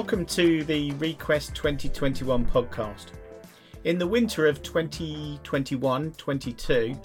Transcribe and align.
welcome 0.00 0.24
to 0.24 0.64
the 0.64 0.92
Request 0.92 1.54
2021 1.54 2.46
podcast. 2.46 3.08
In 3.84 3.98
the 3.98 4.06
winter 4.06 4.46
of 4.46 4.62
2021 4.62 6.12
22, 6.12 6.98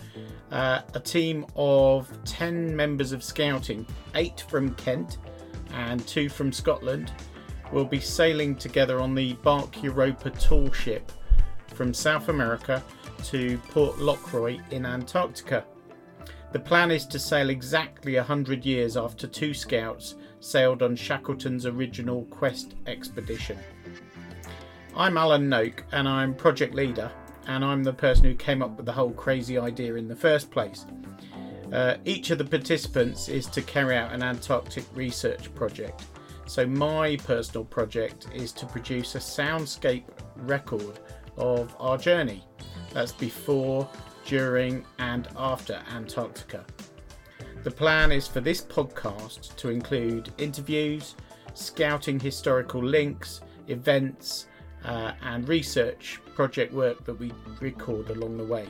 uh, 0.50 0.80
a 0.94 1.00
team 1.02 1.46
of 1.58 2.10
10 2.24 2.74
members 2.74 3.12
of 3.12 3.22
scouting, 3.22 3.86
8 4.16 4.46
from 4.48 4.74
Kent 4.76 5.18
and 5.74 6.08
2 6.08 6.30
from 6.30 6.54
Scotland, 6.54 7.12
will 7.74 7.84
be 7.84 8.00
sailing 8.00 8.56
together 8.56 9.02
on 9.02 9.14
the 9.14 9.34
Bark 9.44 9.84
Europa 9.84 10.30
tall 10.30 10.72
ship 10.72 11.12
from 11.74 11.94
South 11.94 12.30
America 12.30 12.82
to 13.26 13.58
Port 13.72 14.00
Lockroy 14.00 14.58
in 14.72 14.86
Antarctica. 14.86 15.66
The 16.54 16.60
plan 16.62 16.92
is 16.92 17.06
to 17.08 17.20
sail 17.20 17.50
exactly 17.50 18.16
100 18.16 18.66
years 18.66 18.96
after 18.96 19.28
two 19.28 19.54
scouts 19.54 20.16
sailed 20.46 20.84
on 20.84 20.96
Shackleton's 20.96 21.66
original 21.66 22.24
Quest 22.26 22.76
expedition. 22.86 23.58
I'm 24.96 25.18
Alan 25.18 25.50
Noake 25.50 25.82
and 25.92 26.08
I'm 26.08 26.36
project 26.36 26.76
leader, 26.76 27.12
and 27.48 27.66
I'm 27.66 27.84
the 27.84 27.92
person 27.92 28.26
who 28.26 28.36
came 28.36 28.62
up 28.62 28.78
with 28.78 28.86
the 28.86 28.92
whole 28.92 29.12
crazy 29.12 29.58
idea 29.58 29.96
in 29.96 30.08
the 30.08 30.16
first 30.16 30.52
place. 30.52 30.86
Uh, 31.74 31.96
each 32.06 32.30
of 32.30 32.38
the 32.38 32.46
participants 32.46 33.28
is 33.28 33.48
to 33.48 33.62
carry 33.64 33.98
out 33.98 34.14
an 34.14 34.22
Antarctic 34.22 34.86
research 34.94 35.54
project. 35.56 36.06
So, 36.46 36.68
my 36.68 37.18
personal 37.18 37.66
project 37.66 38.28
is 38.32 38.52
to 38.54 38.68
produce 38.68 39.16
a 39.16 39.20
soundscape 39.20 40.04
record 40.36 41.00
of 41.38 41.76
our 41.80 41.98
journey. 41.98 42.44
That's 42.94 43.12
before, 43.12 43.90
during, 44.26 44.86
and 45.00 45.28
after 45.36 45.82
Antarctica. 45.90 46.64
The 47.66 47.72
plan 47.72 48.12
is 48.12 48.28
for 48.28 48.42
this 48.42 48.62
podcast 48.62 49.56
to 49.56 49.70
include 49.70 50.32
interviews, 50.38 51.16
scouting 51.56 52.20
historical 52.20 52.84
links, 52.84 53.42
events, 53.68 54.46
uh, 54.84 55.14
and 55.24 55.50
research 55.50 56.22
project 56.36 56.72
work 56.72 57.04
that 57.06 57.16
we 57.16 57.34
record 57.60 58.12
along 58.12 58.38
the 58.38 58.46
way. 58.46 58.68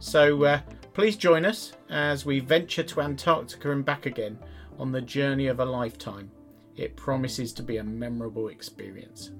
So 0.00 0.42
uh, 0.42 0.60
please 0.94 1.14
join 1.14 1.44
us 1.44 1.74
as 1.88 2.26
we 2.26 2.40
venture 2.40 2.82
to 2.82 3.02
Antarctica 3.02 3.70
and 3.70 3.84
back 3.84 4.04
again 4.04 4.36
on 4.80 4.90
the 4.90 5.00
journey 5.00 5.46
of 5.46 5.60
a 5.60 5.64
lifetime. 5.64 6.32
It 6.74 6.96
promises 6.96 7.52
to 7.52 7.62
be 7.62 7.76
a 7.76 7.84
memorable 7.84 8.48
experience. 8.48 9.30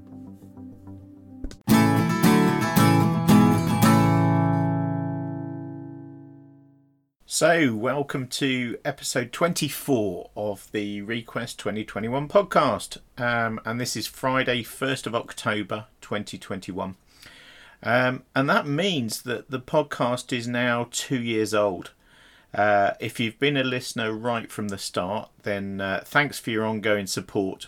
So, 7.39 7.75
welcome 7.75 8.29
to 8.29 8.79
episode 8.83 9.31
24 9.31 10.31
of 10.39 10.73
the 10.73 11.03
Request 11.03 11.59
2021 11.59 12.29
podcast. 12.29 12.97
Um, 13.19 13.61
and 13.67 13.79
this 13.79 13.95
is 13.95 14.07
Friday, 14.07 14.63
1st 14.63 15.07
of 15.07 15.15
October 15.15 15.85
2021. 16.01 16.97
Um, 17.83 18.23
and 18.35 18.49
that 18.49 18.67
means 18.67 19.21
that 19.25 19.51
the 19.51 19.61
podcast 19.61 20.33
is 20.33 20.49
now 20.49 20.89
two 20.91 21.21
years 21.21 21.53
old. 21.53 21.91
Uh, 22.55 22.93
if 23.01 23.21
you've 23.21 23.39
been 23.39 23.59
a 23.59 23.63
listener 23.63 24.15
right 24.15 24.51
from 24.51 24.69
the 24.69 24.79
start, 24.79 25.29
then 25.43 25.79
uh, 25.79 26.05
thanks 26.07 26.39
for 26.39 26.49
your 26.49 26.65
ongoing 26.65 27.07
support. 27.07 27.67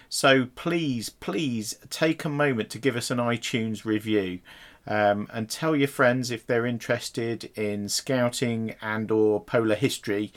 So 0.08 0.46
please, 0.54 1.08
please 1.08 1.74
take 1.88 2.24
a 2.24 2.28
moment 2.28 2.70
to 2.70 2.78
give 2.78 2.94
us 2.96 3.10
an 3.10 3.18
iTunes 3.18 3.84
review. 3.84 4.38
Um, 4.84 5.28
and 5.32 5.48
tell 5.48 5.76
your 5.76 5.86
friends 5.86 6.32
if 6.32 6.44
they're 6.44 6.66
interested 6.66 7.52
in 7.54 7.88
scouting 7.88 8.74
and 8.82 9.12
or 9.12 9.40
polar 9.40 9.76
history 9.76 10.32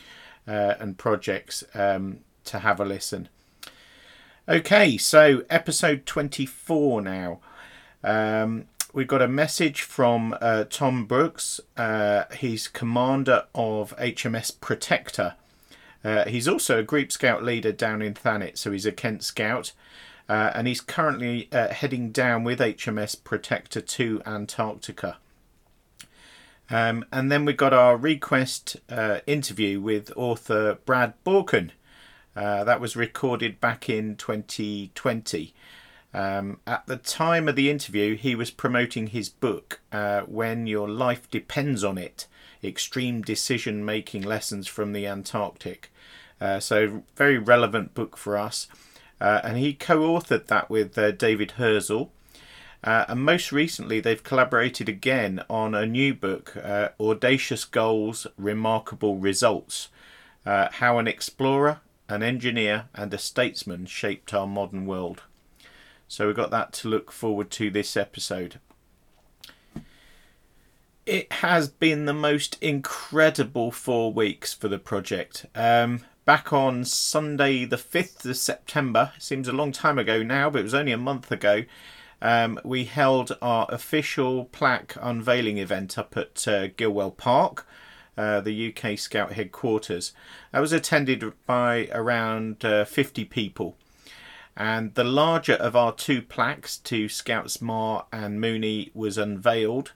uh, 0.48 0.76
and 0.80 1.00
projects 1.00 1.64
um, 1.74 2.20
to 2.46 2.60
have 2.60 2.80
a 2.80 2.86
listen. 2.86 3.28
Okay, 4.48 4.98
so 4.98 5.44
episode 5.50 6.06
24 6.06 7.02
now. 7.02 7.40
Um, 8.04 8.66
we've 8.96 9.08
got 9.08 9.22
a 9.22 9.28
message 9.28 9.82
from 9.82 10.36
uh, 10.40 10.64
Tom 10.70 11.06
Brooks. 11.06 11.60
Uh, 11.76 12.24
he's 12.38 12.70
commander 12.70 13.44
of 13.54 13.96
HMS 13.98 14.60
Protector. 14.60 15.36
Uh, 16.04 16.24
he's 16.26 16.48
also 16.48 16.80
a 16.80 16.84
group 16.84 17.12
scout 17.12 17.44
leader 17.44 17.74
down 17.74 18.02
in 18.02 18.14
Thanet, 18.14 18.58
so 18.58 18.72
he's 18.72 18.86
a 18.86 18.94
Kent 18.94 19.22
scout. 19.24 19.74
Uh, 20.30 20.52
and 20.56 20.66
he's 20.66 20.80
currently 20.80 21.50
uh, 21.52 21.68
heading 21.68 22.12
down 22.12 22.44
with 22.46 22.60
HMS 22.60 23.22
Protector 23.22 23.82
to 23.82 24.22
Antarctica. 24.26 25.18
Um, 26.70 27.06
and 27.12 27.32
then 27.32 27.44
we've 27.44 27.58
got 27.58 27.74
our 27.74 27.98
request 27.98 28.78
uh, 28.90 29.20
interview 29.28 29.82
with 29.82 30.12
author 30.16 30.80
Brad 30.86 31.14
Borkan. 31.26 31.72
that 32.34 32.80
was 32.80 32.96
recorded 32.96 33.60
back 33.60 33.90
in 33.90 34.16
2020. 34.16 35.54
Um, 36.16 36.62
at 36.66 36.88
the 36.88 36.96
time 36.96 37.50
of 37.50 37.58
the 37.58 37.70
interview, 37.70 38.16
he 38.16 38.36
was 38.36 38.50
promoting 38.50 39.08
his 39.08 39.28
book, 39.28 39.82
uh, 39.92 40.22
When 40.22 40.66
Your 40.66 40.88
Life 40.88 41.30
Depends 41.30 41.84
on 41.84 41.98
It 41.98 42.26
Extreme 42.64 43.24
Decision 43.24 43.84
Making 43.84 44.22
Lessons 44.22 44.66
from 44.66 44.94
the 44.94 45.06
Antarctic. 45.06 45.92
Uh, 46.40 46.62
so, 46.62 47.04
very 47.18 47.38
relevant 47.38 47.94
book 47.94 48.16
for 48.16 48.38
us. 48.38 48.70
Uh, 49.20 49.42
and 49.44 49.58
he 49.58 49.74
co 49.74 50.00
authored 50.00 50.48
that 50.48 50.70
with 50.70 50.98
uh, 50.98 51.12
David 51.12 51.56
Hirzel. 51.58 52.12
Uh, 52.82 53.04
and 53.10 53.26
most 53.26 53.52
recently, 53.52 54.00
they've 54.00 54.24
collaborated 54.24 54.88
again 54.88 55.44
on 55.50 55.76
a 55.76 55.86
new 55.86 56.14
book, 56.14 56.56
uh, 56.56 56.90
Audacious 56.98 57.66
Goals, 57.66 58.26
Remarkable 58.38 59.18
Results 59.18 59.90
How 60.46 60.98
an 60.98 61.10
Explorer, 61.10 61.82
an 62.08 62.24
Engineer, 62.24 62.86
and 62.96 63.14
a 63.14 63.18
Statesman 63.18 63.86
Shaped 63.86 64.34
Our 64.34 64.48
Modern 64.48 64.86
World. 64.86 65.24
So 66.08 66.28
we've 66.28 66.36
got 66.36 66.52
that 66.52 66.74
to 66.74 66.88
look 66.88 67.12
forward 67.12 67.50
to 67.52 67.70
this 67.70 67.98
episode. 67.98 68.60
It 71.06 71.32
has 71.34 71.68
been 71.68 72.06
the 72.06 72.14
most 72.14 72.58
incredible 72.62 73.72
four 73.72 74.12
weeks 74.12 74.54
for 74.54 74.68
the 74.68 74.80
project. 74.80 75.46
Um, 75.54 76.02
back 76.26 76.52
on 76.52 76.84
Sunday, 76.84 77.66
the 77.66 77.76
5th 77.78 78.26
of 78.26 78.38
September, 78.38 79.12
seems 79.20 79.48
a 79.48 79.54
long 79.54 79.72
time 79.72 80.00
ago 80.00 80.24
now, 80.24 80.50
but 80.50 80.60
it 80.60 80.64
was 80.64 80.74
only 80.74 80.92
a 80.92 80.98
month 80.98 81.32
ago. 81.32 81.64
Um, 82.22 82.60
we 82.64 82.86
held 82.86 83.38
our 83.42 83.68
official 83.70 84.46
plaque 84.46 84.96
unveiling 85.00 85.60
event 85.60 85.98
up 85.98 86.18
at 86.18 86.48
uh, 86.48 86.68
Gilwell 86.70 87.12
Park, 87.12 87.68
uh, 88.18 88.42
the 88.42 88.74
UK 88.74 88.98
Scout 88.98 89.34
headquarters. 89.34 90.14
That 90.52 90.60
was 90.60 90.72
attended 90.74 91.34
by 91.46 91.90
around 91.92 92.66
uh, 92.66 92.86
50 92.86 93.26
people. 93.26 93.78
And 94.58 94.94
the 94.96 95.04
larger 95.04 95.56
of 95.56 95.76
our 95.76 95.92
two 95.92 96.22
plaques 96.22 96.78
to 96.78 97.10
Scouts 97.10 97.62
Marr 97.62 98.06
and 98.12 98.40
Mooney 98.40 98.92
was 98.94 99.18
unveiled 99.18 99.92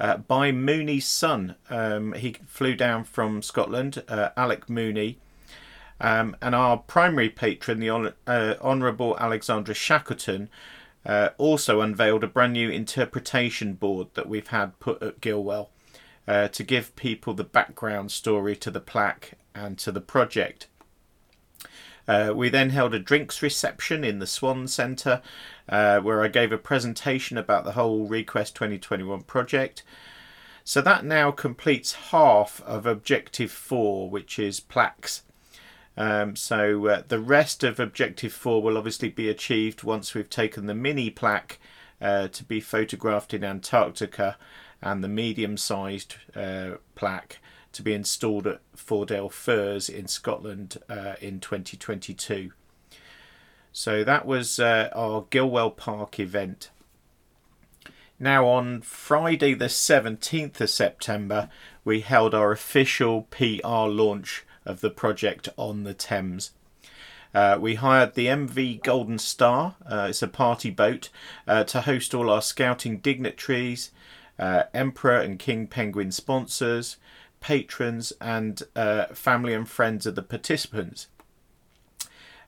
uh, 0.00 0.16
by 0.16 0.50
Mooney's 0.50 1.06
son. 1.06 1.54
Um, 1.68 2.14
he 2.14 2.34
flew 2.46 2.74
down 2.74 3.04
from 3.04 3.42
Scotland, 3.42 4.02
uh, 4.08 4.30
Alec 4.36 4.68
Mooney. 4.68 5.18
Um, 6.00 6.34
and 6.40 6.54
our 6.54 6.78
primary 6.78 7.28
patron, 7.28 7.78
the 7.78 7.90
Hon- 7.90 8.14
uh, 8.26 8.54
Honourable 8.60 9.16
Alexandra 9.18 9.74
Shackleton, 9.74 10.48
uh, 11.04 11.30
also 11.38 11.80
unveiled 11.80 12.24
a 12.24 12.26
brand 12.26 12.54
new 12.54 12.70
interpretation 12.70 13.74
board 13.74 14.08
that 14.14 14.28
we've 14.28 14.48
had 14.48 14.78
put 14.80 15.02
at 15.02 15.20
Gilwell 15.20 15.68
uh, 16.26 16.48
to 16.48 16.62
give 16.62 16.96
people 16.96 17.34
the 17.34 17.44
background 17.44 18.10
story 18.10 18.56
to 18.56 18.70
the 18.70 18.80
plaque 18.80 19.32
and 19.54 19.78
to 19.78 19.92
the 19.92 20.00
project. 20.00 20.68
Uh, 22.10 22.32
we 22.34 22.48
then 22.48 22.70
held 22.70 22.92
a 22.92 22.98
drinks 22.98 23.40
reception 23.40 24.02
in 24.02 24.18
the 24.18 24.26
Swan 24.26 24.66
Centre 24.66 25.22
uh, 25.68 26.00
where 26.00 26.24
I 26.24 26.26
gave 26.26 26.50
a 26.50 26.58
presentation 26.58 27.38
about 27.38 27.64
the 27.64 27.72
whole 27.72 28.08
Request 28.08 28.56
2021 28.56 29.22
project. 29.22 29.84
So 30.64 30.80
that 30.80 31.04
now 31.04 31.30
completes 31.30 32.10
half 32.10 32.62
of 32.62 32.84
Objective 32.84 33.52
4, 33.52 34.10
which 34.10 34.40
is 34.40 34.58
plaques. 34.58 35.22
Um, 35.96 36.34
so 36.34 36.88
uh, 36.88 37.02
the 37.06 37.20
rest 37.20 37.62
of 37.62 37.78
Objective 37.78 38.32
4 38.32 38.60
will 38.60 38.76
obviously 38.76 39.10
be 39.10 39.28
achieved 39.28 39.84
once 39.84 40.12
we've 40.12 40.28
taken 40.28 40.66
the 40.66 40.74
mini 40.74 41.10
plaque 41.10 41.60
uh, 42.00 42.26
to 42.26 42.42
be 42.42 42.60
photographed 42.60 43.32
in 43.32 43.44
Antarctica 43.44 44.36
and 44.82 45.04
the 45.04 45.08
medium 45.08 45.56
sized 45.56 46.16
uh, 46.34 46.70
plaque 46.96 47.38
to 47.72 47.82
be 47.82 47.94
installed 47.94 48.46
at 48.46 48.60
Fordale 48.76 49.30
Firs 49.30 49.88
in 49.88 50.08
Scotland 50.08 50.78
uh, 50.88 51.14
in 51.20 51.40
2022. 51.40 52.52
So 53.72 54.02
that 54.04 54.26
was 54.26 54.58
uh, 54.58 54.90
our 54.94 55.22
Gilwell 55.30 55.70
Park 55.70 56.18
event. 56.18 56.70
Now, 58.18 58.46
on 58.48 58.82
Friday, 58.82 59.54
the 59.54 59.66
17th 59.66 60.60
of 60.60 60.68
September, 60.68 61.48
we 61.84 62.00
held 62.00 62.34
our 62.34 62.52
official 62.52 63.22
PR 63.30 63.86
launch 63.86 64.44
of 64.66 64.80
the 64.80 64.90
project 64.90 65.48
on 65.56 65.84
the 65.84 65.94
Thames. 65.94 66.50
Uh, 67.32 67.56
we 67.60 67.76
hired 67.76 68.14
the 68.14 68.26
MV 68.26 68.82
Golden 68.82 69.18
Star, 69.18 69.76
uh, 69.90 70.08
it's 70.10 70.20
a 70.20 70.28
party 70.28 70.68
boat, 70.68 71.08
uh, 71.46 71.64
to 71.64 71.82
host 71.82 72.12
all 72.12 72.28
our 72.28 72.42
scouting 72.42 72.98
dignitaries, 72.98 73.90
uh, 74.38 74.64
Emperor 74.74 75.18
and 75.20 75.38
King 75.38 75.66
Penguin 75.66 76.10
sponsors, 76.10 76.96
patrons, 77.40 78.12
and 78.20 78.62
uh, 78.76 79.06
family 79.06 79.54
and 79.54 79.68
friends 79.68 80.06
of 80.06 80.14
the 80.14 80.22
participants. 80.22 81.08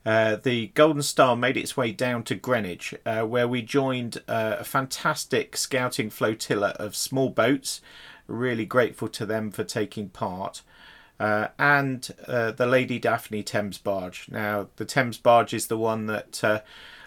Uh, 0.05 0.37
the 0.37 0.69
Golden 0.69 1.03
Star 1.03 1.37
made 1.37 1.56
its 1.56 1.77
way 1.77 1.93
down 1.93 2.25
to 2.25 2.35
Greenwich, 2.35 2.94
uh, 3.06 3.23
where 3.23 3.47
we 3.47 3.62
joined 3.62 4.19
uh, 4.27 4.56
a 4.59 4.65
fantastic 4.65 5.56
scouting 5.56 6.11
flotilla 6.11 6.71
of 6.79 6.97
small 6.97 7.31
boats. 7.31 7.81
Really 8.27 8.65
grateful 8.65 9.09
to 9.09 9.27
them 9.27 9.50
for 9.50 9.65
taking 9.65 10.09
part. 10.09 10.62
Uh, 11.21 11.49
and 11.56 12.11
uh, 12.27 12.50
the 12.50 12.67
Lady 12.67 12.99
Daphne 12.99 13.44
Thames 13.44 13.79
barge. 13.79 14.27
Now, 14.29 14.69
the 14.77 14.85
Thames 14.85 15.19
barge 15.19 15.55
is 15.55 15.69
the 15.69 15.79
one 15.79 16.06
that 16.06 16.43
uh, 16.43 16.61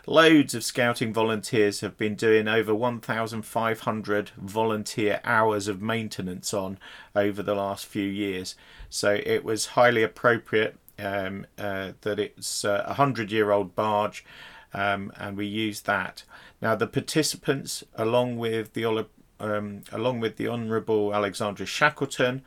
loads 0.08 0.54
of 0.54 0.64
scouting 0.64 1.14
volunteers 1.14 1.82
have 1.82 1.98
been 1.98 2.16
doing 2.16 2.48
over 2.48 2.74
1,500 2.74 4.32
volunteer 4.38 5.20
hours 5.24 5.68
of 5.68 5.82
maintenance 5.82 6.54
on 6.54 6.78
over 7.16 7.42
the 7.42 7.56
last 7.56 7.86
few 7.86 8.08
years. 8.08 8.56
So 8.90 9.20
it 9.26 9.44
was 9.44 9.68
highly 9.68 10.04
appropriate 10.04 10.78
um, 11.00 11.46
uh, 11.58 11.94
that 12.02 12.20
it's 12.20 12.64
a 12.64 12.94
hundred 12.94 13.32
year 13.32 13.52
old 13.52 13.76
barge, 13.76 14.24
um, 14.74 15.12
and 15.18 15.36
we 15.38 15.46
used 15.46 15.86
that. 15.86 16.24
Now 16.62 16.76
the 16.76 16.88
participants, 16.88 17.84
along 17.96 18.38
with 18.38 18.74
the 18.74 19.06
um, 19.40 19.82
along 19.92 20.20
with 20.22 20.38
the 20.38 20.48
Honourable 20.48 21.14
Alexandra 21.14 21.66
Shackleton, 21.66 22.44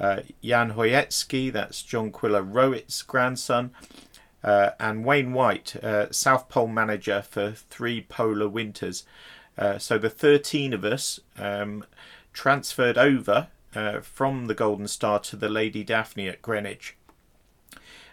uh, 0.00 0.20
Jan 0.42 0.72
Hoyetsky, 0.72 1.52
that's 1.52 1.82
John 1.82 2.10
Quiller 2.10 2.42
Rowett's 2.42 3.02
grandson, 3.02 3.70
uh, 4.44 4.70
and 4.80 5.04
Wayne 5.04 5.32
White, 5.32 5.76
uh, 5.76 6.10
South 6.10 6.48
Pole 6.48 6.68
manager 6.68 7.22
for 7.22 7.52
three 7.52 8.02
polar 8.02 8.48
winters. 8.48 9.04
Uh, 9.56 9.78
so 9.78 9.98
the 9.98 10.10
13 10.10 10.72
of 10.72 10.84
us 10.84 11.20
um, 11.38 11.84
transferred 12.32 12.98
over 12.98 13.48
uh, 13.74 14.00
from 14.00 14.46
the 14.46 14.54
Golden 14.54 14.88
Star 14.88 15.18
to 15.20 15.36
the 15.36 15.48
Lady 15.48 15.84
Daphne 15.84 16.28
at 16.28 16.42
Greenwich. 16.42 16.96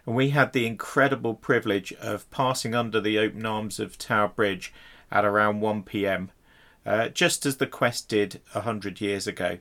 And 0.06 0.16
we 0.16 0.30
had 0.30 0.54
the 0.54 0.66
incredible 0.66 1.34
privilege 1.34 1.94
of 1.94 2.30
passing 2.32 2.76
under 2.76 3.02
the 3.02 3.18
open 3.20 3.46
arms 3.46 3.80
of 3.80 3.98
Tower 3.98 4.30
Bridge 4.30 4.74
at 5.12 5.26
around 5.26 5.62
1 5.62 5.84
pm, 5.84 6.32
uh, 6.86 7.10
just 7.10 7.46
as 7.46 7.58
the 7.58 7.68
quest 7.68 8.08
did 8.08 8.42
100 8.54 9.02
years 9.02 9.28
ago. 9.28 9.58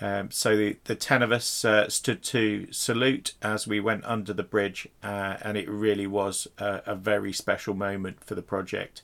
Um, 0.00 0.30
so 0.30 0.56
the, 0.56 0.76
the 0.84 0.94
10 0.94 1.22
of 1.22 1.30
us 1.30 1.64
uh, 1.64 1.88
stood 1.90 2.22
to 2.24 2.68
salute 2.72 3.34
as 3.42 3.66
we 3.66 3.80
went 3.80 4.04
under 4.06 4.32
the 4.32 4.42
bridge, 4.42 4.88
uh, 5.02 5.36
and 5.42 5.58
it 5.58 5.68
really 5.68 6.06
was 6.06 6.48
a, 6.58 6.82
a, 6.86 6.94
very 6.94 7.34
special 7.34 7.74
moment 7.74 8.24
for 8.24 8.34
the 8.34 8.42
project. 8.42 9.02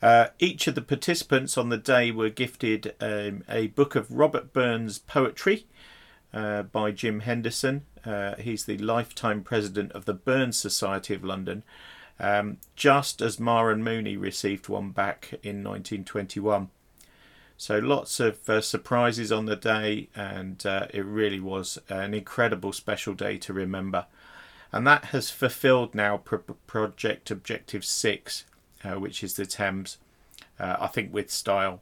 Uh, 0.00 0.28
each 0.38 0.68
of 0.68 0.76
the 0.76 0.82
participants 0.82 1.58
on 1.58 1.68
the 1.68 1.76
day 1.76 2.12
were 2.12 2.28
gifted 2.28 2.94
um, 3.00 3.42
a 3.48 3.66
book 3.68 3.96
of 3.96 4.12
Robert 4.12 4.52
Burns' 4.52 5.00
poetry 5.00 5.66
uh, 6.32 6.62
by 6.62 6.92
Jim 6.92 7.20
Henderson. 7.20 7.84
Uh, 8.04 8.36
he's 8.36 8.64
the 8.64 8.78
lifetime 8.78 9.42
president 9.42 9.90
of 9.92 10.04
the 10.04 10.14
Burns 10.14 10.56
Society 10.56 11.14
of 11.14 11.24
London, 11.24 11.64
um, 12.20 12.58
just 12.76 13.20
as 13.20 13.40
Myron 13.40 13.82
Mooney 13.82 14.16
received 14.16 14.68
one 14.68 14.90
back 14.90 15.30
in 15.42 15.64
1921. 15.64 16.68
So 17.60 17.80
lots 17.80 18.20
of 18.20 18.48
uh, 18.48 18.60
surprises 18.60 19.32
on 19.32 19.46
the 19.46 19.56
day, 19.56 20.08
and 20.14 20.64
uh, 20.64 20.86
it 20.94 21.04
really 21.04 21.40
was 21.40 21.76
an 21.88 22.14
incredible 22.14 22.72
special 22.72 23.14
day 23.14 23.36
to 23.38 23.52
remember. 23.52 24.06
And 24.70 24.86
that 24.86 25.06
has 25.06 25.30
fulfilled 25.30 25.92
now 25.92 26.18
Project 26.18 27.32
Objective 27.32 27.84
6, 27.84 28.44
uh, 28.84 28.90
which 29.00 29.24
is 29.24 29.34
the 29.34 29.44
Thames, 29.44 29.98
uh, 30.60 30.76
I 30.78 30.86
think 30.86 31.12
with 31.12 31.32
style. 31.32 31.80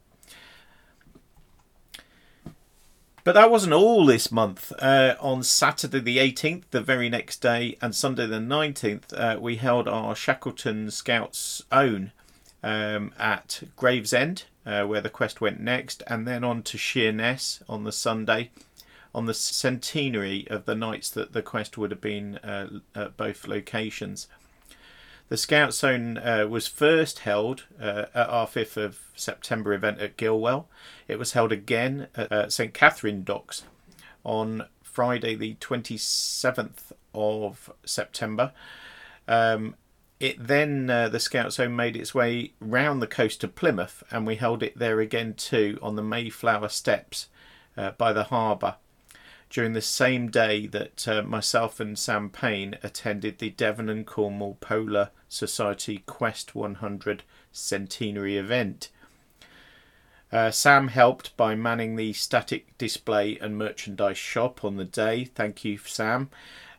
But 3.23 3.33
that 3.33 3.51
wasn't 3.51 3.73
all 3.73 4.03
this 4.03 4.31
month. 4.31 4.73
Uh, 4.79 5.15
on 5.19 5.43
Saturday 5.43 5.99
the 5.99 6.17
18th, 6.17 6.63
the 6.71 6.81
very 6.81 7.07
next 7.07 7.39
day, 7.39 7.77
and 7.83 7.93
Sunday 7.93 8.25
the 8.25 8.37
19th, 8.37 9.13
uh, 9.13 9.39
we 9.39 9.57
held 9.57 9.87
our 9.87 10.15
Shackleton 10.15 10.89
Scouts 10.89 11.61
Own 11.71 12.13
um, 12.63 13.13
at 13.19 13.61
Gravesend 13.75 14.45
uh, 14.67 14.83
where 14.85 15.01
the 15.01 15.09
quest 15.09 15.39
went 15.39 15.61
next, 15.61 16.03
and 16.07 16.27
then 16.27 16.43
on 16.43 16.61
to 16.63 16.77
Sheerness 16.77 17.63
on 17.69 17.85
the 17.85 17.91
Sunday, 17.91 18.51
on 19.15 19.25
the 19.25 19.33
centenary 19.33 20.45
of 20.49 20.65
the 20.65 20.75
nights 20.75 21.09
that 21.09 21.31
the 21.31 21.41
quest 21.41 21.77
would 21.77 21.89
have 21.89 22.01
been 22.01 22.37
uh, 22.39 22.67
at 22.93 23.15
both 23.15 23.47
locations. 23.47 24.27
The 25.29 25.37
Scouts 25.37 25.83
Own 25.83 26.17
uh, 26.17 26.47
was 26.49 26.67
first 26.67 27.19
held 27.19 27.63
uh, 27.81 28.05
at 28.13 28.29
our 28.29 28.47
5th 28.47 28.77
of 28.77 28.99
September 29.15 29.73
event 29.73 29.99
at 29.99 30.17
Gilwell. 30.17 30.67
It 31.07 31.17
was 31.17 31.31
held 31.33 31.51
again 31.51 32.07
at 32.15 32.51
St 32.51 32.73
Katharine 32.73 33.23
Docks 33.23 33.63
on 34.23 34.65
Friday, 34.83 35.35
the 35.35 35.55
27th 35.55 36.91
of 37.13 37.71
September. 37.85 38.51
Um, 39.27 39.75
it 40.19 40.47
then 40.47 40.89
uh, 40.89 41.09
the 41.09 41.19
Scouts 41.19 41.59
Own 41.59 41.75
made 41.75 41.95
its 41.95 42.15
way 42.15 42.53
round 42.59 43.01
the 43.01 43.07
coast 43.07 43.41
to 43.41 43.47
Plymouth, 43.47 44.03
and 44.09 44.25
we 44.25 44.35
held 44.35 44.63
it 44.63 44.77
there 44.77 44.99
again 44.99 45.33
too 45.35 45.77
on 45.81 45.95
the 45.95 46.03
Mayflower 46.03 46.69
Steps 46.69 47.27
uh, 47.77 47.91
by 47.91 48.13
the 48.13 48.25
harbour. 48.25 48.75
During 49.49 49.73
the 49.73 49.81
same 49.81 50.29
day 50.29 50.67
that 50.67 51.07
uh, 51.07 51.21
myself 51.21 51.79
and 51.79 51.97
Sam 51.97 52.29
Payne 52.29 52.77
attended 52.83 53.37
the 53.37 53.51
Devon 53.51 53.89
and 53.89 54.05
Cornwall 54.05 54.57
Polar 54.59 55.11
Society 55.29 56.03
Quest 56.05 56.53
100 56.53 57.23
centenary 57.51 58.37
event. 58.37 58.89
Uh, 60.31 60.51
Sam 60.51 60.89
helped 60.89 61.37
by 61.37 61.55
manning 61.55 61.95
the 61.95 62.11
static 62.11 62.77
display 62.77 63.37
and 63.39 63.57
merchandise 63.57 64.17
shop 64.17 64.65
on 64.65 64.75
the 64.75 64.83
day. 64.83 65.23
Thank 65.23 65.63
you, 65.63 65.77
Sam. 65.77 66.29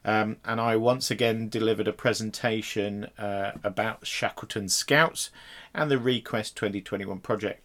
Um, 0.04 0.36
and 0.44 0.60
I 0.60 0.76
once 0.76 1.10
again 1.10 1.48
delivered 1.48 1.88
a 1.88 1.92
presentation 1.92 3.08
uh, 3.18 3.52
about 3.62 4.06
Shackleton 4.06 4.68
Scouts 4.68 5.30
and 5.74 5.90
the 5.90 5.98
Request 5.98 6.56
2021 6.56 7.18
project. 7.18 7.62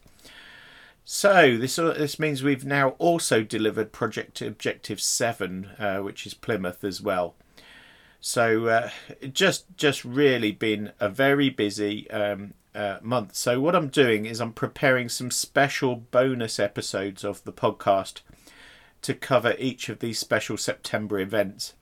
So 1.06 1.58
this 1.58 1.78
uh, 1.78 1.94
this 1.94 2.18
means 2.18 2.44
we've 2.44 2.66
now 2.66 2.90
also 2.92 3.44
delivered 3.44 3.92
Project 3.92 4.42
Objective 4.42 5.02
Seven, 5.02 5.72
uh, 5.78 5.98
which 5.98 6.26
is 6.26 6.34
Plymouth 6.34 6.84
as 6.84 7.02
well. 7.02 7.36
So 8.22 8.68
uh, 8.68 8.90
just 9.34 9.66
just 9.76 10.06
really 10.06 10.54
been 10.54 10.94
a 11.02 11.10
very 11.10 11.50
busy 11.50 12.10
um, 12.10 12.54
uh, 12.74 13.00
month. 13.02 13.36
So 13.36 13.60
what 13.60 13.76
I'm 13.76 13.90
doing 13.90 14.26
is 14.26 14.40
I'm 14.40 14.54
preparing 14.54 15.10
some 15.10 15.30
special 15.30 15.98
bonus 15.98 16.58
episodes 16.58 17.26
of 17.26 17.44
the 17.44 17.52
podcast 17.52 18.22
to 19.02 19.14
cover 19.14 19.56
each 19.60 19.90
of 19.90 20.00
these 20.00 20.20
special 20.20 20.56
September 20.56 21.20
events 21.20 21.74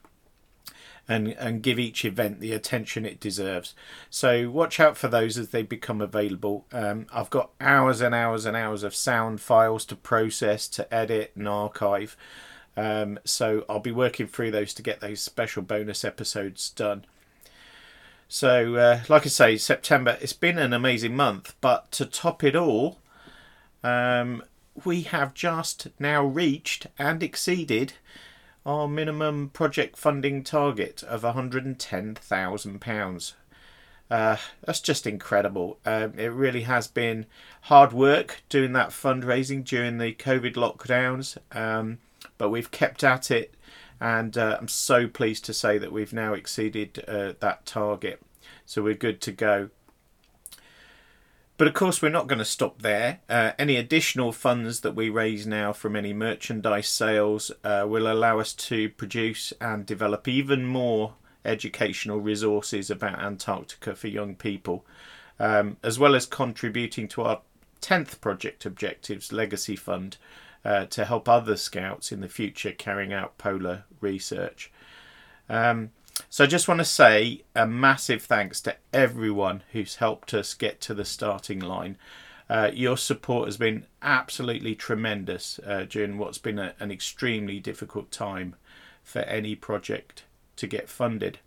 and 1.11 1.27
and 1.33 1.61
give 1.61 1.77
each 1.77 2.05
event 2.05 2.39
the 2.39 2.53
attention 2.53 3.05
it 3.05 3.19
deserves. 3.19 3.75
So 4.09 4.49
watch 4.49 4.79
out 4.79 4.95
for 4.95 5.09
those 5.09 5.37
as 5.37 5.49
they 5.49 5.61
become 5.61 5.99
available. 5.99 6.65
Um, 6.71 7.07
I've 7.13 7.29
got 7.29 7.51
hours 7.59 7.99
and 7.99 8.15
hours 8.15 8.45
and 8.45 8.55
hours 8.55 8.83
of 8.83 8.95
sound 8.95 9.41
files 9.41 9.83
to 9.85 9.95
process, 9.95 10.69
to 10.69 10.93
edit 10.93 11.33
and 11.35 11.49
archive. 11.49 12.15
Um, 12.77 13.19
so 13.25 13.65
I'll 13.67 13.79
be 13.79 13.91
working 13.91 14.27
through 14.27 14.51
those 14.51 14.73
to 14.75 14.81
get 14.81 15.01
those 15.01 15.21
special 15.21 15.61
bonus 15.61 16.05
episodes 16.05 16.69
done. 16.69 17.03
So, 18.29 18.75
uh, 18.75 19.01
like 19.09 19.25
I 19.25 19.29
say, 19.29 19.57
September, 19.57 20.17
it's 20.21 20.31
been 20.31 20.57
an 20.57 20.71
amazing 20.71 21.17
month, 21.17 21.53
but 21.59 21.91
to 21.91 22.05
top 22.05 22.45
it 22.45 22.55
all, 22.55 22.99
um, 23.83 24.41
we 24.85 25.01
have 25.01 25.33
just 25.33 25.89
now 25.99 26.23
reached 26.23 26.87
and 26.97 27.21
exceeded 27.21 27.91
our 28.65 28.87
minimum 28.87 29.49
project 29.49 29.97
funding 29.97 30.43
target 30.43 31.03
of 31.03 31.21
£110,000. 31.23 33.33
Uh, 34.09 34.37
that's 34.65 34.79
just 34.81 35.05
incredible. 35.07 35.79
Um, 35.85 36.13
it 36.17 36.33
really 36.33 36.63
has 36.63 36.87
been 36.87 37.27
hard 37.61 37.93
work 37.93 38.41
doing 38.49 38.73
that 38.73 38.89
fundraising 38.89 39.63
during 39.63 39.99
the 39.99 40.13
COVID 40.13 40.55
lockdowns, 40.55 41.37
um, 41.55 41.99
but 42.37 42.49
we've 42.49 42.71
kept 42.71 43.05
at 43.05 43.31
it, 43.31 43.53
and 44.01 44.37
uh, 44.37 44.57
I'm 44.59 44.67
so 44.67 45.07
pleased 45.07 45.45
to 45.45 45.53
say 45.53 45.77
that 45.77 45.93
we've 45.93 46.11
now 46.11 46.33
exceeded 46.33 47.05
uh, 47.07 47.35
that 47.39 47.65
target. 47.65 48.21
So 48.65 48.83
we're 48.83 48.95
good 48.95 49.21
to 49.21 49.31
go. 49.31 49.69
But 51.61 51.67
of 51.67 51.75
course, 51.75 52.01
we're 52.01 52.09
not 52.09 52.25
going 52.25 52.39
to 52.39 52.43
stop 52.43 52.81
there. 52.81 53.19
Uh, 53.29 53.51
any 53.59 53.75
additional 53.75 54.31
funds 54.31 54.79
that 54.79 54.95
we 54.95 55.11
raise 55.11 55.45
now 55.45 55.73
from 55.73 55.95
any 55.95 56.11
merchandise 56.11 56.89
sales 56.89 57.51
uh, 57.63 57.85
will 57.87 58.11
allow 58.11 58.39
us 58.39 58.51
to 58.53 58.89
produce 58.89 59.53
and 59.61 59.85
develop 59.85 60.27
even 60.27 60.65
more 60.65 61.13
educational 61.45 62.19
resources 62.19 62.89
about 62.89 63.19
Antarctica 63.19 63.95
for 63.95 64.07
young 64.07 64.33
people, 64.33 64.87
um, 65.39 65.77
as 65.83 65.99
well 65.99 66.15
as 66.15 66.25
contributing 66.25 67.07
to 67.09 67.21
our 67.21 67.41
10th 67.79 68.19
Project 68.21 68.65
Objectives 68.65 69.31
Legacy 69.31 69.75
Fund 69.75 70.17
uh, 70.65 70.87
to 70.87 71.05
help 71.05 71.29
other 71.29 71.57
scouts 71.57 72.11
in 72.11 72.21
the 72.21 72.27
future 72.27 72.71
carrying 72.71 73.13
out 73.13 73.37
polar 73.37 73.83
research. 73.99 74.71
Um, 75.47 75.91
So 76.29 76.43
I 76.43 76.47
just 76.47 76.67
want 76.67 76.79
to 76.79 76.85
say 76.85 77.41
a 77.55 77.67
massive 77.67 78.23
thanks 78.23 78.61
to 78.61 78.75
everyone 78.93 79.63
who's 79.71 79.95
helped 79.97 80.33
us 80.33 80.53
get 80.53 80.81
to 80.81 80.93
the 80.93 81.05
starting 81.05 81.59
line. 81.59 81.97
Uh, 82.49 82.69
your 82.73 82.97
support 82.97 83.47
has 83.47 83.57
been 83.57 83.85
absolutely 84.01 84.75
tremendous 84.75 85.59
uh, 85.65 85.85
during 85.89 86.17
what's 86.17 86.37
been 86.37 86.59
a, 86.59 86.73
an 86.79 86.91
extremely 86.91 87.59
difficult 87.59 88.11
time 88.11 88.55
for 89.03 89.19
any 89.19 89.55
project 89.55 90.23
to 90.57 90.67
get 90.67 90.89
funded. 90.89 91.39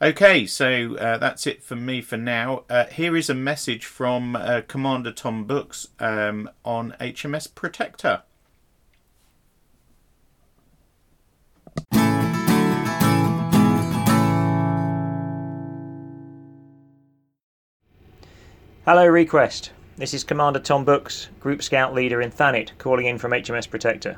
Okay, 0.00 0.46
so 0.46 0.96
uh, 0.96 1.18
that's 1.18 1.46
it 1.46 1.62
from 1.62 1.84
me 1.84 2.00
for 2.02 2.16
now. 2.16 2.62
Uh, 2.70 2.84
here 2.84 3.16
is 3.16 3.28
a 3.28 3.34
message 3.34 3.84
from 3.84 4.36
uh, 4.36 4.60
Commander 4.68 5.10
Tom 5.10 5.44
Books 5.44 5.88
um, 5.98 6.48
on 6.64 6.94
HMS 7.00 7.52
Protector. 7.52 8.22
Hello, 18.88 19.06
Request. 19.06 19.72
This 19.98 20.14
is 20.14 20.24
Commander 20.24 20.60
Tom 20.60 20.86
Books, 20.86 21.28
Group 21.40 21.62
Scout 21.62 21.92
Leader 21.92 22.22
in 22.22 22.30
Thanet, 22.30 22.72
calling 22.78 23.04
in 23.04 23.18
from 23.18 23.32
HMS 23.32 23.68
Protector. 23.68 24.16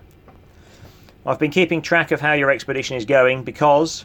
I've 1.27 1.41
been 1.41 1.51
keeping 1.51 1.83
track 1.83 2.13
of 2.13 2.21
how 2.21 2.35
your 2.35 2.53
expedition 2.53 2.97
is 2.97 3.05
going 3.05 3.43
because 3.43 4.05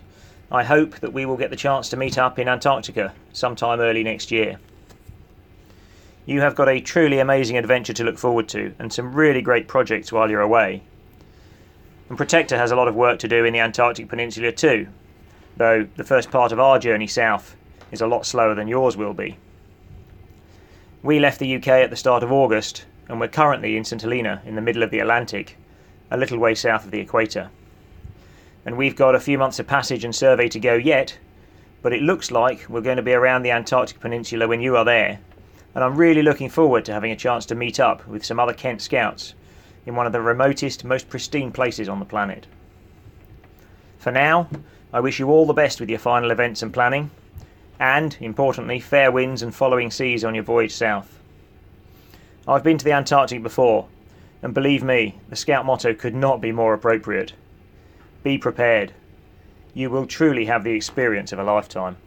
I 0.51 0.63
hope 0.63 0.95
that 1.01 1.13
we 1.13 1.27
will 1.27 1.37
get 1.37 1.51
the 1.51 1.55
chance 1.55 1.87
to 1.89 1.97
meet 1.97 2.17
up 2.17 2.39
in 2.39 2.47
Antarctica 2.47 3.13
sometime 3.31 3.79
early 3.79 4.01
next 4.01 4.31
year. 4.31 4.57
You 6.25 6.41
have 6.41 6.55
got 6.55 6.67
a 6.67 6.81
truly 6.81 7.19
amazing 7.19 7.59
adventure 7.59 7.93
to 7.93 8.03
look 8.03 8.17
forward 8.17 8.49
to 8.49 8.73
and 8.79 8.91
some 8.91 9.13
really 9.13 9.43
great 9.43 9.67
projects 9.67 10.11
while 10.11 10.31
you're 10.31 10.41
away. 10.41 10.81
And 12.09 12.17
Protector 12.17 12.57
has 12.57 12.71
a 12.71 12.75
lot 12.75 12.87
of 12.87 12.95
work 12.95 13.19
to 13.19 13.27
do 13.27 13.45
in 13.45 13.53
the 13.53 13.59
Antarctic 13.59 14.09
Peninsula 14.09 14.51
too, 14.51 14.87
though 15.57 15.87
the 15.95 16.03
first 16.03 16.31
part 16.31 16.51
of 16.51 16.59
our 16.59 16.79
journey 16.79 17.05
south 17.05 17.55
is 17.91 18.01
a 18.01 18.07
lot 18.07 18.25
slower 18.25 18.55
than 18.55 18.67
yours 18.67 18.97
will 18.97 19.13
be. 19.13 19.37
We 21.05 21.19
left 21.19 21.37
the 21.37 21.57
UK 21.57 21.67
at 21.67 21.91
the 21.91 21.95
start 21.95 22.23
of 22.23 22.31
August, 22.31 22.85
and 23.07 23.19
we're 23.19 23.27
currently 23.27 23.77
in 23.77 23.85
St 23.85 24.01
Helena 24.01 24.41
in 24.43 24.55
the 24.55 24.61
middle 24.61 24.81
of 24.81 24.89
the 24.89 24.97
Atlantic, 24.97 25.55
a 26.09 26.17
little 26.17 26.39
way 26.39 26.55
south 26.55 26.83
of 26.83 26.89
the 26.89 26.99
equator. 26.99 27.51
And 28.65 28.75
we've 28.75 28.95
got 28.95 29.13
a 29.13 29.19
few 29.19 29.37
months 29.37 29.59
of 29.59 29.67
passage 29.67 30.03
and 30.03 30.15
survey 30.15 30.49
to 30.49 30.59
go 30.59 30.73
yet, 30.73 31.15
but 31.83 31.93
it 31.93 32.01
looks 32.01 32.31
like 32.31 32.65
we're 32.67 32.81
going 32.81 32.97
to 32.97 33.03
be 33.03 33.13
around 33.13 33.43
the 33.43 33.51
Antarctic 33.51 33.99
Peninsula 33.99 34.47
when 34.47 34.61
you 34.61 34.75
are 34.77 34.83
there, 34.83 35.19
and 35.75 35.83
I'm 35.83 35.95
really 35.95 36.23
looking 36.23 36.49
forward 36.49 36.85
to 36.85 36.93
having 36.93 37.11
a 37.11 37.15
chance 37.15 37.45
to 37.45 37.53
meet 37.53 37.79
up 37.79 38.07
with 38.07 38.25
some 38.25 38.39
other 38.39 38.55
Kent 38.55 38.81
scouts 38.81 39.35
in 39.85 39.93
one 39.93 40.07
of 40.07 40.11
the 40.11 40.21
remotest, 40.21 40.83
most 40.83 41.07
pristine 41.07 41.51
places 41.51 41.87
on 41.87 41.99
the 41.99 42.05
planet. 42.05 42.47
For 43.99 44.11
now, 44.11 44.49
I 44.91 45.01
wish 45.01 45.19
you 45.19 45.29
all 45.29 45.45
the 45.45 45.53
best 45.53 45.79
with 45.79 45.91
your 45.91 45.99
final 45.99 46.31
events 46.31 46.63
and 46.63 46.73
planning, 46.73 47.11
and, 47.79 48.17
importantly, 48.21 48.79
fair 48.79 49.11
winds 49.11 49.41
and 49.41 49.53
following 49.53 49.91
seas 49.91 50.23
on 50.23 50.35
your 50.35 50.43
voyage 50.43 50.73
south. 50.73 51.19
I've 52.47 52.63
been 52.63 52.77
to 52.77 52.85
the 52.85 52.91
Antarctic 52.91 53.41
before, 53.41 53.87
and 54.41 54.53
believe 54.53 54.83
me, 54.83 55.15
the 55.29 55.35
Scout 55.35 55.65
motto 55.65 55.93
could 55.93 56.15
not 56.15 56.41
be 56.41 56.51
more 56.51 56.73
appropriate. 56.73 57.33
Be 58.23 58.37
prepared. 58.37 58.93
You 59.73 59.89
will 59.89 60.05
truly 60.05 60.45
have 60.45 60.63
the 60.63 60.73
experience 60.73 61.31
of 61.31 61.39
a 61.39 61.43
lifetime. 61.43 61.97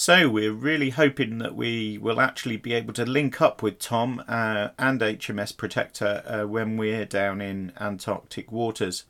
So 0.00 0.28
we're 0.28 0.52
really 0.52 0.90
hoping 0.90 1.38
that 1.38 1.56
we 1.56 1.98
will 1.98 2.20
actually 2.20 2.56
be 2.56 2.72
able 2.72 2.92
to 2.92 3.04
link 3.04 3.42
up 3.42 3.64
with 3.64 3.80
Tom 3.80 4.22
uh, 4.28 4.68
and 4.78 5.00
HMS 5.00 5.56
Protector 5.56 6.22
uh, 6.24 6.46
when 6.46 6.76
we're 6.76 7.04
down 7.04 7.40
in 7.40 7.72
Antarctic 7.80 8.52
waters. 8.52 9.06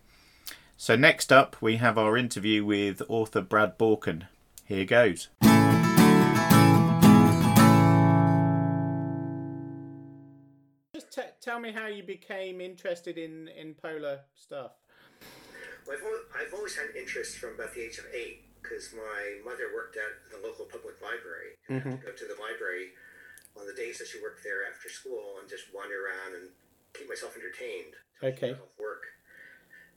So 0.79 0.97
next 0.97 1.31
up 1.31 1.61
we 1.61 1.77
have 1.77 1.99
our 1.99 2.17
interview 2.17 2.65
with 2.65 3.03
author 3.07 3.43
Brad 3.43 3.77
Borkan. 3.77 4.29
Here 4.65 4.87
goes. 4.87 5.29
Just 10.95 11.13
t- 11.13 11.21
tell 11.43 11.61
me 11.61 11.71
how 11.71 11.89
you 11.89 12.03
became 12.03 12.63
interested 12.63 13.19
in, 13.19 13.49
in 13.49 13.75
polar 13.75 14.21
stuff. 14.35 14.71
Well, 15.87 15.99
I've, 15.99 16.03
always, 16.03 16.21
I've 16.35 16.55
always 16.55 16.77
had 16.77 16.87
interest 16.97 17.37
from 17.37 17.57
about 17.57 17.75
the 17.75 17.83
age 17.83 17.99
of 17.99 18.07
eight 18.15 18.48
because 18.61 18.93
my 18.93 19.41
mother 19.45 19.71
worked 19.75 19.97
at 19.97 20.29
the 20.31 20.41
local 20.41 20.67
public 20.67 21.01
library. 21.01 21.57
And 21.69 21.81
mm-hmm. 21.81 21.89
I 21.89 21.93
had 21.93 22.01
to 22.03 22.07
go 22.07 22.13
to 22.15 22.29
the 22.29 22.41
library 22.41 22.95
on 23.59 23.67
the 23.67 23.75
days 23.75 23.99
that 23.99 24.09
she 24.09 24.23
worked 24.23 24.43
there 24.45 24.67
after 24.69 24.89
school 24.89 25.39
and 25.41 25.49
just 25.49 25.73
wander 25.75 25.99
around 25.99 26.39
and 26.39 26.47
keep 26.95 27.09
myself 27.09 27.35
entertained. 27.35 27.95
Okay. 28.23 28.55
Work. 28.79 29.05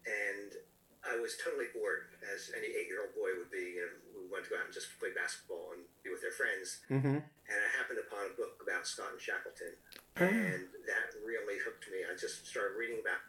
And 0.06 0.58
I 1.02 1.18
was 1.18 1.34
totally 1.42 1.70
bored, 1.74 2.14
as 2.22 2.54
any 2.54 2.70
eight-year-old 2.70 3.18
boy 3.18 3.34
would 3.38 3.50
be. 3.50 3.78
You 3.78 3.90
know, 3.90 3.94
who 4.14 4.30
wanted 4.30 4.50
to 4.50 4.52
go 4.54 4.58
out 4.62 4.70
and 4.70 4.74
just 4.74 4.94
play 5.02 5.10
basketball 5.14 5.74
and 5.74 5.86
be 6.06 6.14
with 6.14 6.22
their 6.22 6.34
friends. 6.34 6.86
Mm-hmm. 6.90 7.22
And 7.26 7.58
I 7.58 7.70
happened 7.74 8.02
upon 8.02 8.30
a 8.30 8.38
book 8.38 8.62
about 8.62 8.86
Scott 8.86 9.14
and 9.14 9.22
Shackleton, 9.22 9.74
oh. 10.22 10.30
and 10.30 10.70
that 10.88 11.14
really 11.26 11.58
hooked 11.60 11.90
me. 11.90 12.06
I 12.06 12.14
just 12.14 12.46
started 12.46 12.78
reading 12.78 13.02
about 13.02 13.22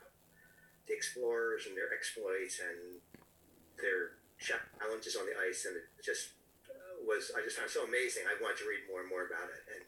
the 0.84 0.94
explorers 0.94 1.64
and 1.64 1.74
their 1.74 1.90
exploits 1.90 2.60
and 2.60 3.00
their 3.80 4.20
challenges 4.42 5.14
on 5.14 5.24
the 5.30 5.36
ice, 5.38 5.64
and 5.64 5.78
it 5.78 5.86
just 6.02 6.34
uh, 6.66 6.98
was 7.06 7.30
I 7.32 7.40
just 7.46 7.56
found 7.56 7.70
so 7.70 7.86
amazing. 7.86 8.26
I 8.26 8.34
wanted 8.42 8.58
to 8.62 8.66
read 8.66 8.84
more 8.90 9.00
and 9.00 9.08
more 9.08 9.24
about 9.30 9.48
it, 9.48 9.62
and 9.70 9.82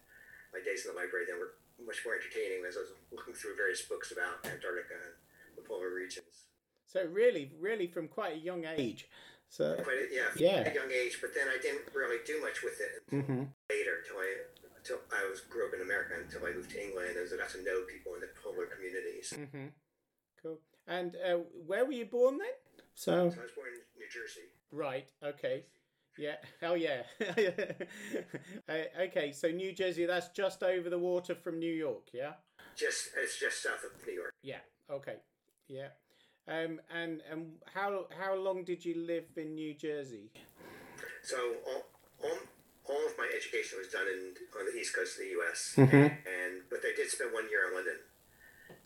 my 0.55 0.63
days 0.63 0.87
in 0.87 0.95
the 0.95 0.99
library 0.99 1.27
then 1.27 1.43
were 1.43 1.59
much 1.83 2.07
more 2.07 2.15
entertaining 2.15 2.63
as 2.63 2.79
I 2.79 2.87
was 2.87 2.95
looking 3.11 3.35
through 3.35 3.59
various 3.59 3.83
books 3.83 4.15
about 4.15 4.47
Antarctica 4.47 4.95
and 4.95 5.15
the 5.59 5.67
polar 5.67 5.91
regions. 5.91 6.47
So 6.87 7.03
really, 7.11 7.51
really 7.59 7.91
from 7.91 8.07
quite 8.07 8.39
a 8.39 8.39
young 8.39 8.65
age. 8.65 9.11
So 9.51 9.75
quite 9.83 9.99
a, 9.99 10.15
yeah, 10.15 10.31
yeah, 10.39 10.71
a 10.71 10.75
young 10.75 10.91
age. 10.95 11.19
But 11.21 11.35
then 11.35 11.51
I 11.51 11.59
didn't 11.61 11.91
really 11.95 12.23
do 12.25 12.41
much 12.41 12.63
with 12.63 12.79
it 12.79 13.03
mm-hmm. 13.11 13.51
later, 13.71 14.03
till 14.07 14.19
I 14.19 14.31
until 14.79 14.99
I 15.11 15.27
was 15.29 15.41
grew 15.41 15.67
up 15.67 15.75
in 15.75 15.83
America 15.83 16.15
until 16.15 16.47
I 16.47 16.53
moved 16.53 16.71
to 16.73 16.83
England 16.83 17.17
and 17.17 17.27
I 17.27 17.37
got 17.37 17.51
to 17.51 17.63
know 17.63 17.83
people 17.91 18.15
in 18.15 18.21
the 18.21 18.31
polar 18.43 18.67
communities. 18.67 19.35
Mm-hmm. 19.35 19.75
Cool. 20.43 20.59
And 20.87 21.17
uh, 21.17 21.39
where 21.67 21.85
were 21.85 21.93
you 21.93 22.05
born 22.05 22.39
then? 22.39 22.55
So, 22.95 23.13
so 23.13 23.17
I 23.19 23.43
was 23.43 23.51
born 23.53 23.69
in 23.69 23.81
New 23.99 24.09
Jersey. 24.11 24.49
Right. 24.71 25.09
Okay. 25.23 25.65
Yeah. 26.19 26.37
Hell 26.61 26.77
yeah. 26.77 27.03
uh, 28.69 28.73
okay. 29.03 29.33
So 29.33 29.49
New 29.49 29.73
Jersey, 29.73 30.07
that's 30.07 30.29
just 30.29 30.63
over 30.63 30.89
the 30.89 30.99
water 30.99 31.35
from 31.35 31.59
New 31.59 31.73
York. 31.73 32.09
Yeah. 32.13 32.35
Just 32.77 33.11
it's 33.17 33.39
just 33.39 33.63
south 33.63 33.85
of 33.85 34.07
New 34.07 34.15
York. 34.15 34.33
Yeah. 34.43 34.63
Okay. 34.91 35.17
Yeah. 35.69 35.89
Um. 36.47 36.81
And 36.95 37.23
and 37.31 37.53
how 37.73 38.07
how 38.19 38.35
long 38.37 38.65
did 38.65 38.85
you 38.85 38.95
live 39.07 39.25
in 39.37 39.55
New 39.55 39.75
Jersey? 39.75 40.31
So 41.23 41.37
all 41.67 41.83
all, 42.23 42.39
all 42.89 43.07
of 43.07 43.15
my 43.17 43.29
education 43.35 43.79
was 43.79 43.89
done 43.89 44.07
in 44.07 44.35
on 44.59 44.67
the 44.67 44.79
east 44.79 44.95
coast 44.95 45.19
of 45.19 45.25
the 45.25 45.31
U.S. 45.31 45.75
Mm-hmm. 45.77 45.97
And 45.97 46.63
but 46.69 46.81
I 46.85 46.93
did 46.97 47.09
spend 47.09 47.33
one 47.33 47.49
year 47.49 47.69
in 47.69 47.75
London 47.75 47.99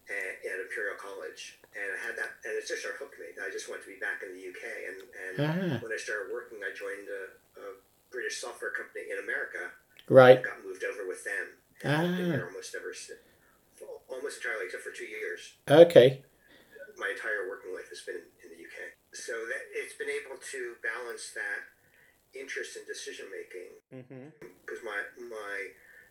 at, 0.09 0.57
Imperial 0.59 0.97
College, 1.01 1.61
and 1.73 1.89
I 1.89 1.99
had 2.05 2.15
that, 2.17 2.41
and 2.45 2.53
it 2.57 2.65
just 2.67 2.85
sort 2.85 2.97
of 2.97 3.01
hooked 3.01 3.17
me. 3.17 3.33
I 3.41 3.49
just 3.49 3.69
wanted 3.69 3.89
to 3.89 3.93
be 3.93 4.01
back 4.01 4.21
in 4.21 4.37
the 4.37 4.43
UK, 4.43 4.63
and 4.89 4.97
and 5.17 5.35
uh-huh. 5.41 5.77
when 5.81 5.93
I 5.93 6.01
started 6.01 6.33
working, 6.33 6.61
I 6.61 6.73
joined 6.77 7.09
a, 7.09 7.23
a, 7.61 7.65
British 8.09 8.41
software 8.41 8.73
company 8.73 9.05
in 9.13 9.21
America. 9.21 9.69
Right. 10.09 10.41
got 10.41 10.65
moved 10.65 10.81
over 10.81 11.05
with 11.05 11.29
them. 11.29 11.61
And 11.85 11.93
ah. 11.93 12.17
been 12.17 12.33
there 12.33 12.49
almost 12.49 12.73
ever 12.73 12.89
almost 14.09 14.41
entirely, 14.41 14.73
except 14.73 14.81
for 14.81 14.97
two 14.97 15.05
years. 15.05 15.61
Okay. 15.69 16.25
My 16.97 17.13
entire 17.13 17.45
working 17.53 17.77
life 17.77 17.93
has 17.93 18.01
been 18.01 18.17
in, 18.17 18.27
in 18.43 18.49
the 18.57 18.61
UK, 18.65 18.97
so 19.13 19.37
that 19.37 19.63
it's 19.77 19.95
been 19.95 20.09
able 20.09 20.41
to 20.41 20.81
balance 20.81 21.37
that 21.37 21.69
interest 22.37 22.77
in 22.77 22.85
decision 22.85 23.27
making 23.33 23.73
because 23.89 24.81
mm-hmm. 24.81 24.89
my 24.89 25.01
my 25.29 25.57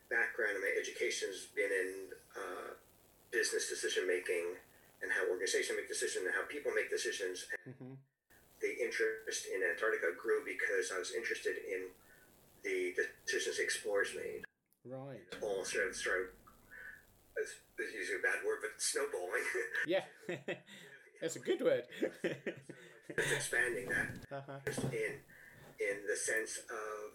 background 0.10 0.58
and 0.58 0.64
my 0.64 0.74
education 0.74 1.30
has 1.30 1.46
been 1.54 1.70
in 1.70 1.92
uh, 2.34 2.70
business 3.32 3.70
decision 3.70 4.08
making 4.08 4.56
and 5.02 5.12
how 5.12 5.30
organizations 5.30 5.78
make 5.78 5.88
decisions 5.88 6.26
and 6.26 6.34
how 6.34 6.46
people 6.50 6.72
make 6.74 6.90
decisions. 6.90 7.46
Mm-hmm. 7.68 7.94
The 8.62 8.72
interest 8.82 9.46
in 9.54 9.62
Antarctica 9.62 10.18
grew 10.18 10.42
because 10.42 10.90
I 10.90 10.98
was 10.98 11.14
interested 11.14 11.62
in 11.62 11.94
the 12.64 12.94
decisions 13.26 13.58
the 13.58 13.64
explorers 13.64 14.10
made. 14.16 14.42
Right. 14.86 15.22
All 15.42 15.64
sort 15.64 15.90
of 15.90 15.96
started, 15.96 16.34
using 17.78 18.18
a 18.18 18.24
bad 18.24 18.42
word, 18.46 18.60
but 18.62 18.82
snowballing. 18.82 19.46
yeah, 19.88 20.06
that's 21.22 21.36
a 21.36 21.40
good 21.40 21.62
word. 21.62 21.84
Just 22.24 23.34
expanding 23.34 23.88
that 23.90 24.10
uh-huh. 24.32 24.60
in 24.92 25.22
in 25.80 25.98
the 26.10 26.16
sense 26.16 26.60
of 26.70 27.14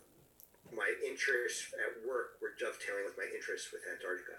my 0.75 0.89
interests 1.05 1.73
at 1.77 2.07
work 2.07 2.41
were 2.41 2.57
dovetailing 2.59 3.05
with 3.05 3.17
my 3.17 3.29
interests 3.35 3.73
with 3.73 3.83
Antarctica. 3.89 4.37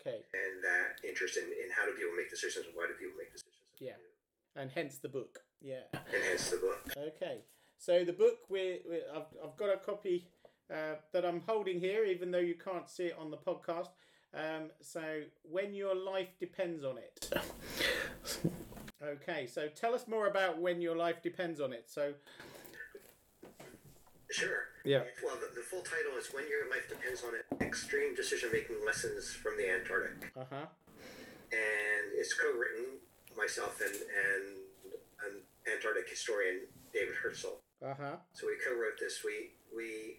Okay. 0.00 0.24
And 0.32 0.64
that 0.64 1.00
interest 1.06 1.36
in, 1.36 1.44
in 1.44 1.68
how 1.70 1.84
do 1.86 1.92
people 1.92 2.16
make 2.16 2.30
decisions 2.30 2.66
and 2.66 2.74
why 2.74 2.86
do 2.88 2.94
people 2.94 3.16
make 3.16 3.32
decisions. 3.32 3.54
Yeah. 3.78 4.00
And 4.56 4.70
hence 4.70 4.98
the 4.98 5.08
book. 5.08 5.40
Yeah. 5.60 5.88
And 5.92 6.22
hence 6.28 6.50
the 6.50 6.58
book. 6.58 6.80
Okay. 6.96 7.44
So 7.78 8.04
the 8.04 8.12
book, 8.12 8.48
we 8.48 8.80
I've, 9.14 9.28
I've 9.42 9.56
got 9.56 9.68
a 9.72 9.76
copy 9.76 10.28
uh, 10.72 10.96
that 11.12 11.24
I'm 11.24 11.42
holding 11.46 11.80
here, 11.80 12.04
even 12.04 12.30
though 12.30 12.38
you 12.38 12.54
can't 12.54 12.88
see 12.88 13.04
it 13.04 13.16
on 13.18 13.30
the 13.30 13.36
podcast. 13.36 13.88
Um, 14.34 14.70
so 14.80 15.22
when 15.42 15.74
your 15.74 15.94
life 15.94 16.30
depends 16.40 16.84
on 16.84 16.98
it. 16.98 17.32
okay, 19.02 19.46
so 19.46 19.68
tell 19.68 19.94
us 19.94 20.08
more 20.08 20.26
about 20.26 20.58
when 20.58 20.80
your 20.80 20.96
life 20.96 21.22
depends 21.22 21.60
on 21.60 21.72
it. 21.72 21.84
So 21.88 22.14
Sure. 24.34 24.74
Yeah. 24.84 25.06
Well, 25.22 25.38
the, 25.38 25.54
the 25.54 25.62
full 25.62 25.86
title 25.86 26.18
is 26.18 26.34
When 26.34 26.42
Your 26.50 26.66
Life 26.66 26.90
Depends 26.90 27.22
on 27.22 27.38
It 27.38 27.46
Extreme 27.62 28.18
Decision 28.18 28.50
Making 28.50 28.82
Lessons 28.84 29.30
from 29.30 29.54
the 29.56 29.70
Antarctic. 29.70 30.34
uh 30.34 30.42
huh. 30.50 30.66
And 31.54 32.04
it's 32.18 32.34
co 32.34 32.50
written 32.50 32.98
myself 33.38 33.78
and, 33.78 33.94
and 33.94 34.42
an 35.22 35.32
Antarctic 35.70 36.10
historian, 36.10 36.66
David 36.90 37.14
Hirzel. 37.14 37.62
Uh 37.78 37.94
huh. 37.94 38.16
So 38.34 38.50
we 38.50 38.58
co-wrote 38.58 38.98
this. 38.98 39.22
We 39.22 39.54
we 39.70 40.18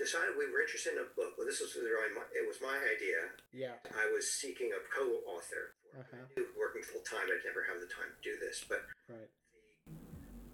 decided 0.00 0.40
we 0.40 0.48
were 0.48 0.64
interested 0.64 0.96
in 0.96 1.04
a 1.04 1.08
book. 1.12 1.36
Well, 1.36 1.44
this 1.46 1.60
was 1.60 1.76
really 1.76 2.16
my, 2.16 2.24
it 2.32 2.48
was 2.48 2.64
my 2.64 2.80
idea. 2.80 3.28
Yeah. 3.52 3.76
I 3.92 4.08
was 4.08 4.24
seeking 4.32 4.72
a 4.72 4.80
co-author. 4.88 5.76
For. 5.92 6.00
Uh-huh. 6.00 6.24
Working 6.58 6.82
full 6.82 7.04
time, 7.06 7.28
I'd 7.28 7.44
never 7.46 7.62
have 7.68 7.78
the 7.78 7.86
time 7.92 8.08
to 8.10 8.20
do 8.24 8.34
this. 8.40 8.64
But 8.66 8.88
Right. 9.06 9.28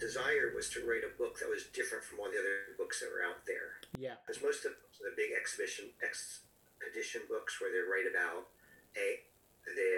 Desire 0.00 0.50
was 0.56 0.72
to 0.72 0.80
write 0.88 1.04
a 1.04 1.12
book 1.20 1.38
that 1.38 1.46
was 1.52 1.68
different 1.76 2.02
from 2.02 2.18
all 2.24 2.32
the 2.32 2.40
other 2.40 2.72
books 2.80 2.98
that 3.04 3.12
were 3.12 3.22
out 3.22 3.44
there. 3.46 3.78
Yeah. 4.00 4.16
Because 4.24 4.40
most 4.42 4.64
of 4.64 4.72
the 4.98 5.12
big 5.14 5.30
exhibition 5.36 5.92
expedition 6.00 7.28
books, 7.28 7.60
where 7.60 7.68
they 7.70 7.84
write 7.84 8.08
about 8.08 8.48
a 8.96 9.20
the 9.68 9.92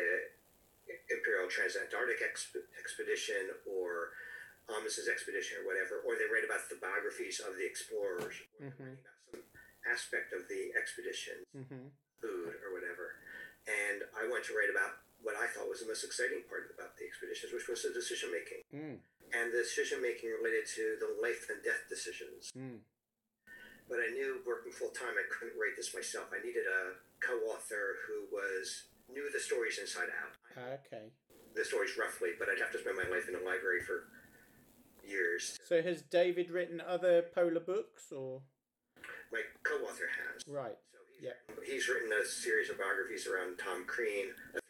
Imperial 1.15 1.47
Transantarctic 1.49 2.21
exp- 2.21 2.67
expedition 2.77 3.55
or 3.65 4.13
Amundsen's 4.69 5.09
expedition 5.09 5.63
or 5.63 5.65
whatever, 5.71 6.03
or 6.05 6.19
they 6.19 6.27
write 6.29 6.45
about 6.45 6.67
the 6.69 6.77
biographies 6.83 7.39
of 7.41 7.55
the 7.57 7.65
explorers, 7.65 8.35
or 8.61 8.69
writing 8.69 8.99
about 8.99 9.19
some 9.31 9.43
aspect 9.87 10.35
of 10.35 10.45
the 10.51 10.75
expedition, 10.77 11.47
Mm-hmm. 11.57 11.89
food 12.21 12.55
or 12.67 12.75
whatever. 12.75 13.17
And 13.71 14.03
I 14.19 14.27
went 14.31 14.43
to 14.51 14.55
write 14.59 14.71
about 14.71 15.03
what 15.23 15.39
I 15.39 15.47
thought 15.47 15.71
was 15.71 15.81
the 15.81 15.87
most 15.91 16.03
exciting 16.03 16.43
part 16.51 16.67
about 16.75 16.99
the 16.99 17.07
expeditions, 17.07 17.55
which 17.55 17.71
was 17.71 17.87
the 17.87 17.95
decision 17.95 18.35
making. 18.35 18.63
Mm. 18.75 18.99
And 19.33 19.53
the 19.53 19.65
decision 19.65 20.03
making 20.03 20.29
related 20.31 20.69
to 20.77 21.01
the 21.01 21.09
life 21.21 21.49
and 21.49 21.65
death 21.65 21.89
decisions. 21.89 22.53
Mm. 22.53 22.85
But 23.89 23.99
I 24.05 24.13
knew 24.13 24.41
working 24.47 24.73
full 24.73 24.93
time 24.93 25.17
I 25.17 25.25
couldn't 25.33 25.57
write 25.57 25.77
this 25.77 25.95
myself. 25.95 26.29
I 26.33 26.45
needed 26.45 26.69
a 26.69 27.01
co 27.25 27.35
author 27.49 28.01
who 28.07 28.29
was 28.29 28.93
knew 29.13 29.29
the 29.33 29.41
stories 29.41 29.79
inside 29.79 30.09
out. 30.13 30.37
Okay. 30.57 31.13
The 31.55 31.65
stories 31.65 31.97
roughly, 31.99 32.31
but 32.39 32.49
I'd 32.49 32.61
have 32.61 32.73
to 32.73 32.81
spend 32.81 32.97
my 32.97 33.09
life 33.09 33.29
in 33.29 33.35
a 33.35 33.45
library 33.45 33.81
for 33.81 34.09
years. 35.05 35.59
So 35.65 35.83
has 35.83 36.03
David 36.03 36.51
written 36.51 36.81
other 36.81 37.23
polar 37.35 37.61
books 37.61 38.13
or 38.13 38.41
My 39.33 39.41
co 39.63 39.77
author 39.85 40.09
has. 40.09 40.43
right? 40.47 40.77
Yeah. 41.23 41.39
he's 41.65 41.89
written 41.89 42.11
a 42.11 42.27
series 42.27 42.69
of 42.69 42.79
biographies 42.79 43.31
around 43.31 43.57
Tom 43.57 43.87
Crean, 43.87 44.35
a 44.51 44.61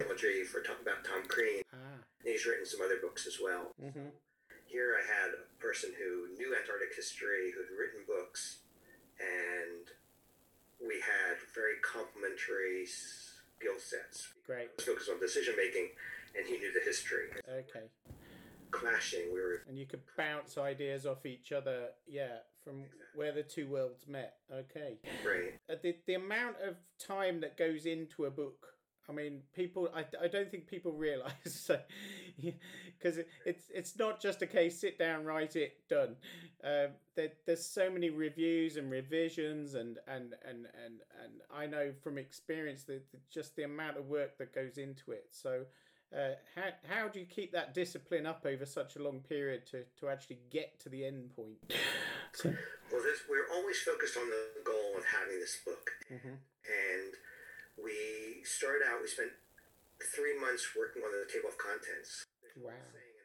trilogy 0.00 0.42
for 0.42 0.64
Tom, 0.64 0.80
about 0.80 1.04
Tom 1.04 1.28
Crean. 1.28 1.60
Ah. 1.72 2.00
And 2.24 2.32
he's 2.32 2.46
written 2.46 2.64
some 2.64 2.80
other 2.80 2.96
books 3.00 3.26
as 3.26 3.36
well. 3.36 3.76
Mm-hmm. 3.76 4.08
Here 4.64 4.96
I 4.96 5.04
had 5.04 5.36
a 5.36 5.44
person 5.60 5.92
who 5.92 6.32
knew 6.36 6.56
Antarctic 6.56 6.96
history, 6.96 7.52
who'd 7.52 7.68
written 7.76 8.08
books, 8.08 8.64
and 9.20 9.84
we 10.80 10.96
had 10.96 11.36
very 11.54 11.76
complementary 11.84 12.88
skill 12.88 13.78
sets. 13.78 14.28
Great. 14.46 14.72
I 14.72 14.76
was 14.76 14.84
focused 14.84 15.10
on 15.10 15.20
decision 15.20 15.54
making, 15.56 15.88
and 16.36 16.46
he 16.46 16.58
knew 16.58 16.72
the 16.72 16.84
history. 16.84 17.28
Okay. 17.48 17.86
Clashing, 18.70 19.32
we 19.32 19.40
were 19.40 19.62
And 19.68 19.78
you 19.78 19.86
could 19.86 20.02
bounce 20.16 20.58
ideas 20.58 21.06
off 21.06 21.24
each 21.24 21.52
other. 21.52 21.88
Yeah, 22.06 22.44
from 22.68 22.84
where 23.14 23.32
the 23.32 23.42
two 23.42 23.66
worlds 23.66 24.06
met. 24.06 24.36
Okay. 24.52 24.98
great. 25.22 25.54
Uh, 25.70 25.74
the 25.82 25.96
the 26.06 26.14
amount 26.14 26.56
of 26.66 26.76
time 26.98 27.40
that 27.40 27.56
goes 27.56 27.86
into 27.86 28.26
a 28.26 28.30
book. 28.30 28.74
I 29.08 29.12
mean, 29.14 29.40
people. 29.56 29.88
I, 29.94 30.04
I 30.22 30.28
don't 30.28 30.50
think 30.50 30.66
people 30.66 30.92
realize 30.92 31.32
so, 31.46 31.78
because 32.36 33.18
it, 33.18 33.28
it's 33.46 33.64
it's 33.74 33.98
not 33.98 34.20
just 34.20 34.42
a 34.42 34.46
case 34.46 34.78
sit 34.78 34.98
down, 34.98 35.24
write 35.24 35.56
it, 35.56 35.78
done. 35.88 36.16
Um, 36.62 36.88
there, 37.14 37.32
there's 37.46 37.64
so 37.64 37.90
many 37.90 38.10
reviews 38.10 38.76
and 38.76 38.90
revisions, 38.90 39.74
and 39.74 39.98
and 40.06 40.34
and 40.46 40.66
and 40.84 41.00
and 41.24 41.32
I 41.54 41.66
know 41.66 41.92
from 42.02 42.18
experience 42.18 42.84
that 42.84 43.02
just 43.30 43.56
the 43.56 43.62
amount 43.62 43.96
of 43.96 44.08
work 44.08 44.36
that 44.38 44.54
goes 44.54 44.78
into 44.78 45.12
it. 45.12 45.26
So. 45.30 45.64
Uh, 46.10 46.30
how, 46.54 46.70
how 46.88 47.06
do 47.06 47.20
you 47.20 47.26
keep 47.26 47.52
that 47.52 47.74
discipline 47.74 48.24
up 48.24 48.46
over 48.46 48.64
such 48.64 48.96
a 48.96 48.98
long 48.98 49.20
period 49.20 49.66
to, 49.66 49.82
to 50.00 50.08
actually 50.08 50.38
get 50.50 50.80
to 50.80 50.88
the 50.88 51.04
end 51.04 51.28
point? 51.36 51.74
So, 52.38 52.54
Well, 52.94 53.02
this, 53.02 53.26
we're 53.26 53.50
always 53.50 53.82
focused 53.82 54.14
on 54.14 54.30
the 54.30 54.62
goal 54.62 54.94
of 54.94 55.02
having 55.02 55.42
this 55.42 55.58
book. 55.66 55.90
Mm-hmm. 56.06 56.38
And 56.38 57.10
we 57.74 58.46
started 58.46 58.86
out, 58.86 59.02
we 59.02 59.10
spent 59.10 59.34
three 60.14 60.38
months 60.38 60.70
working 60.78 61.02
on 61.02 61.10
the 61.10 61.26
table 61.26 61.50
of 61.50 61.58
contents. 61.58 62.30
wow. 62.54 62.70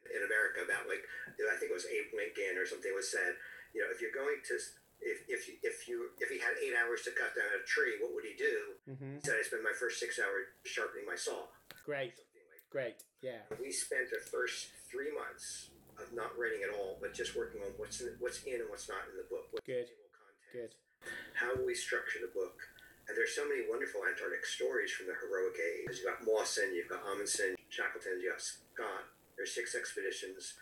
in 0.09 0.21
America 0.25 0.65
about 0.65 0.89
like 0.89 1.05
I 1.41 1.55
think 1.61 1.69
it 1.69 1.77
was 1.77 1.85
Abe 1.89 2.09
Lincoln 2.13 2.57
or 2.57 2.65
something 2.65 2.89
was 2.93 3.09
said, 3.09 3.37
you 3.73 3.81
know, 3.81 3.89
if 3.93 4.01
you're 4.01 4.13
going 4.13 4.41
to 4.49 4.55
if 5.01 5.25
if 5.29 5.41
you 5.45 5.53
if 5.61 5.85
you 5.85 5.97
if 6.17 6.29
he 6.33 6.41
had 6.41 6.57
eight 6.57 6.73
hours 6.73 7.05
to 7.05 7.13
cut 7.13 7.37
down 7.37 7.49
a 7.53 7.61
tree, 7.69 8.01
what 8.01 8.17
would 8.17 8.25
he 8.25 8.33
do? 8.33 8.81
Mm-hmm. 8.89 9.21
He 9.21 9.21
said, 9.21 9.37
I 9.37 9.45
spend 9.45 9.61
my 9.61 9.77
first 9.77 10.01
six 10.01 10.17
hours 10.17 10.49
sharpening 10.65 11.05
my 11.05 11.17
saw. 11.17 11.49
Great, 11.85 12.17
like 12.49 12.65
great. 12.73 12.97
Yeah. 13.21 13.45
We 13.61 13.69
spent 13.69 14.09
the 14.09 14.21
first 14.21 14.73
three 14.89 15.13
months 15.13 15.72
of 15.99 16.13
not 16.13 16.33
writing 16.37 16.61
at 16.65 16.73
all, 16.73 16.97
but 17.01 17.13
just 17.13 17.35
working 17.35 17.61
on 17.61 17.71
what's 17.77 18.01
in, 18.01 18.13
what's 18.19 18.43
in 18.43 18.61
and 18.61 18.69
what's 18.69 18.89
not 18.89 19.05
in 19.11 19.17
the 19.17 19.27
book. 19.29 19.47
What's 19.51 19.65
Good. 19.65 19.89
Good. 20.51 20.73
How 21.35 21.53
will 21.55 21.65
we 21.65 21.75
structure 21.75 22.19
the 22.21 22.31
book? 22.31 22.57
And 23.07 23.17
there's 23.19 23.35
so 23.35 23.43
many 23.43 23.67
wonderful 23.67 23.99
Antarctic 24.07 24.45
stories 24.47 24.91
from 24.95 25.11
the 25.11 25.17
heroic 25.19 25.59
age. 25.59 25.99
You've 25.99 26.07
got 26.07 26.23
Mawson, 26.23 26.71
you've 26.71 26.87
got 26.87 27.03
Amundsen, 27.03 27.59
Shackleton, 27.67 28.23
you've 28.23 28.31
got 28.31 28.39
Scott. 28.41 29.11
There's 29.35 29.51
six 29.51 29.75
expeditions. 29.75 30.55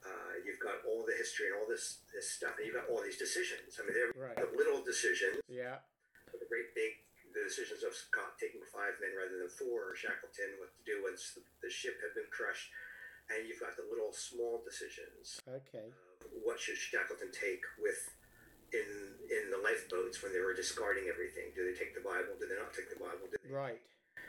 Uh, 0.00 0.40
you've 0.44 0.60
got 0.60 0.80
all 0.88 1.04
the 1.04 1.12
history 1.16 1.48
and 1.52 1.56
all 1.60 1.68
this 1.68 2.00
this 2.12 2.28
stuff, 2.32 2.56
and 2.56 2.64
you've 2.68 2.76
got 2.76 2.88
all 2.88 3.00
these 3.04 3.16
decisions. 3.20 3.76
I 3.80 3.84
mean, 3.84 3.92
they're 3.96 4.12
Right. 4.16 4.36
the 4.36 4.48
little 4.56 4.80
decisions, 4.84 5.40
Yeah. 5.48 5.80
the 6.32 6.44
great 6.48 6.72
big 6.74 7.00
the 7.34 7.42
decisions 7.42 7.82
of 7.82 7.92
Scott 7.92 8.38
taking 8.38 8.62
five 8.70 8.94
men 9.02 9.10
rather 9.18 9.36
than 9.42 9.48
four, 9.50 9.90
or 9.90 9.94
Shackleton 9.96 10.54
what 10.62 10.70
to 10.78 10.82
do 10.86 11.02
once 11.02 11.34
the, 11.34 11.42
the 11.66 11.68
ship 11.70 11.98
had 12.00 12.14
been 12.14 12.30
crushed, 12.30 12.70
and 13.32 13.48
you've 13.48 13.60
got 13.60 13.76
the 13.76 13.86
little 13.88 14.12
small 14.12 14.60
decisions. 14.64 15.40
Okay. 15.48 15.88
Of 16.20 16.30
what 16.44 16.60
should 16.60 16.76
Shackleton 16.76 17.32
take 17.32 17.64
with 17.80 18.00
in 18.72 18.88
in 19.30 19.50
the 19.50 19.60
lifeboats 19.62 20.20
when 20.22 20.32
they 20.32 20.42
were 20.42 20.54
discarding 20.54 21.08
everything? 21.08 21.52
Do 21.56 21.64
they 21.64 21.76
take 21.76 21.94
the 21.94 22.04
Bible? 22.04 22.36
Do 22.36 22.44
they 22.48 22.58
not 22.58 22.74
take 22.74 22.90
the 22.92 23.00
Bible? 23.00 23.28
Do 23.30 23.36
they 23.40 23.52
Right. 23.52 23.80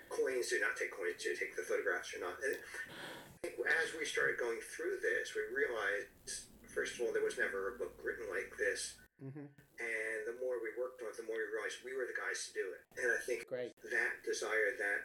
coins 0.10 0.50
do 0.50 0.60
not 0.62 0.78
take 0.78 0.92
coins, 0.94 1.20
do 1.22 1.34
they 1.34 1.40
take 1.40 1.56
the 1.56 1.66
photographs 1.66 2.14
or 2.16 2.20
not? 2.24 2.38
And 2.44 2.56
I 2.56 3.52
think 3.52 3.60
as 3.68 3.94
we 3.98 4.06
started 4.06 4.38
going 4.38 4.62
through 4.62 5.02
this, 5.02 5.34
we 5.36 5.42
realized, 5.52 6.54
first 6.70 6.96
of 6.96 7.02
all, 7.02 7.12
there 7.12 7.26
was 7.26 7.38
never 7.38 7.76
a 7.76 7.78
book 7.78 7.98
written 8.04 8.30
like 8.30 8.54
this. 8.58 8.96
Mm-hmm. 9.24 9.48
And 9.76 10.20
the 10.28 10.38
more 10.40 10.62
we 10.64 10.72
worked 10.80 11.02
on 11.04 11.10
it, 11.12 11.18
the 11.18 11.28
more 11.28 11.36
we 11.36 11.48
realized 11.52 11.84
we 11.84 11.96
were 11.96 12.08
the 12.08 12.16
guys 12.16 12.48
to 12.48 12.52
do 12.56 12.66
it. 12.72 12.82
And 13.02 13.12
I 13.12 13.20
think 13.26 13.48
Great. 13.48 13.76
that 13.92 14.24
desire 14.24 14.72
that 14.80 15.00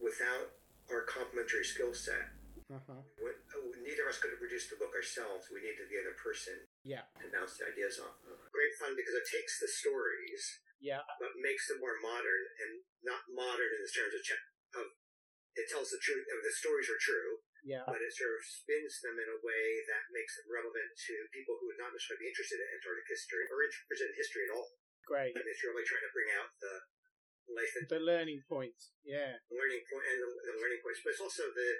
without 0.00 0.54
our 0.90 1.02
complementary 1.04 1.64
skill 1.64 1.92
set, 1.92 2.32
Uh 2.74 2.82
huh. 2.90 3.02
when, 3.22 3.36
oh, 3.54 3.70
neither 3.86 4.02
of 4.02 4.10
us 4.10 4.18
could 4.18 4.34
have 4.34 4.42
produced 4.42 4.66
the 4.66 4.78
book 4.82 4.90
ourselves. 4.98 5.46
We 5.54 5.62
needed 5.62 5.86
the 5.86 6.00
other 6.02 6.16
person 6.18 6.58
Yeah. 6.82 7.06
to 7.22 7.30
bounce 7.30 7.54
the 7.54 7.70
ideas 7.70 8.02
off 8.02 8.18
of. 8.26 8.34
Great 8.50 8.74
fun 8.82 8.98
because 8.98 9.14
it 9.14 9.26
takes 9.30 9.62
the 9.62 9.70
stories 9.70 10.42
Yeah. 10.82 11.06
but 11.22 11.30
makes 11.38 11.68
them 11.70 11.78
more 11.78 11.94
modern 12.02 12.42
and 12.66 12.82
not 13.06 13.22
modern 13.30 13.70
in 13.78 13.80
the 13.86 13.92
terms 13.94 14.10
of, 14.14 14.22
che- 14.26 14.46
of 14.74 14.86
it 15.54 15.70
tells 15.70 15.94
the 15.94 16.02
truth. 16.02 16.26
Mean, 16.26 16.42
the 16.42 16.50
stories 16.50 16.90
are 16.90 16.98
true, 16.98 17.38
Yeah. 17.62 17.84
but 17.86 18.02
it 18.02 18.10
sort 18.10 18.34
of 18.34 18.42
spins 18.42 18.98
them 19.06 19.22
in 19.22 19.28
a 19.30 19.38
way 19.38 19.84
that 19.86 20.10
makes 20.10 20.34
them 20.34 20.50
relevant 20.50 20.90
to 20.98 21.14
people 21.30 21.54
who 21.62 21.66
would 21.70 21.78
not 21.78 21.94
necessarily 21.94 22.26
be 22.26 22.30
interested 22.34 22.58
in 22.58 22.66
Antarctic 22.74 23.06
history 23.06 23.46
or 23.54 23.62
interested 23.62 24.10
in 24.10 24.16
history 24.18 24.44
at 24.50 24.54
all. 24.58 24.66
Great. 25.06 25.30
And 25.36 25.46
it's 25.46 25.62
really 25.62 25.84
trying 25.86 26.02
to 26.02 26.10
bring 26.10 26.30
out 26.34 26.50
the 26.58 26.74
life 27.54 27.70
and 27.78 27.86
The 27.88 28.00
learning 28.02 28.42
points. 28.50 28.90
Yeah. 29.04 29.38
learning 29.46 29.84
point 29.86 30.06
and 30.10 30.18
the, 30.26 30.28
the 30.42 30.54
learning 30.58 30.80
points, 30.82 31.00
but 31.06 31.10
it's 31.14 31.20
also 31.22 31.52
the 31.54 31.70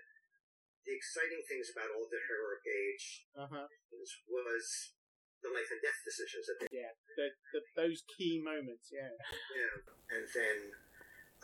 the 0.84 0.92
exciting 0.94 1.40
things 1.48 1.72
about 1.72 1.88
all 1.96 2.06
the 2.08 2.20
heroic 2.28 2.64
age 2.68 3.26
Uh 3.36 3.48
huh. 3.48 3.66
was 4.28 4.92
the 5.44 5.50
life 5.52 5.68
and 5.72 5.80
death 5.84 6.00
decisions 6.04 6.48
that 6.48 6.56
they 6.60 6.68
Yeah. 6.72 6.92
The, 7.16 7.28
the 7.52 7.60
those 7.76 8.00
key 8.16 8.40
moments. 8.40 8.88
Yeah. 8.92 9.12
Yeah, 9.52 9.74
and 10.16 10.24
then 10.32 10.58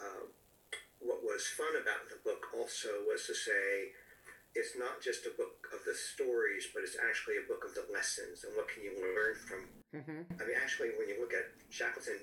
um, 0.01 0.25
what 1.01 1.21
was 1.25 1.45
fun 1.57 1.77
about 1.77 2.09
the 2.09 2.21
book 2.25 2.49
also 2.57 3.05
was 3.09 3.27
to 3.29 3.35
say 3.37 3.93
it's 4.57 4.75
not 4.81 4.99
just 5.05 5.29
a 5.29 5.35
book 5.37 5.69
of 5.71 5.85
the 5.87 5.95
stories, 5.95 6.69
but 6.75 6.83
it's 6.83 6.97
actually 6.99 7.39
a 7.39 7.47
book 7.47 7.63
of 7.63 7.73
the 7.77 7.87
lessons 7.93 8.43
and 8.43 8.57
what 8.57 8.67
can 8.73 8.83
you 8.83 8.97
learn 8.99 9.37
from. 9.47 9.61
Mm-hmm. 9.95 10.21
I 10.37 10.43
mean, 10.49 10.59
actually, 10.59 10.91
when 10.99 11.07
you 11.09 11.21
look 11.23 11.33
at 11.37 11.53
Shackleton 11.71 12.19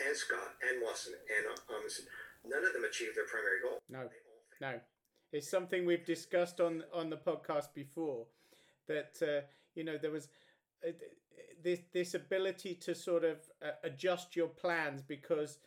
and 0.00 0.14
Scott 0.16 0.56
and 0.64 0.80
Mawson 0.80 1.12
and 1.18 1.44
Amundsen, 1.68 2.06
none 2.46 2.64
of 2.64 2.72
them 2.72 2.84
achieved 2.88 3.18
their 3.18 3.26
primary 3.28 3.60
goal. 3.60 3.82
No. 3.90 4.08
No. 4.64 4.80
It's 5.32 5.50
something 5.50 5.84
we've 5.84 6.04
discussed 6.06 6.60
on 6.60 6.84
on 6.92 7.10
the 7.10 7.16
podcast 7.16 7.74
before. 7.74 8.26
That 8.86 9.16
uh, 9.22 9.46
you 9.74 9.84
know 9.84 9.98
there 9.98 10.10
was. 10.10 10.28
Uh, 10.86 10.92
this 11.62 11.80
this 11.92 12.14
ability 12.14 12.74
to 12.74 12.94
sort 12.94 13.24
of 13.24 13.38
uh, 13.62 13.70
adjust 13.82 14.36
your 14.36 14.46
plans 14.48 15.02
because 15.02 15.58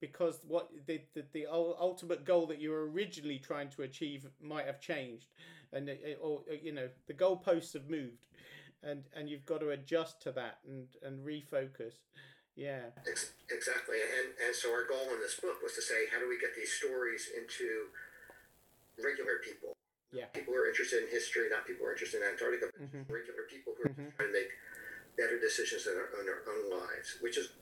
because 0.00 0.40
what 0.46 0.68
the, 0.86 1.00
the 1.14 1.24
the 1.32 1.46
ultimate 1.46 2.24
goal 2.24 2.46
that 2.46 2.60
you 2.60 2.70
were 2.70 2.90
originally 2.90 3.38
trying 3.38 3.70
to 3.70 3.82
achieve 3.82 4.26
might 4.42 4.66
have 4.66 4.80
changed, 4.80 5.26
and 5.72 5.88
it, 5.88 6.00
it- 6.04 6.18
or 6.22 6.42
uh, 6.50 6.54
you 6.62 6.72
know 6.72 6.88
the 7.06 7.14
goalposts 7.14 7.72
have 7.72 7.88
moved, 7.88 8.26
and 8.82 9.04
and 9.16 9.28
you've 9.28 9.46
got 9.46 9.60
to 9.60 9.70
adjust 9.70 10.20
to 10.22 10.32
that 10.32 10.58
and 10.68 10.88
and 11.02 11.24
refocus. 11.26 11.94
Yeah. 12.56 12.90
Exactly, 13.50 13.96
and 14.20 14.34
and 14.46 14.54
so 14.54 14.70
our 14.72 14.84
goal 14.86 15.12
in 15.14 15.20
this 15.20 15.40
book 15.40 15.56
was 15.62 15.74
to 15.74 15.82
say, 15.82 16.06
how 16.12 16.18
do 16.20 16.28
we 16.28 16.38
get 16.38 16.54
these 16.54 16.72
stories 16.72 17.28
into 17.36 17.88
regular 19.02 19.38
people? 19.44 19.72
Yeah. 20.12 20.26
People 20.34 20.54
who 20.54 20.60
are 20.60 20.68
interested 20.68 21.04
in 21.04 21.08
history, 21.10 21.48
not 21.48 21.66
people 21.66 21.84
who 21.86 21.90
are 21.90 21.94
interested 21.94 22.22
in 22.22 22.28
Antarctica, 22.28 22.70
but 22.72 22.82
Mhm. 22.82 23.08
regular 23.08 23.44
people 23.46 23.74
who 23.74 23.82
are 23.84 23.94
Mhm. 23.94 24.16
trying 24.16 24.28
to 24.28 24.32
make 24.34 24.50
better 25.16 25.38
decisions 25.38 25.86
in 25.86 25.94
their, 25.94 26.06
in 26.20 26.48
own 26.48 26.70
lives, 26.70 27.20
which 27.20 27.36
is 27.38 27.52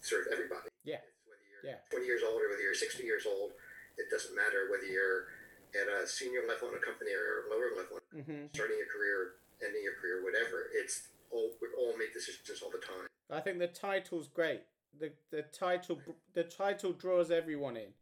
sort 0.00 0.26
of 0.26 0.32
everybody. 0.32 0.68
Yeah. 0.84 1.02
Whether 1.24 1.42
you're 1.50 1.64
Yeah. 1.64 1.80
20 1.90 2.06
years 2.06 2.22
old 2.22 2.40
or 2.42 2.48
whether 2.48 2.62
you're 2.62 2.74
60 2.74 3.04
years 3.04 3.26
old, 3.26 3.54
it 3.96 4.08
doesn't 4.10 4.34
matter 4.34 4.68
whether 4.70 4.84
you're 4.86 5.28
at 5.74 5.88
a 5.88 6.06
senior 6.06 6.46
level 6.46 6.68
in 6.70 6.76
a 6.76 6.80
company 6.80 7.12
or 7.12 7.46
lower 7.48 7.74
level, 7.74 7.98
hmm 8.12 8.46
starting 8.54 8.78
your 8.78 8.86
career, 8.86 9.34
ending 9.60 9.82
your 9.82 9.94
career, 9.94 10.22
whatever. 10.22 10.68
It's 10.72 11.08
all 11.30 11.56
we 11.60 11.68
all 11.74 11.96
make 11.96 12.12
decisions 12.12 12.62
all 12.62 12.70
the 12.70 12.78
time. 12.78 13.08
I 13.30 13.40
think 13.40 13.58
the 13.58 13.68
title's 13.68 14.28
great. 14.28 14.62
The 14.92 15.12
the 15.30 15.42
title 15.42 16.00
the 16.34 16.44
title 16.44 16.92
draws 16.92 17.30
everyone 17.30 17.76
in. 17.76 17.94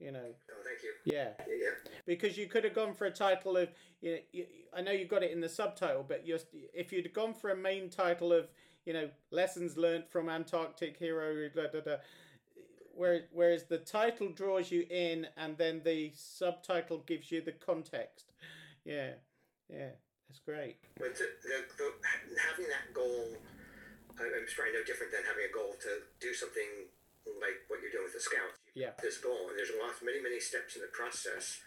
You 0.00 0.12
know. 0.12 0.18
Oh, 0.50 0.62
thank 0.64 0.82
you. 0.82 0.92
Yeah. 1.04 1.28
Yeah, 1.46 1.54
yeah. 1.60 1.90
because 2.06 2.36
you 2.36 2.46
could 2.46 2.64
have 2.64 2.74
gone 2.74 2.94
for 2.94 3.06
a 3.06 3.10
title 3.10 3.56
of 3.56 3.68
you 4.00 4.12
know 4.12 4.18
you, 4.32 4.46
I 4.74 4.80
know 4.80 4.92
you 4.92 5.04
got 5.06 5.22
it 5.22 5.30
in 5.30 5.40
the 5.40 5.48
subtitle 5.48 6.04
but 6.06 6.26
you're, 6.26 6.38
if 6.74 6.92
you'd 6.92 7.12
gone 7.12 7.34
for 7.34 7.50
a 7.50 7.56
main 7.56 7.90
title 7.90 8.32
of 8.32 8.48
you 8.86 8.92
know 8.92 9.10
lessons 9.30 9.76
learned 9.76 10.04
from 10.08 10.28
Antarctic 10.28 10.96
hero 10.96 11.48
da, 11.54 11.66
da, 11.72 11.80
da, 11.80 11.96
where, 12.94 13.22
whereas 13.32 13.64
the 13.64 13.78
title 13.78 14.30
draws 14.30 14.70
you 14.70 14.86
in 14.90 15.26
and 15.36 15.56
then 15.58 15.82
the 15.84 16.12
subtitle 16.14 16.98
gives 17.06 17.30
you 17.30 17.40
the 17.40 17.52
context 17.52 18.32
yeah 18.84 19.10
yeah 19.68 19.90
that's 20.30 20.40
great 20.46 20.76
But 20.94 21.18
the, 21.18 21.26
the, 21.42 21.58
the, 21.74 21.90
having 22.38 22.70
that 22.70 22.94
goal, 22.94 23.34
I'm 24.14 24.46
trying 24.46 24.78
no 24.78 24.86
different 24.86 25.10
than 25.10 25.26
having 25.26 25.42
a 25.42 25.52
goal 25.52 25.74
to 25.74 26.06
do 26.22 26.30
something 26.30 26.86
like 27.42 27.66
what 27.66 27.82
you're 27.82 27.90
doing 27.90 28.06
with 28.06 28.14
the 28.14 28.22
scouts. 28.22 28.59
Yeah. 28.74 28.94
This 29.02 29.18
goal, 29.18 29.50
and 29.50 29.56
there's 29.58 29.74
lots, 29.78 30.00
many, 30.02 30.22
many 30.22 30.38
steps 30.38 30.76
in 30.76 30.82
the 30.82 30.92
process, 30.94 31.60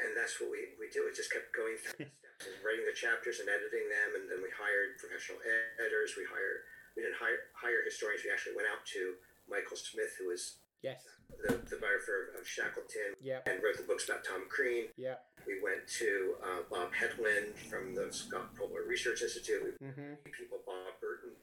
and 0.00 0.14
that's 0.16 0.40
what 0.40 0.48
we, 0.50 0.72
we 0.78 0.88
do. 0.88 1.04
It 1.10 1.14
just 1.16 1.32
kept 1.32 1.52
going 1.52 1.76
through 1.76 2.06
the 2.06 2.12
steps, 2.22 2.44
and 2.48 2.56
writing 2.64 2.86
the 2.86 2.96
chapters 2.96 3.40
and 3.42 3.48
editing 3.50 3.86
them, 3.90 4.10
and 4.16 4.24
then 4.30 4.40
we 4.40 4.48
hired 4.54 4.96
professional 4.96 5.38
editors. 5.76 6.14
We 6.16 6.24
hired, 6.24 6.64
we 6.96 7.02
didn't 7.04 7.18
hire, 7.18 7.50
hire 7.52 7.82
historians. 7.84 8.22
We 8.24 8.30
actually 8.32 8.56
went 8.56 8.70
out 8.70 8.86
to 8.96 9.18
Michael 9.50 9.76
Smith, 9.76 10.14
who 10.18 10.28
was 10.30 10.60
yes 10.82 11.02
the, 11.42 11.58
the 11.68 11.76
biographer 11.76 12.32
of 12.38 12.46
Shackleton, 12.46 13.18
yeah 13.20 13.42
and 13.46 13.58
wrote 13.62 13.76
the 13.76 13.84
books 13.84 14.08
about 14.08 14.24
Tom 14.24 14.46
Crean. 14.48 14.88
yeah 14.96 15.18
We 15.46 15.60
went 15.60 15.86
to 16.00 16.38
uh, 16.42 16.62
Bob 16.70 16.94
Headland 16.94 17.54
from 17.68 17.94
the 17.94 18.08
Scott 18.14 18.54
Polar 18.54 18.86
Research 18.86 19.22
Institute. 19.22 19.76
We 19.80 19.86
hmm 19.90 20.14
people, 20.30 20.62
Bob 20.64 20.94
Burton, 21.02 21.34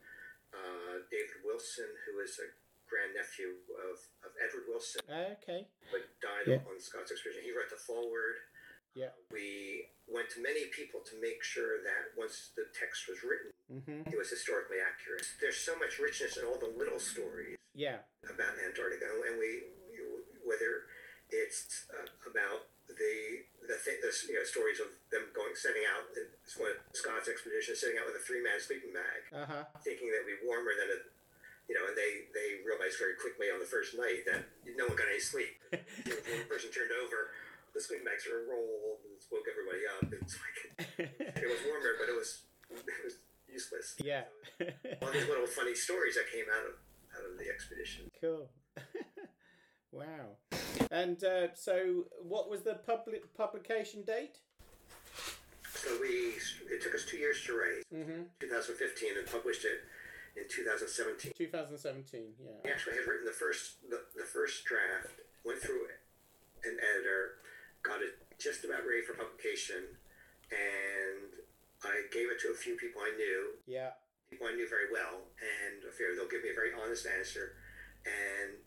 uh, 0.55 1.03
David 1.11 1.43
Wilson, 1.43 1.91
who 2.07 2.23
is 2.23 2.39
a 2.39 2.47
grandnephew 2.95 3.59
of, 3.91 3.99
of 4.23 4.31
Edward 4.39 4.65
Wilson, 4.71 5.03
okay 5.35 5.67
but 5.91 6.01
died 6.23 6.47
Yeah. 6.47 6.63
on 6.71 6.79
Scott's 6.79 7.11
expedition. 7.11 7.43
He 7.43 7.51
wrote 7.51 7.67
the 7.69 7.77
foreword. 7.79 8.39
yeah 8.95 9.11
We 9.29 9.91
went 10.07 10.31
to 10.33 10.39
many 10.39 10.71
people 10.71 11.03
to 11.11 11.19
make 11.19 11.43
sure 11.43 11.83
that 11.83 12.15
once 12.15 12.55
the 12.55 12.65
text 12.71 13.11
was 13.11 13.19
written, 13.27 13.51
hmm 13.67 14.07
it 14.07 14.15
was 14.17 14.29
historically 14.31 14.79
accurate. 14.79 15.27
There's 15.43 15.59
so 15.59 15.75
much 15.75 15.99
richness 15.99 16.37
in 16.39 16.47
all 16.47 16.55
the 16.57 16.71
little 16.81 16.99
stories 17.01 17.59
yeah 17.75 17.99
about 18.23 18.55
Antarctica, 18.63 19.09
and 19.27 19.35
we 19.35 19.49
whether 20.47 20.87
it's 21.33 21.89
uh, 21.91 22.05
about 22.31 22.69
the 22.87 23.15
the, 23.65 23.73
th- 23.81 23.97
the 24.05 24.11
you 24.29 24.37
know 24.37 24.45
stories 24.45 24.77
of 24.79 24.87
them 25.09 25.25
going 25.33 25.57
setting 25.57 25.81
out. 25.89 26.05
It's 26.13 26.53
one 26.55 26.69
of 26.71 26.77
Scott's 26.93 27.25
expedition 27.27 27.73
setting 27.75 27.97
out 27.97 28.05
with 28.05 28.21
a 28.21 28.23
three 28.23 28.39
man 28.45 28.61
sleeping 28.61 28.93
bag, 28.93 29.21
uh-huh 29.33 29.63
thinking 29.83 30.07
that 30.13 30.21
it'd 30.21 30.29
be 30.37 30.39
warmer 30.45 30.71
than 30.77 30.89
it. 30.95 31.01
You 31.67 31.73
know, 31.73 31.85
and 31.89 31.97
they, 31.97 32.29
they 32.33 32.61
realized 32.61 33.01
very 33.01 33.17
quickly 33.17 33.49
on 33.49 33.57
the 33.57 33.65
first 33.65 33.97
night 33.97 34.21
that 34.29 34.45
no 34.77 34.85
one 34.85 34.95
got 34.95 35.09
any 35.09 35.19
sleep. 35.19 35.57
You 36.05 36.13
know, 36.13 36.21
one 36.37 36.45
person 36.47 36.69
turned 36.69 36.93
over, 36.93 37.33
the 37.73 37.81
sleeping 37.81 38.05
bags 38.05 38.23
were 38.29 38.45
rolled, 38.45 39.01
and 39.09 39.17
woke 39.33 39.47
everybody 39.49 39.83
up. 39.89 40.05
It's 40.13 40.37
like 40.37 40.57
it 41.41 41.49
was 41.49 41.59
warmer, 41.65 41.97
but 41.99 42.07
it 42.07 42.15
was 42.15 42.45
it 42.69 43.03
was 43.03 43.17
useless. 43.49 43.95
yeah 44.03 44.29
All 45.01 45.11
these 45.11 45.27
little 45.27 45.47
funny 45.47 45.73
stories 45.73 46.15
that 46.15 46.29
came 46.31 46.45
out 46.53 46.65
of 46.69 46.75
out 47.17 47.25
of 47.31 47.37
the 47.39 47.49
expedition. 47.49 48.05
Cool. 48.21 48.49
wow. 49.91 50.37
And 50.91 51.23
uh, 51.23 51.47
so, 51.55 52.05
what 52.21 52.49
was 52.49 52.61
the 52.61 52.75
public 52.75 53.33
publication 53.35 54.03
date? 54.05 54.37
So 55.73 55.89
we 56.01 56.35
it 56.71 56.81
took 56.83 56.93
us 56.95 57.05
two 57.05 57.17
years 57.17 57.41
to 57.45 57.53
write, 57.53 57.83
Mm-hmm. 57.93 58.23
2015, 58.39 59.17
and 59.17 59.27
published 59.27 59.65
it 59.65 59.81
in 60.35 60.43
2017. 60.49 61.31
2017. 61.35 62.35
Yeah. 62.39 62.51
We 62.63 62.71
actually 62.71 62.95
had 62.99 63.07
written 63.07 63.25
the 63.25 63.35
first 63.35 63.81
the, 63.89 64.03
the 64.15 64.27
first 64.27 64.65
draft, 64.65 65.19
went 65.43 65.59
through 65.59 65.87
an 66.63 66.75
editor, 66.79 67.39
got 67.83 68.01
it 68.01 68.19
just 68.39 68.63
about 68.65 68.83
ready 68.83 69.01
for 69.05 69.13
publication, 69.15 69.95
and 70.51 71.29
I 71.83 72.03
gave 72.11 72.27
it 72.31 72.39
to 72.43 72.51
a 72.51 72.57
few 72.57 72.75
people 72.75 73.01
I 73.01 73.13
knew, 73.15 73.55
Yeah. 73.67 73.95
people 74.29 74.47
I 74.47 74.53
knew 74.55 74.67
very 74.67 74.91
well, 74.91 75.23
and 75.39 75.79
I 75.85 75.91
figured 75.93 76.17
they'll 76.19 76.31
give 76.31 76.43
me 76.43 76.51
a 76.51 76.57
very 76.57 76.73
honest 76.75 77.05
answer. 77.07 77.55
And 78.05 78.59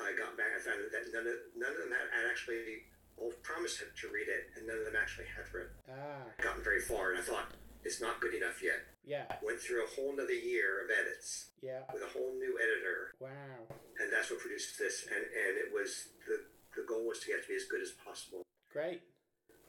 I 0.00 0.12
got 0.16 0.36
back, 0.36 0.52
I 0.56 0.60
found 0.60 0.84
that 0.84 1.04
none 1.12 1.26
of 1.26 1.36
none 1.56 1.72
of 1.72 1.80
them 1.80 1.92
had, 1.96 2.08
had 2.12 2.26
actually 2.30 2.84
all 3.16 3.32
promised 3.44 3.80
to 3.80 4.06
read 4.08 4.28
it, 4.28 4.48
and 4.56 4.66
none 4.66 4.78
of 4.78 4.84
them 4.84 4.96
actually 5.00 5.26
had 5.32 5.44
read 5.54 5.68
Ah. 5.88 6.28
gotten 6.44 6.62
very 6.62 6.80
far, 6.80 7.10
and 7.10 7.18
I 7.18 7.22
thought 7.24 7.52
it's 7.84 8.00
not 8.00 8.20
good 8.20 8.34
enough 8.34 8.62
yet. 8.62 8.80
Yeah. 9.04 9.24
Went 9.42 9.58
through 9.60 9.84
a 9.84 9.90
whole 9.96 10.14
nother 10.14 10.32
year 10.36 10.84
of 10.84 10.90
edits 10.90 11.50
Yeah. 11.62 11.82
with 11.92 12.02
a 12.02 12.10
whole 12.12 12.34
new 12.36 12.58
editor, 12.60 13.14
Wow. 13.18 13.66
and 13.98 14.12
that's 14.12 14.30
what 14.30 14.40
produced 14.40 14.78
this. 14.78 15.06
And, 15.06 15.24
and 15.24 15.52
it 15.58 15.72
was 15.72 16.08
the 16.28 16.44
the 16.76 16.86
goal 16.86 17.08
was 17.08 17.18
to 17.20 17.26
get 17.26 17.40
it 17.40 17.42
to 17.42 17.48
be 17.48 17.56
as 17.56 17.64
good 17.66 17.82
as 17.82 17.90
possible. 17.90 18.42
Great. 18.72 19.02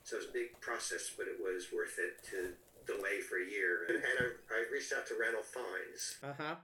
So 0.04 0.16
it 0.16 0.20
was 0.22 0.28
a 0.30 0.32
big 0.32 0.54
process, 0.60 1.10
but 1.16 1.26
it 1.26 1.34
was 1.42 1.72
worth 1.74 1.98
it 1.98 2.22
to 2.30 2.54
delay 2.86 3.18
for 3.20 3.42
a 3.42 3.46
year. 3.46 3.86
And, 3.88 3.96
and 3.98 4.16
I, 4.22 4.26
I 4.54 4.58
reached 4.70 4.92
out 4.94 5.06
to 5.10 5.14
Ranulph 5.18 5.50
Fiennes, 5.50 6.18
Uh 6.22 6.34
huh. 6.38 6.56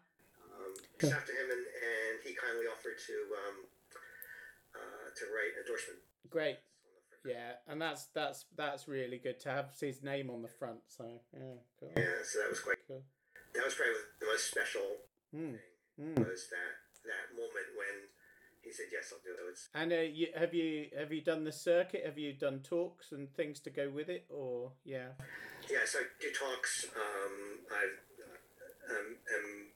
um, 0.46 0.70
reached 1.02 1.10
out 1.14 1.26
to 1.26 1.32
him, 1.34 1.50
and, 1.50 1.64
and 1.66 2.14
he 2.22 2.34
kindly 2.38 2.66
offered 2.70 2.98
to 3.10 3.16
um, 3.34 3.56
uh, 4.78 5.06
to 5.16 5.22
write 5.34 5.54
an 5.58 5.66
endorsement. 5.66 5.98
Great. 6.30 6.58
On 7.24 7.30
the 7.32 7.34
front. 7.34 7.36
Yeah, 7.36 7.72
and 7.72 7.82
that's 7.82 8.06
that's 8.14 8.44
that's 8.56 8.88
really 8.88 9.18
good 9.18 9.40
to 9.40 9.50
have 9.50 9.70
his 9.80 10.02
name 10.02 10.30
on 10.30 10.42
the 10.42 10.48
front. 10.48 10.80
So 10.86 11.04
yeah, 11.32 11.58
cool. 11.78 11.92
Yeah, 11.96 12.22
so 12.24 12.38
that 12.40 12.50
was 12.50 12.60
quite. 12.60 12.76
Cool. 12.86 13.02
That 13.54 13.64
was 13.64 13.74
probably 13.74 13.94
the 14.20 14.26
most 14.26 14.50
special 14.50 14.82
Mm. 15.34 15.58
thing. 15.98 16.14
Mm. 16.14 16.18
Was 16.18 16.48
that 16.48 16.72
that 17.04 17.36
moment 17.36 17.68
when 17.76 18.08
he 18.62 18.72
said 18.72 18.86
yes, 18.92 19.12
I'll 19.12 19.20
do 19.24 19.32
it. 19.32 19.58
And 19.74 19.92
uh, 19.92 19.96
you, 19.96 20.28
have 20.36 20.54
you 20.54 20.88
have 20.96 21.12
you 21.12 21.20
done 21.22 21.44
the 21.44 21.52
circuit? 21.52 22.02
Have 22.04 22.18
you 22.18 22.32
done 22.32 22.60
talks 22.60 23.12
and 23.12 23.32
things 23.34 23.60
to 23.60 23.70
go 23.70 23.90
with 23.90 24.08
it? 24.08 24.26
Or 24.30 24.72
yeah. 24.84 25.16
yes, 25.70 25.96
I 25.98 26.04
do 26.20 26.28
talks. 26.32 26.86
Um, 26.96 27.58
I've 27.72 27.98
um, 28.90 29.16
um, 29.34 29.67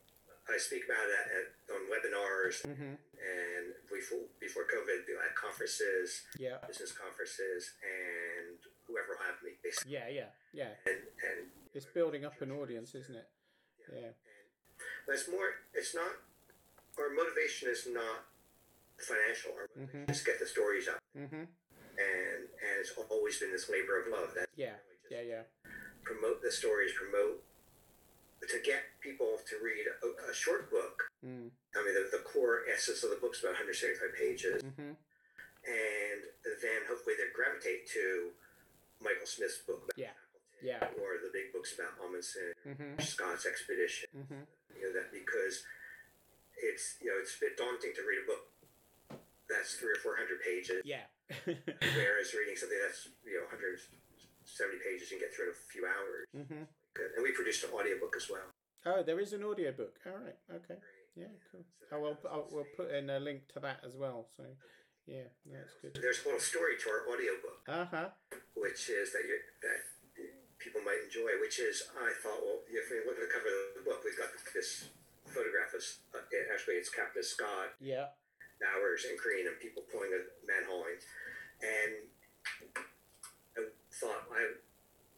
I 0.51 0.59
speak 0.59 0.83
about 0.91 1.07
it 1.07 1.25
at, 1.39 1.47
on 1.75 1.83
webinars 1.87 2.63
Mm-hmm. 2.67 2.95
and 2.99 3.65
before 3.89 4.27
before 4.41 4.65
COVID, 4.67 5.07
at 5.07 5.35
conferences, 5.39 6.23
Yeah. 6.39 6.59
business 6.67 6.91
conferences, 6.93 7.73
and 7.83 8.59
whoever 8.87 9.15
will 9.15 9.23
have 9.25 9.39
me 9.43 9.53
basically. 9.63 9.93
Yeah. 9.95 10.09
Yeah. 10.11 10.31
Yeah. 10.53 10.73
And 10.87 10.99
and 11.23 11.39
It's 11.75 11.87
building 11.87 12.25
up 12.25 12.41
an 12.43 12.51
audience, 12.51 12.95
isn't 12.95 13.15
it? 13.15 13.29
Yeah. 13.93 14.13
but 15.07 15.15
it's 15.15 15.29
more. 15.31 15.49
It's 15.75 15.95
not. 15.95 16.13
Our 16.99 17.09
motivation 17.15 17.71
is 17.71 17.87
not 17.89 18.27
financial. 18.99 19.53
Our 19.57 19.67
motivation 19.77 20.11
is 20.11 20.19
to 20.21 20.25
get 20.27 20.39
the 20.41 20.47
stories 20.47 20.89
out, 20.89 20.99
Mm-hmm. 21.17 21.45
and 21.47 22.41
and 22.67 22.75
it's 22.83 22.93
always 23.11 23.39
been 23.39 23.53
this 23.53 23.71
labor 23.71 24.03
of 24.03 24.09
love. 24.11 24.31
That's 24.35 24.51
Yeah. 24.57 24.75
really 25.11 25.29
Yeah. 25.31 25.45
Yeah. 25.47 25.71
promote 26.03 26.43
the 26.43 26.51
stories, 26.51 26.93
promote 26.99 27.43
to 28.51 28.59
get 28.65 28.83
people 29.01 29.39
to 29.47 29.55
read 29.63 29.87
a, 29.87 30.31
a 30.31 30.35
short 30.35 30.71
book. 30.71 31.07
Mm. 31.25 31.51
I 31.75 31.79
mean, 31.87 31.95
the, 31.95 32.11
the 32.19 32.23
core 32.27 32.67
essence 32.67 33.03
of 33.07 33.11
the 33.11 33.21
book's 33.23 33.41
about 33.41 33.55
175 33.55 34.03
pages, 34.19 34.61
Mm-hmm. 34.67 34.93
and 35.65 36.21
then 36.59 36.81
hopefully 36.91 37.15
they 37.19 37.31
gravitate 37.31 37.87
to 37.95 38.35
Michael 38.99 39.27
Smith's 39.31 39.63
book 39.63 39.87
about 39.87 39.95
Yeah. 39.99 40.11
Shackleton, 40.59 40.99
Yeah. 40.99 41.03
or 41.03 41.23
the 41.23 41.31
big 41.33 41.55
books 41.55 41.75
about 41.79 41.95
Amundsen, 42.03 42.51
Mm-hmm. 42.67 42.99
Scott's 43.03 43.47
expedition. 43.47 44.11
Mm-hmm. 44.11 44.43
You 44.75 44.83
know 44.91 44.93
that 44.99 45.15
because 45.15 45.63
it's 46.59 46.99
you 47.01 47.11
know 47.15 47.19
it's 47.23 47.35
a 47.39 47.41
bit 47.47 47.55
daunting 47.57 47.95
to 47.95 48.03
read 48.03 48.23
a 48.23 48.27
book 48.27 48.43
that's 49.51 49.75
three 49.79 49.93
or 49.95 50.01
four 50.03 50.17
hundred 50.19 50.43
pages, 50.43 50.83
Yeah. 50.83 51.07
whereas 51.47 52.35
reading 52.35 52.59
something 52.59 52.79
that's 52.83 53.07
you 53.25 53.39
know 53.39 53.47
170 53.47 53.87
pages 54.83 55.09
can 55.15 55.19
get 55.23 55.31
through 55.35 55.51
in 55.51 55.55
a 55.55 55.61
few 55.71 55.85
hours. 55.87 56.27
Good. 56.95 57.11
And 57.17 57.23
we 57.25 57.33
produced 57.33 57.65
an 57.65 57.71
audiobook 57.75 58.15
as 58.17 58.29
well. 58.31 58.49
Oh, 58.85 59.03
there 59.03 59.21
is 59.21 59.33
an 59.33 59.45
audiobook. 59.45 59.97
All 60.07 60.19
right. 60.19 60.37
Okay. 60.51 60.79
Yeah, 61.17 61.33
cool. 61.51 61.65
Oh, 61.93 62.01
well, 62.01 62.17
I'll, 62.31 62.49
we'll 62.51 62.69
put 62.77 62.91
in 62.91 63.11
a 63.11 63.21
link 63.21 63.47
to 63.55 63.61
that 63.61 63.81
as 63.87 63.97
well. 63.97 64.27
So, 64.37 64.45
yeah, 65.07 65.29
that's 65.45 65.77
good. 65.81 65.93
There's 66.01 66.21
a 66.25 66.33
little 66.33 66.41
story 66.41 66.75
to 66.81 66.87
our 66.91 67.03
audiobook, 67.13 67.61
Uh 67.69 67.85
huh. 67.91 68.09
which 68.57 68.89
is 68.89 69.13
that 69.13 69.23
you 69.29 69.37
that 69.63 69.81
people 70.59 70.81
might 70.83 70.99
enjoy. 71.05 71.37
Which 71.41 71.61
is, 71.61 71.85
I 71.93 72.11
thought, 72.25 72.41
well, 72.41 72.65
if 72.65 72.89
we 72.91 73.05
look 73.05 73.21
at 73.21 73.29
the 73.29 73.33
cover 73.33 73.49
of 73.49 73.77
the 73.77 73.85
book, 73.85 74.01
we've 74.05 74.17
got 74.17 74.33
this 74.57 74.89
photograph 75.29 75.73
of 75.77 75.85
uh, 76.17 76.25
actually 76.53 76.81
it's 76.81 76.89
Captain 76.91 77.23
Scott, 77.23 77.77
Yeah. 77.81 78.13
Bowers, 78.61 79.05
and 79.09 79.19
Crean, 79.21 79.47
and 79.49 79.57
people 79.61 79.83
pulling 79.93 80.13
a 80.17 80.21
manhauling, 80.49 80.97
and 81.61 81.93
I 83.59 83.69
thought 83.93 84.23
I 84.33 84.57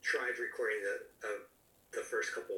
tried 0.02 0.36
recording 0.42 0.80
the 0.82 0.96
uh, 1.28 1.40
the 1.94 2.02
first 2.06 2.34
couple 2.34 2.56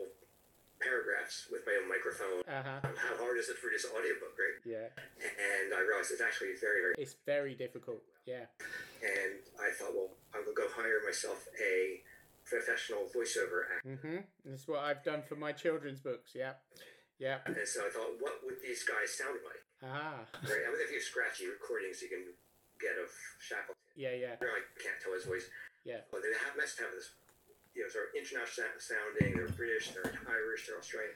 paragraphs 0.80 1.48
with 1.50 1.62
my 1.64 1.72
own 1.80 1.88
microphone. 1.88 2.44
Uh 2.44 2.62
huh. 2.62 2.80
How 2.96 3.14
hard 3.16 3.38
is 3.40 3.48
it 3.48 3.56
to 3.56 3.60
produce 3.60 3.84
an 3.88 3.96
audiobook, 3.96 4.36
right? 4.36 4.56
Yeah. 4.64 4.88
And 5.24 5.72
I 5.72 5.80
realized 5.80 6.12
it's 6.12 6.20
actually 6.24 6.52
very, 6.60 6.80
very 6.84 6.94
It's 6.98 7.16
very 7.24 7.54
difficult. 7.54 8.02
Yeah. 8.26 8.50
and 9.00 9.38
I 9.62 9.70
thought, 9.78 9.94
well, 9.94 10.10
I 10.34 10.42
will 10.44 10.52
go 10.56 10.66
hire 10.74 11.00
myself 11.06 11.46
a 11.62 12.02
professional 12.44 13.06
voiceover 13.14 13.70
actor. 13.70 13.94
Mm-hmm. 13.96 14.18
That's 14.44 14.66
what 14.68 14.80
I've 14.82 15.02
done 15.02 15.22
for 15.22 15.36
my 15.36 15.52
children's 15.52 16.00
books. 16.00 16.32
Yeah. 16.34 16.58
Yeah. 17.18 17.38
And 17.46 17.56
so 17.64 17.86
I 17.86 17.90
thought, 17.90 18.18
what 18.20 18.42
would 18.44 18.60
these 18.60 18.84
guys 18.84 19.14
sound 19.16 19.40
like? 19.46 19.62
Ah. 19.82 20.20
Right? 20.44 20.64
I 20.66 20.68
mean, 20.74 20.82
if 20.84 20.92
you 20.92 21.00
scratchy 21.00 21.48
recordings 21.48 22.02
you 22.02 22.08
can 22.12 22.24
get 22.76 22.98
of 23.00 23.08
Shackleton, 23.40 23.80
Yeah. 23.96 24.12
Yeah. 24.12 24.36
you 24.42 24.76
can't 24.82 25.00
tell 25.00 25.14
his 25.16 25.24
voice. 25.24 25.48
Yeah. 25.86 26.04
But 26.10 26.20
they 26.26 26.34
have, 26.34 26.52
must 26.58 26.76
have 26.82 26.90
this, 26.92 27.14
you 27.76 27.84
know, 27.84 27.90
sort 27.92 28.08
of 28.08 28.16
international 28.16 28.72
sounding. 28.80 29.36
They're 29.36 29.52
British, 29.52 29.92
they're 29.92 30.08
Irish, 30.24 30.64
they're 30.66 30.80
Australian, 30.80 31.12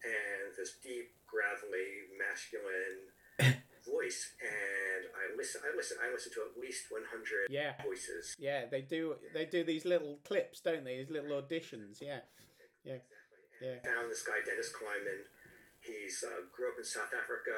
and 0.00 0.48
this 0.56 0.80
deep, 0.80 1.12
gravelly, 1.28 2.08
masculine 2.16 3.12
voice. 3.84 4.32
And 4.40 5.12
I 5.12 5.36
listen, 5.36 5.60
I 5.60 5.76
listen, 5.76 6.00
I 6.00 6.08
listen 6.08 6.32
to 6.40 6.48
at 6.48 6.56
least 6.56 6.88
100 6.88 7.52
Yeah. 7.52 7.76
voices. 7.84 8.32
Yeah. 8.40 8.64
They 8.72 8.80
do. 8.80 9.20
They 9.36 9.44
do 9.44 9.60
these 9.62 9.84
little 9.84 10.18
clips, 10.24 10.60
don't 10.64 10.84
they? 10.84 10.96
These 11.04 11.12
little 11.12 11.36
auditions. 11.36 12.00
Yeah. 12.00 12.24
Yeah. 12.82 13.04
exactly. 13.04 13.60
Yeah. 13.60 13.76
found 13.84 14.08
this 14.10 14.24
guy 14.24 14.40
Dennis 14.40 14.72
Kleiman. 14.72 15.28
He's 15.84 16.24
uh, 16.24 16.48
grew 16.52 16.72
up 16.72 16.78
in 16.80 16.84
South 16.84 17.12
Africa, 17.12 17.56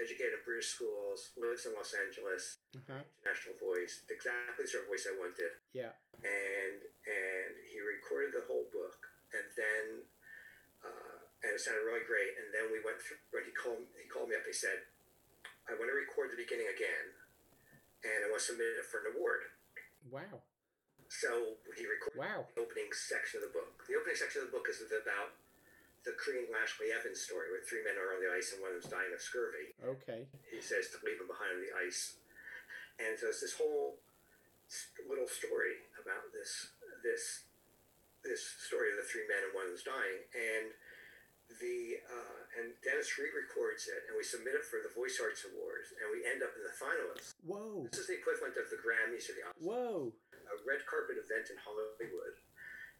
educated 0.00 0.40
in 0.40 0.42
British 0.46 0.72
schools, 0.72 1.32
lives 1.36 1.68
in 1.68 1.76
Los 1.76 1.92
Angeles. 1.92 2.62
Uh-huh. 2.72 3.02
International 3.20 3.56
voice, 3.60 4.04
exactly 4.08 4.64
the 4.64 4.70
sort 4.70 4.88
of 4.88 4.92
voice 4.92 5.04
I 5.04 5.14
wanted. 5.18 5.52
Yeah. 5.76 5.92
And 6.22 6.78
and 7.04 7.52
he 7.68 7.82
recorded 7.82 8.32
the 8.32 8.46
whole 8.48 8.68
book, 8.72 9.00
and 9.36 9.46
then 9.58 9.84
uh, 10.80 11.18
and 11.44 11.50
it 11.52 11.60
sounded 11.60 11.84
really 11.84 12.06
great. 12.06 12.32
And 12.40 12.48
then 12.54 12.70
we 12.72 12.80
went 12.80 13.00
through. 13.02 13.20
When 13.34 13.44
he 13.44 13.52
called 13.52 13.84
he 13.98 14.06
called 14.08 14.30
me 14.30 14.38
up. 14.38 14.46
He 14.46 14.54
said, 14.54 14.86
"I 15.68 15.74
want 15.76 15.90
to 15.90 15.96
record 15.96 16.30
the 16.32 16.38
beginning 16.40 16.70
again, 16.70 17.06
and 18.06 18.18
I 18.24 18.26
want 18.30 18.40
to 18.40 18.48
submit 18.54 18.78
it 18.78 18.86
for 18.86 19.02
an 19.04 19.12
award." 19.16 19.50
Wow. 20.08 20.46
So 21.12 21.60
he 21.76 21.84
recorded 21.84 22.16
Wow. 22.16 22.48
the 22.56 22.64
opening 22.64 22.88
section 22.96 23.44
of 23.44 23.50
the 23.50 23.52
book. 23.52 23.84
The 23.84 24.00
opening 24.00 24.16
section 24.16 24.40
of 24.40 24.48
the 24.48 24.54
book 24.56 24.64
is 24.72 24.80
about 24.80 25.36
the 26.02 26.14
Crean 26.18 26.50
Lashly 26.50 26.90
Evans 26.90 27.22
story, 27.22 27.50
where 27.54 27.62
three 27.62 27.86
men 27.86 27.94
are 27.94 28.14
on 28.14 28.18
the 28.18 28.30
ice 28.34 28.50
and 28.50 28.58
one 28.58 28.74
of 28.74 28.82
them's 28.82 28.90
dying 28.90 29.14
of 29.14 29.22
scurvy. 29.22 29.70
Okay. 29.78 30.26
He 30.50 30.58
says 30.58 30.90
to 30.90 30.98
leave 31.06 31.22
him 31.22 31.30
behind 31.30 31.58
on 31.58 31.62
the 31.62 31.74
ice, 31.78 32.18
and 32.98 33.14
so 33.14 33.30
it's 33.30 33.42
this 33.42 33.54
whole 33.54 34.02
little 35.06 35.28
story 35.28 35.84
about 36.00 36.32
this 36.32 36.72
this 37.04 37.46
this 38.24 38.42
story 38.66 38.94
of 38.94 39.02
the 39.02 39.06
three 39.06 39.26
men 39.26 39.42
and 39.46 39.52
one 39.54 39.66
of 39.66 39.74
them's 39.74 39.86
dying, 39.86 40.22
and 40.34 40.74
the 41.60 42.00
uh, 42.06 42.40
and 42.58 42.72
Dennis 42.82 43.14
re-records 43.18 43.86
it, 43.90 44.08
and 44.08 44.14
we 44.16 44.24
submit 44.24 44.56
it 44.56 44.64
for 44.64 44.80
the 44.80 44.92
Voice 44.94 45.18
Arts 45.20 45.44
Awards, 45.44 45.92
and 46.00 46.08
we 46.10 46.24
end 46.24 46.40
up 46.40 46.54
in 46.54 46.62
the 46.64 46.74
finalists. 46.74 47.36
Whoa. 47.44 47.86
This 47.90 48.06
is 48.06 48.08
the 48.08 48.18
equivalent 48.18 48.56
of 48.56 48.70
the 48.72 48.80
Grammys 48.80 49.28
or 49.28 49.34
the 49.36 49.44
Oscars 49.50 49.62
Whoa. 49.62 49.98
a 50.48 50.56
red 50.64 50.82
carpet 50.88 51.20
event 51.20 51.50
in 51.52 51.58
Hollywood, 51.60 52.36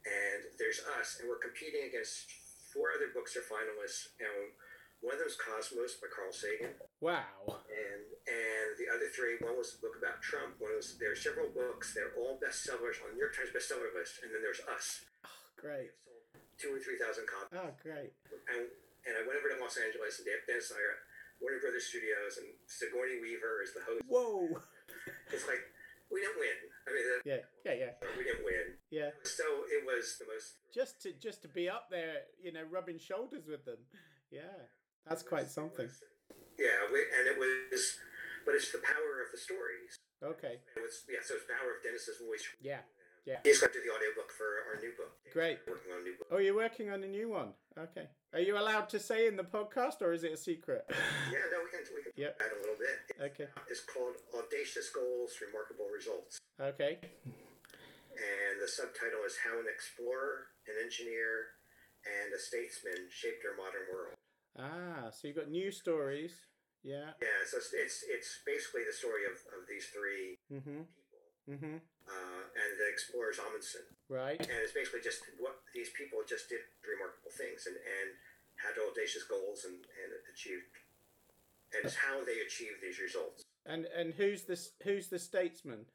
and 0.05 0.41
there's 0.59 0.83
us, 0.99 1.23
and 1.23 1.31
we're 1.31 1.41
competing 1.41 1.89
against 1.89 2.29
four 2.73 2.91
other 2.97 3.13
books 3.13 3.37
are 3.37 3.45
finalists, 3.45 4.17
and 4.19 4.57
one 5.05 5.15
of 5.15 5.21
them 5.21 5.29
is 5.29 5.37
Cosmos 5.37 5.99
by 6.01 6.09
Carl 6.09 6.33
Sagan, 6.33 6.75
Wow. 7.05 7.61
and 7.69 8.03
and 8.25 8.69
the 8.81 8.89
other 8.89 9.11
three, 9.13 9.37
one 9.45 9.59
was 9.59 9.77
a 9.77 9.83
book 9.83 9.99
about 9.99 10.23
Trump, 10.23 10.57
one 10.63 10.73
was 10.79 10.97
there 10.99 11.13
are 11.13 11.19
several 11.19 11.51
books, 11.51 11.93
they're 11.93 12.15
all 12.17 12.39
bestsellers 12.41 13.03
on 13.03 13.13
the 13.13 13.19
New 13.19 13.25
York 13.27 13.35
Times 13.37 13.51
bestseller 13.53 13.91
list, 13.93 14.23
and 14.23 14.31
then 14.33 14.41
there's 14.41 14.63
us, 14.71 15.03
Oh, 15.27 15.29
Great. 15.59 15.91
sold 16.07 16.23
two 16.59 16.71
or 16.75 16.81
three 16.81 16.97
thousand 16.99 17.27
copies, 17.27 17.59
Oh, 17.61 17.75
great. 17.83 18.15
and 18.49 18.71
and 19.05 19.19
I 19.19 19.27
went 19.27 19.35
over 19.43 19.51
to 19.51 19.59
Los 19.59 19.75
Angeles, 19.77 20.23
and 20.23 20.27
Dave 20.31 20.47
Dennis 20.47 20.71
and 20.71 20.79
I 20.79 20.83
are 20.87 20.95
at 20.95 21.03
Warner 21.43 21.59
Brothers 21.59 21.91
Studios, 21.91 22.39
and 22.39 22.55
Sigourney 22.71 23.19
Weaver 23.19 23.59
is 23.67 23.75
the 23.75 23.83
host. 23.83 24.07
Whoa. 24.07 24.63
It's 25.35 25.43
like 25.51 25.59
we 26.07 26.23
didn't 26.23 26.39
win. 26.39 26.55
I 26.87 26.91
mean, 26.91 27.05
the, 27.07 27.31
Yeah. 27.31 27.43
Yeah. 27.65 27.75
Yeah. 27.75 27.93
we 28.19 28.25
didn't 28.25 28.45
win. 28.45 28.79
Yeah. 28.91 29.11
So 29.25 29.45
it 29.71 29.85
was 29.87 30.17
the 30.19 30.27
most 30.27 30.59
Just 30.75 31.01
to 31.03 31.13
just 31.13 31.43
to 31.43 31.49
be 31.49 31.69
up 31.69 31.89
there, 31.91 32.27
you 32.43 32.53
know, 32.53 32.65
rubbing 32.71 32.99
shoulders 32.99 33.47
with 33.47 33.65
them. 33.65 33.79
Yeah. 34.31 34.69
That's 35.07 35.23
quite 35.23 35.51
something. 35.51 35.89
Yeah, 36.59 36.79
we, 36.93 37.01
and 37.19 37.27
it 37.27 37.39
was, 37.39 37.99
but 38.47 38.55
it's 38.55 38.71
the 38.71 38.79
power 38.79 39.23
of 39.25 39.33
the 39.33 39.39
stories. 39.39 39.99
Okay. 40.23 40.63
It 40.63 40.81
was, 40.81 41.03
yeah, 41.11 41.19
so 41.25 41.35
it's 41.35 41.47
the 41.47 41.55
power 41.59 41.75
of 41.75 41.83
Dennis's 41.83 42.23
voice. 42.23 42.47
Yeah. 42.63 42.87
Yeah. 43.25 43.39
He's 43.45 43.61
going 43.61 43.73
to 43.73 43.79
do 43.79 43.85
the 43.87 43.95
audiobook 43.95 44.33
for 44.35 44.49
our 44.67 44.81
new 44.83 44.91
book. 44.99 45.15
Great. 45.33 45.59
Working 45.69 45.93
on 45.95 46.01
a 46.01 46.05
new 46.05 46.17
book. 46.19 46.27
Oh, 46.31 46.39
you're 46.39 46.57
working 46.59 46.91
on 46.91 47.03
a 47.05 47.07
new 47.07 47.31
one. 47.31 47.55
Okay. 47.79 48.09
Are 48.35 48.41
you 48.41 48.59
allowed 48.59 48.89
to 48.91 48.99
say 48.99 49.29
in 49.29 49.37
the 49.37 49.45
podcast, 49.45 50.03
or 50.03 50.13
is 50.13 50.25
it 50.25 50.33
a 50.33 50.37
secret? 50.37 50.83
Yeah, 51.31 51.39
no, 51.53 51.63
we 51.65 51.71
can 51.71 51.81
we 51.95 52.03
can 52.03 52.13
Yep. 52.17 52.41
add 52.43 52.53
a 52.53 52.61
little 52.61 52.77
bit. 52.77 52.97
Okay. 53.33 53.49
It's 53.71 53.85
called 53.87 54.17
Audacious 54.35 54.91
Goals, 54.91 55.33
Remarkable 55.41 55.87
Results, 55.95 56.39
Okay. 56.61 56.99
and 58.13 58.55
the 58.61 58.69
subtitle 58.69 59.23
is 59.25 59.37
How 59.41 59.55
an 59.59 59.67
Explorer, 59.71 60.53
an 60.69 60.75
Engineer, 60.83 61.57
and 62.05 62.35
a 62.35 62.41
Statesman 62.41 63.09
Shaped 63.09 63.45
Our 63.49 63.57
Modern 63.57 63.87
World. 63.93 64.15
Ah, 64.59 65.09
so 65.15 65.29
you've 65.29 65.37
got 65.39 65.49
new 65.49 65.71
stories. 65.71 66.35
Yeah. 66.83 67.15
Yeah, 67.23 67.41
so 67.47 67.57
it's 67.59 67.71
it's, 67.73 68.05
it's 68.11 68.31
basically 68.45 68.83
the 68.85 68.93
story 68.93 69.25
of, 69.31 69.39
of 69.57 69.65
these 69.71 69.87
three 69.95 70.37
mm-hmm. 70.51 70.83
people, 70.85 71.01
Mm-hmm. 71.51 71.77
uh, 72.09 72.42
and 72.53 72.71
the 72.79 72.89
explorers 72.93 73.39
Amundsen. 73.41 73.87
Right. 74.09 74.37
and 74.41 74.59
it's 74.61 74.73
basically 74.77 75.01
just 75.01 75.25
what 75.41 75.61
these 75.75 75.89
people 75.97 76.21
just 76.29 76.49
did 76.53 76.61
remarkable 76.85 77.33
things 77.33 77.65
and, 77.67 77.77
and 77.77 78.09
had 78.61 78.77
audacious 78.77 79.25
goals 79.25 79.65
and, 79.65 79.75
and 79.81 80.11
achieved 80.33 80.69
and 81.73 81.89
it's 81.89 81.97
how 81.97 82.21
they 82.25 82.45
achieved 82.45 82.79
these 82.85 83.01
results 83.01 83.43
And 83.65 83.87
and 83.97 84.13
who's 84.15 84.45
this? 84.45 84.73
who's 84.85 85.09
the 85.09 85.19
statesman? 85.19 85.87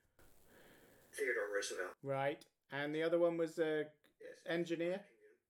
theodore 1.14 1.50
roosevelt 1.54 1.94
Right. 2.04 2.42
And 2.72 2.94
the 2.94 3.02
other 3.04 3.18
one 3.18 3.38
was 3.38 3.58
a 3.60 3.86
engineer. 4.50 5.00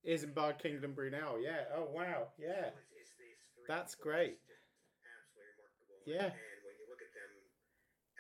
Isambard 0.07 0.59
Kingdom 0.61 0.93
Brunel. 0.93 1.41
Yeah. 1.41 1.67
Oh 1.75 1.89
wow. 1.91 2.31
Yeah. 2.39 2.71
it's, 2.71 2.83
it's 2.95 3.11
these 3.19 3.39
three 3.55 3.65
That's 3.67 3.95
great. 3.95 4.37
absolutely 4.39 5.47
remarkable 5.55 5.99
Yeah. 6.07 6.29
and 6.31 6.59
when 6.63 6.75
you 6.79 6.85
look 6.91 7.01
at 7.03 7.11
them 7.15 7.31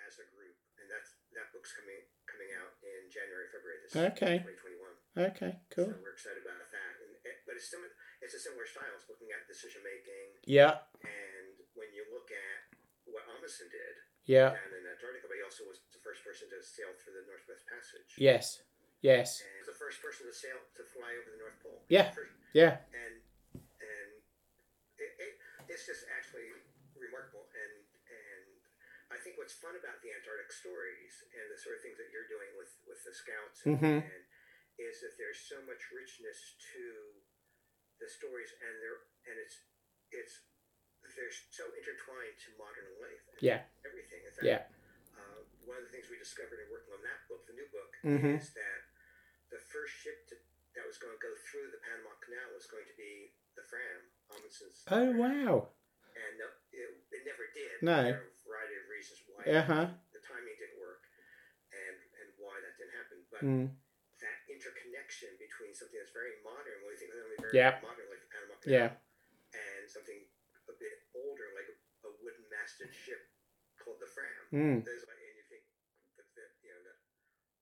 as 0.07 0.17
a 0.19 0.25
group 0.35 0.55
and 0.81 0.87
that's 0.91 1.15
that 1.37 1.47
book's 1.55 1.71
coming 1.75 1.95
coming 1.95 2.03
out 2.03 2.11
in 2.11 2.16
january 3.17 3.47
february 3.49 3.79
this 3.81 3.97
Okay. 4.13 4.35
2021 4.45 5.33
Okay. 5.33 5.53
Cool. 5.73 5.89
so 5.89 5.97
we're 5.97 6.13
excited 6.13 6.45
about 6.45 6.61
that 6.69 6.93
and 7.01 7.09
but 7.49 7.57
it's 7.57 7.65
similar 7.73 7.89
it's 8.21 8.37
a 8.37 8.41
similar 8.41 8.65
style 8.69 8.93
it's 8.93 9.09
looking 9.09 9.33
at 9.33 9.41
decision 9.49 9.81
making 9.81 10.37
Yeah. 10.45 10.85
and 11.01 11.57
when 11.73 11.89
you 11.97 12.05
look 12.13 12.29
at 12.29 12.59
what 13.09 13.25
amundsen 13.25 13.65
did 13.73 13.95
Yeah. 14.29 14.53
down 14.53 14.71
in 14.75 14.83
Antarctica, 14.85 15.25
but 15.31 15.37
he 15.39 15.43
also 15.47 15.63
was 15.65 15.79
the 15.95 16.01
first 16.03 16.21
person 16.27 16.51
to 16.51 16.59
sail 16.61 16.91
through 16.99 17.15
the 17.15 17.25
Northwest 17.31 17.63
Passage. 17.71 18.11
Yes. 18.19 18.59
Yes. 18.99 19.39
And 19.39 19.63
the 19.63 19.77
first 19.79 20.03
person 20.03 20.27
to 20.27 20.35
sail 20.35 20.59
to 20.75 20.83
fly 20.83 21.15
over 21.15 21.31
the 21.31 21.39
North 21.39 21.55
Pole. 21.63 21.79
Yeah. 21.87 22.11
First- 22.11 22.35
Yeah. 22.51 22.83
And 22.91 23.13
and 23.79 24.09
it, 24.99 25.11
it, 25.15 25.31
it's 25.71 25.85
just 25.87 26.03
actually 26.11 26.51
remarkable. 26.99 27.47
And 27.55 27.73
and 28.11 28.43
I 29.13 29.17
think 29.23 29.36
what's 29.47 29.63
fun 29.63 29.79
about 29.79 30.03
the 30.03 30.11
Antarctic 30.11 30.51
stories 30.51 31.23
and 31.31 31.47
the 31.47 31.55
sort 31.55 31.79
of 31.79 31.81
things 31.87 31.95
that 31.95 32.11
you're 32.11 32.27
doing 32.27 32.51
with 32.59 32.67
with 32.83 32.99
the 33.07 33.15
scouts 33.15 33.63
and, 33.63 33.79
Mhm. 33.79 34.03
and 34.03 34.23
is 34.75 34.99
that 34.99 35.15
there's 35.15 35.39
so 35.39 35.63
much 35.63 35.79
richness 35.95 36.59
to 36.75 36.83
the 37.95 38.09
stories, 38.11 38.51
and 38.59 38.75
they're 38.83 39.07
and 39.31 39.39
it's 39.39 39.63
it's 40.11 40.35
they're 41.15 41.31
so 41.31 41.63
intertwined 41.79 42.35
to 42.43 42.57
modern 42.59 42.91
life. 42.99 43.23
and 43.31 43.39
Yeah. 43.39 43.63
Everything. 43.87 44.25
In 44.27 44.31
fact, 44.35 44.43
Yeah. 44.43 44.67
uh, 45.15 45.39
one 45.63 45.77
of 45.79 45.83
the 45.87 45.91
things 45.95 46.09
we 46.11 46.19
discovered 46.19 46.59
in 46.59 46.67
working 46.69 46.91
on 46.91 47.01
that 47.07 47.25
book, 47.31 47.47
the 47.47 47.53
new 47.55 47.69
book, 47.71 47.95
Mhm. 48.03 48.35
is 48.43 48.53
that 48.53 48.81
the 49.47 49.59
first 49.71 49.93
ship 49.95 50.27
to, 50.27 50.35
that 50.75 50.85
was 50.85 50.97
going 50.99 51.15
to 51.17 51.23
go 51.23 51.33
through 51.37 51.71
the 51.71 51.77
Panama 51.79 52.13
Canal 52.19 52.51
was 52.53 52.67
going 52.67 52.85
to 52.85 52.93
be 52.99 53.33
the 53.55 53.63
Fram, 53.63 54.11
Amundsen's. 54.27 54.83
Oh 54.91 55.11
wow. 55.15 55.73
And 56.17 56.37
no, 56.37 56.51
it, 56.73 56.97
it 57.11 57.25
never 57.25 57.47
did. 57.53 57.81
No. 57.81 58.03
There 58.03 58.21
are 58.21 58.27
a 58.27 58.43
variety 58.43 58.75
of 58.75 58.89
reasons 58.89 59.26
why 59.37 59.45
Uh 59.53 59.61
huh. 59.61 59.85
the 60.11 60.21
timing 60.25 60.57
didn't 60.57 60.81
work 60.81 61.05
and, 61.69 61.95
and 62.17 62.27
why 62.41 62.57
that 62.57 62.73
didn't 62.81 62.95
happen. 62.97 63.17
But 63.29 63.41
Mm. 63.45 63.69
that 64.17 64.37
interconnection 64.49 65.29
between 65.37 65.77
something 65.77 65.93
that's 66.01 66.11
very 66.15 66.41
modern, 66.41 66.81
when 66.81 66.89
we 66.89 66.97
think 66.97 67.13
of 67.13 67.21
something 67.21 67.41
very 67.45 67.53
Yeah. 67.53 67.77
modern 67.85 68.09
like 68.09 68.21
the 68.25 68.29
Panama 68.33 68.55
Canal, 68.57 68.73
Yeah. 68.73 68.89
and 69.53 69.85
something 69.85 70.19
a 70.67 70.73
bit 70.73 70.97
older, 71.13 71.53
like 71.53 71.69
a, 71.69 72.09
wooden 72.23 72.49
masted 72.49 72.89
ship 72.93 73.21
called 73.77 73.99
the 74.01 74.07
Fram. 74.09 74.43
Mm. 74.51 74.83
There's 74.83 75.05
like, 75.05 75.21
and 75.21 75.35
you 75.37 75.45
think 75.51 75.63
that, 76.17 76.27
that 76.33 76.49
you 76.65 76.71
know 76.73 76.81
that 76.87 76.97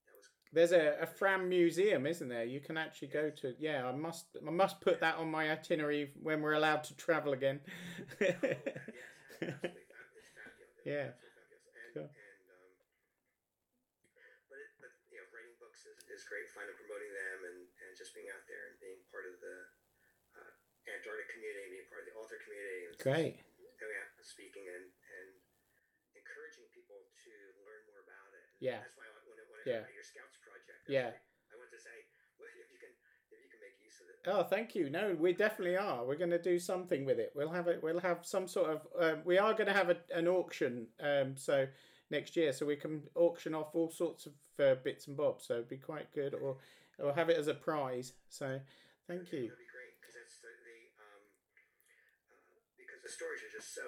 that 0.07 0.15
was 0.15 0.25
There's 0.55 0.71
a, 0.71 1.01
a 1.03 1.07
Fram 1.09 1.49
museum, 1.49 2.05
isn't 2.07 2.29
there? 2.29 2.45
You 2.45 2.61
can 2.61 2.77
actually 2.77 3.09
go 3.09 3.29
to. 3.41 3.53
Yeah, 3.59 3.85
I 3.85 3.91
must 3.91 4.38
I 4.39 4.49
must 4.51 4.79
put 4.81 5.01
that 5.01 5.17
on 5.17 5.29
my 5.29 5.51
itinerary 5.51 6.13
when 6.21 6.41
we're 6.41 6.53
allowed 6.53 6.83
to 6.85 6.95
travel 6.95 7.33
again. 7.33 7.59
yes, 8.21 8.38
fab- 8.39 9.59
fabulous. 9.59 9.73
Yeah. 10.85 11.09
absolutely 11.09 11.41
fabulous. 11.41 11.65
And, 11.73 11.93
Cool. 11.95 12.09
and 12.13 12.41
um, 12.53 12.69
but 14.49 14.59
it, 14.61 14.69
but 14.79 14.91
you 15.09 15.17
know, 15.17 15.25
writing 15.33 15.57
books 15.57 15.81
is, 15.89 15.97
is 16.13 16.23
great 16.29 16.47
fun 16.53 16.69
and 16.69 16.77
promoting 16.77 17.09
them 17.11 17.38
and, 17.49 17.57
and 17.85 17.91
just 17.97 18.13
being 18.13 18.29
out 18.29 18.45
there 18.45 18.69
and 18.71 18.77
being 18.79 19.01
part 19.09 19.25
of 19.25 19.35
the 19.41 19.55
uh, 20.38 20.51
Antarctic 20.93 21.33
community, 21.45 21.77
being 21.77 21.89
part 21.93 22.01
of 22.10 22.25
the 22.34 22.39
community. 22.41 22.81
And 22.89 22.95
Great. 22.97 23.36
Going 23.77 23.97
out 24.01 24.10
and 24.17 24.25
speaking 24.25 24.65
and, 24.65 24.86
and 24.89 25.29
encouraging 26.17 26.65
people 26.73 26.97
to 26.97 27.31
learn 27.62 27.81
more 27.91 28.01
about 28.01 28.34
it. 28.34 28.41
And 28.49 28.58
Yeah. 28.63 28.81
That's 28.81 28.97
why 28.97 29.05
I- 29.05 29.13
when 29.29 29.38
when 29.45 29.60
I 29.62 29.65
Yeah. 29.69 29.84
your 29.93 30.03
Scouts 30.05 30.38
project, 30.41 30.89
I 30.89 30.91
Yeah. 30.91 31.12
I 31.13 31.55
want 31.58 31.69
to 31.69 31.77
say, 31.79 32.08
well, 32.41 32.49
if 32.58 32.71
you 32.73 32.79
can 32.81 32.93
if 33.29 33.38
you 33.43 33.49
can 33.49 33.62
make 33.62 33.77
use 33.84 34.01
of 34.01 34.10
it. 34.10 34.17
Oh, 34.25 34.41
thank 34.43 34.73
you. 34.73 34.89
No, 34.89 35.13
we 35.13 35.34
definitely 35.34 35.77
are. 35.77 36.01
We're 36.05 36.17
going 36.17 36.34
to 36.34 36.41
do 36.41 36.58
something 36.58 37.05
with 37.05 37.19
it. 37.19 37.31
We'll 37.36 37.51
have 37.51 37.67
it. 37.67 37.84
We'll 37.84 37.99
have 38.01 38.25
some 38.25 38.47
sort 38.47 38.69
of. 38.73 38.79
Um, 38.97 39.21
we 39.25 39.38
are 39.38 39.53
going 39.53 39.67
to 39.69 39.73
have 39.77 39.89
a, 39.89 39.97
an 40.13 40.27
auction. 40.27 40.88
Um, 40.99 41.38
so 41.38 41.67
next 42.10 42.36
year, 42.36 42.53
so 42.53 42.65
we 42.65 42.75
can 42.75 43.03
auction 43.15 43.53
off 43.53 43.75
all 43.75 43.89
sorts 43.91 44.25
of 44.25 44.34
uh, 44.60 44.75
bits 44.84 45.08
and 45.08 45.17
bobs. 45.17 45.45
So 45.47 45.55
it'd 45.55 45.69
be 45.69 45.77
quite 45.77 46.12
good, 46.13 46.34
or 46.34 46.58
or 46.99 47.13
have 47.13 47.29
it 47.29 47.38
as 47.38 47.47
a 47.47 47.53
prize. 47.53 48.13
So 48.29 48.60
thank 49.08 49.31
you. 49.34 49.49
That'd 49.49 49.58
be 49.60 49.73
great 49.73 49.93
because 49.99 50.15
that's 50.15 50.38
the, 50.39 50.47
the 50.63 50.77
um, 51.01 51.21
uh, 52.31 52.62
because 52.77 52.95
the 53.06 53.13
stories 53.13 53.46
are 53.46 53.54
just 53.54 53.70
so 53.78 53.86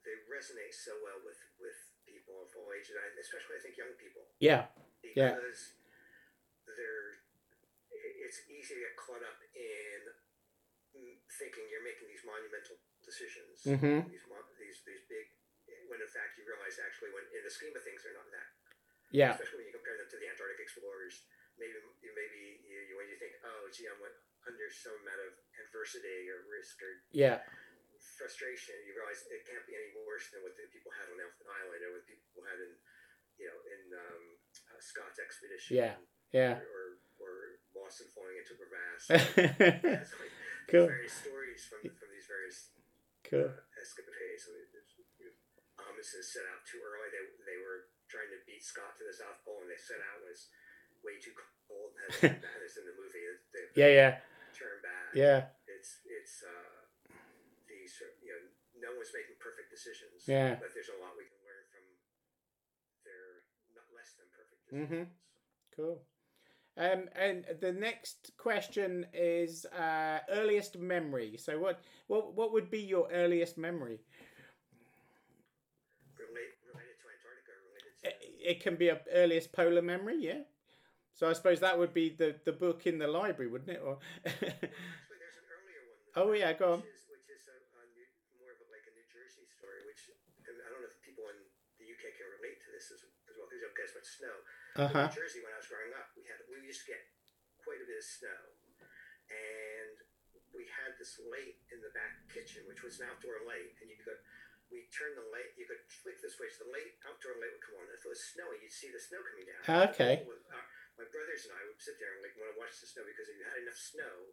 they 0.00 0.16
resonate 0.32 0.72
so 0.72 0.96
well 1.04 1.20
with 1.20 1.36
with 1.60 1.76
people 2.08 2.40
of 2.40 2.48
all 2.56 2.72
ages, 2.72 2.96
and 2.96 3.12
especially 3.20 3.60
I 3.60 3.62
think 3.62 3.76
young 3.76 3.92
people 4.00 4.24
Yeah. 4.40 4.72
Yeah. 5.04 5.36
because 5.36 5.76
they're 6.64 7.20
it's 8.26 8.40
easy 8.50 8.74
to 8.74 8.82
get 8.82 8.96
caught 8.98 9.22
up 9.22 9.38
in 9.54 10.00
thinking 11.36 11.68
you're 11.68 11.84
making 11.84 12.08
these 12.08 12.24
monumental 12.24 12.80
decisions, 13.04 13.62
Mhm. 13.68 14.08
these 14.08 14.24
these 14.58 14.78
these 14.88 15.04
big, 15.06 15.26
when 15.92 16.00
in 16.00 16.08
fact 16.08 16.34
you 16.40 16.48
realize 16.48 16.80
actually 16.80 17.12
when 17.12 17.22
in 17.36 17.44
the 17.44 17.52
scheme 17.52 17.76
of 17.76 17.84
things 17.84 18.02
they're 18.02 18.16
not 18.16 18.30
that 18.32 18.48
Yeah. 19.12 19.30
especially 19.36 19.58
when 19.62 19.66
you 19.68 19.72
compare 19.76 19.96
them 20.00 20.08
to 20.08 20.16
the 20.18 20.28
Antarctic 20.32 20.60
explorers. 20.64 21.26
Maybe 21.58 21.72
you 22.02 22.12
maybe 22.12 22.60
you, 22.68 22.78
you, 22.88 22.96
when 22.96 23.08
you 23.08 23.16
think, 23.16 23.32
oh, 23.44 23.68
gee, 23.72 23.88
I 23.88 23.92
went 24.00 24.12
under 24.46 24.68
some 24.70 24.92
amount 25.00 25.20
of 25.20 25.32
adversity 25.64 26.28
or 26.28 26.42
risk 26.52 26.82
or 26.82 27.00
Yeah. 27.12 27.40
Frustration, 28.16 28.74
you 28.88 28.96
realize 28.96 29.20
it 29.28 29.44
can't 29.44 29.62
be 29.68 29.76
any 29.76 29.92
worse 30.08 30.32
than 30.32 30.40
what 30.40 30.56
the 30.56 30.64
people 30.72 30.88
had 30.96 31.06
on 31.12 31.20
Elephant 31.20 31.48
Island 31.52 31.80
or 31.84 31.90
what 32.00 32.04
people 32.08 32.42
had 32.48 32.58
in, 32.64 32.72
you 33.36 33.46
know, 33.46 33.58
in 33.68 33.82
um, 33.92 34.24
uh, 34.72 34.80
Scott's 34.80 35.20
expedition. 35.20 35.76
Yeah. 35.76 35.94
Yeah. 36.32 36.56
Or, 36.64 36.96
or, 37.20 37.28
or 37.28 37.32
Mawson 37.76 38.08
falling 38.16 38.40
into 38.40 38.56
crevasse. 38.56 39.06
Like 40.16 40.32
Cool. 40.66 40.90
various 40.90 41.14
stories 41.22 41.62
from 41.70 41.78
from 41.86 42.08
these 42.10 42.26
various 42.26 42.74
cool. 43.22 43.46
uh, 43.46 43.78
escapades. 43.78 44.50
Amundsen 45.78 46.22
set 46.26 46.42
out 46.50 46.66
too 46.66 46.82
early. 46.82 47.06
They, 47.14 47.22
they 47.46 47.58
were 47.62 47.86
trying 48.10 48.32
to 48.34 48.40
beat 48.48 48.64
Scott 48.64 48.98
to 48.98 49.04
the 49.06 49.14
South 49.14 49.38
Pole, 49.46 49.62
and 49.62 49.70
they 49.70 49.78
set 49.78 50.02
out 50.02 50.24
was 50.26 50.50
way 51.06 51.22
too 51.22 51.30
cold. 51.70 51.94
And 51.94 52.10
had 52.10 52.18
turned 52.18 52.42
bad 52.42 52.58
as 52.66 52.74
in 52.82 52.84
the 52.90 52.96
movie. 52.98 53.22
They 53.54 53.62
Yeah. 53.78 53.92
Yeah. 53.94 54.12
turned 54.58 54.82
bad. 54.82 55.06
Yeah. 55.14 55.40
It's 55.70 56.02
it's 56.02 56.42
uh, 56.42 57.14
these 57.70 57.94
are- 58.02 58.18
you 58.26 58.34
know 58.82 58.95
one's 59.06 59.14
making 59.14 59.38
perfect 59.38 59.70
decisions. 59.70 60.26
Yeah. 60.26 60.58
But 60.58 60.74
there's 60.74 60.90
a 60.90 60.98
lot 60.98 61.14
we 61.14 61.30
can 61.30 61.38
learn 61.46 61.64
from 61.70 61.84
their 63.06 63.46
not 63.78 63.86
less 63.94 64.10
than 64.18 64.26
perfect 64.34 64.60
Mhm. 64.74 65.06
Cool. 65.76 66.02
Um, 66.78 67.08
and 67.14 67.44
the 67.60 67.72
next 67.72 68.32
question 68.38 69.06
is 69.14 69.66
uh, 69.66 70.20
earliest 70.30 70.78
memory. 70.78 71.36
So 71.38 71.58
what 71.58 71.80
what 72.08 72.34
what 72.34 72.52
would 72.52 72.70
be 72.70 72.80
your 72.80 73.10
earliest 73.12 73.58
memory? 73.58 74.00
Relate, 76.16 76.56
related 76.64 76.96
to 77.00 77.06
Antarctica, 77.12 77.52
related 77.68 77.92
to 78.00 78.08
It, 78.08 78.16
it 78.56 78.58
can 78.64 78.76
be 78.76 78.88
a 78.88 79.00
earliest 79.12 79.52
polar 79.52 79.82
memory, 79.82 80.16
yeah. 80.20 80.42
So 81.14 81.28
I 81.30 81.34
suppose 81.34 81.60
that 81.60 81.78
would 81.78 81.94
be 81.94 82.10
the, 82.10 82.36
the 82.44 82.52
book 82.52 82.86
in 82.86 82.98
the 82.98 83.08
library, 83.08 83.50
wouldn't 83.50 83.70
it? 83.70 83.82
Or 83.84 83.98
Actually, 84.26 85.20
there's 85.20 85.38
an 85.40 85.48
earlier 85.52 85.82
one. 85.88 85.98
Oh, 86.16 86.32
yeah, 86.32 86.52
go 86.54 86.74
on. 86.74 86.80
Which 86.84 86.92
is, 86.94 87.04
which 87.12 87.28
is 87.32 87.44
a, 87.48 87.56
a 87.56 87.84
new, 87.96 88.06
more 88.40 88.52
of 88.52 88.60
a, 88.60 88.66
like 88.72 88.86
a 88.88 88.94
New 88.96 89.06
Jersey 89.12 89.46
story, 89.56 89.80
which 89.88 90.08
and 90.48 90.56
I 90.62 90.68
don't 90.72 90.82
know 90.84 90.90
if 90.92 90.98
people 91.04 91.24
in 91.32 91.38
the 91.80 91.86
UK 91.88 92.12
can 92.16 92.28
relate 92.40 92.60
to 92.64 92.70
this 92.72 92.92
as, 92.92 93.02
as 93.28 93.34
well 93.36 93.48
because 94.06 94.22
you 94.22 94.26
don't 94.30 94.44
get 94.46 94.54
as 94.54 94.70
much 94.70 94.86
snow. 94.86 94.86
uh 94.86 94.86
In. 94.86 95.08
New 95.10 95.18
Jersey, 95.18 95.40
when 95.42 95.52
I 95.52 95.58
was 95.58 95.66
growing 95.70 95.92
up, 95.98 96.08
we 96.14 96.22
had 96.30 96.38
we 96.46 96.62
used 96.62 96.82
to 96.86 96.88
get 96.94 97.02
quite 97.58 97.82
a 97.82 97.86
bit 97.86 97.98
of 97.98 98.06
snow, 98.06 98.40
and 99.30 99.94
we 100.54 100.64
had 100.70 100.94
this 101.00 101.18
lake 101.26 101.58
in 101.74 101.82
the 101.82 101.90
back 101.96 102.22
kitchen, 102.30 102.62
which 102.70 102.82
was 102.86 103.00
an 103.02 103.10
outdoor 103.10 103.42
lake, 103.48 103.74
and 103.82 103.90
you 103.90 103.98
could. 103.98 104.18
We 104.66 104.90
turned 104.90 105.14
the 105.14 105.22
light. 105.30 105.54
You 105.54 105.62
could 105.70 105.78
flick 106.02 106.18
the 106.18 106.26
switch. 106.26 106.58
The 106.58 106.66
light, 106.74 106.98
outdoor 107.06 107.38
light 107.38 107.54
would 107.54 107.62
come 107.62 107.78
on. 107.78 107.86
If 107.86 108.02
it 108.02 108.10
was 108.10 108.18
snowy, 108.34 108.58
you'd 108.58 108.74
see 108.74 108.90
the 108.90 108.98
snow 108.98 109.22
coming 109.22 109.46
down. 109.46 109.62
Okay. 109.94 110.26
With 110.26 110.42
our- 110.50 110.66
my 110.98 111.06
brothers 111.06 111.46
and 111.46 111.54
I 111.54 111.62
would 111.70 111.78
sit 111.78 112.00
there 112.02 112.18
and 112.18 112.22
like 112.24 112.34
want 112.34 112.50
to 112.50 112.58
watch 112.58 112.74
the 112.82 112.88
snow 112.90 113.06
because 113.06 113.30
if 113.30 113.36
you 113.38 113.44
had 113.46 113.62
enough 113.62 113.78
snow, 113.78 114.32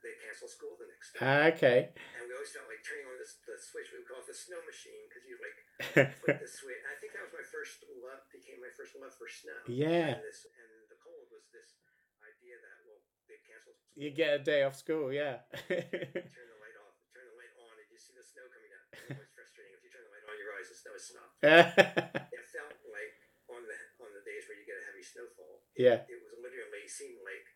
they'd 0.00 0.20
cancel 0.24 0.48
school 0.48 0.74
the 0.80 0.88
next 0.88 1.12
day. 1.14 1.20
Ah, 1.22 1.48
okay. 1.52 1.80
and 1.94 2.24
we 2.28 2.32
always 2.36 2.52
felt 2.52 2.66
like 2.68 2.80
turning 2.84 3.06
on 3.08 3.16
this, 3.20 3.36
the 3.44 3.56
switch. 3.60 3.88
We 3.92 4.00
would 4.02 4.08
call 4.08 4.20
it 4.24 4.28
the 4.28 4.36
snow 4.36 4.60
machine 4.64 5.04
because 5.08 5.24
you 5.28 5.36
like 5.40 5.58
flick 6.24 6.40
the 6.40 6.48
switch. 6.50 6.82
I 6.88 6.96
think 7.00 7.12
that 7.16 7.24
was 7.28 7.34
my 7.36 7.46
first 7.48 7.80
love. 8.00 8.20
Became 8.32 8.60
my 8.64 8.72
first 8.76 8.96
love 8.96 9.12
for 9.16 9.28
snow. 9.28 9.60
Yeah. 9.68 10.16
And 10.18 10.24
this 10.24 10.44
and 10.48 10.70
the 10.88 10.98
cold 11.00 11.28
was 11.32 11.44
this 11.52 11.76
idea 12.24 12.56
that 12.60 12.76
well 12.88 13.00
they 13.28 13.38
canceled. 13.44 13.76
School. 13.80 13.96
you 14.00 14.08
get 14.12 14.30
a 14.36 14.40
day 14.40 14.64
off 14.64 14.76
school, 14.76 15.08
yeah. 15.12 15.44
turn 15.68 16.48
the 16.48 16.58
light 16.60 16.76
off, 16.80 16.96
turn 17.12 17.26
the 17.28 17.36
light 17.36 17.54
on, 17.60 17.72
and 17.76 17.88
you 17.92 17.98
see 18.00 18.16
the 18.16 18.24
snow 18.24 18.44
coming 18.48 18.70
down. 18.72 18.84
It's 19.20 19.32
frustrating 19.36 19.74
if 19.76 19.82
you 19.84 19.90
turn 19.92 20.04
the 20.08 20.12
light 20.16 20.24
on, 20.28 20.34
you 20.40 20.44
realize 20.48 20.68
the 20.72 20.78
snow 20.80 20.94
is 20.96 21.04
stopped. 21.04 21.34
yeah. 21.44 21.68
It 22.40 22.46
felt 22.50 22.76
like 22.90 23.14
on 23.52 23.62
the 23.68 23.76
on 24.02 24.10
the 24.16 24.24
days 24.24 24.48
where 24.48 24.56
you 24.58 24.64
get 24.64 24.80
a 24.80 24.84
heavy 24.88 25.04
snowfall, 25.04 25.62
Yeah. 25.76 26.02
it 26.08 26.18
was 26.24 26.34
literally 26.40 26.88
seemed 26.88 27.20
like 27.22 27.46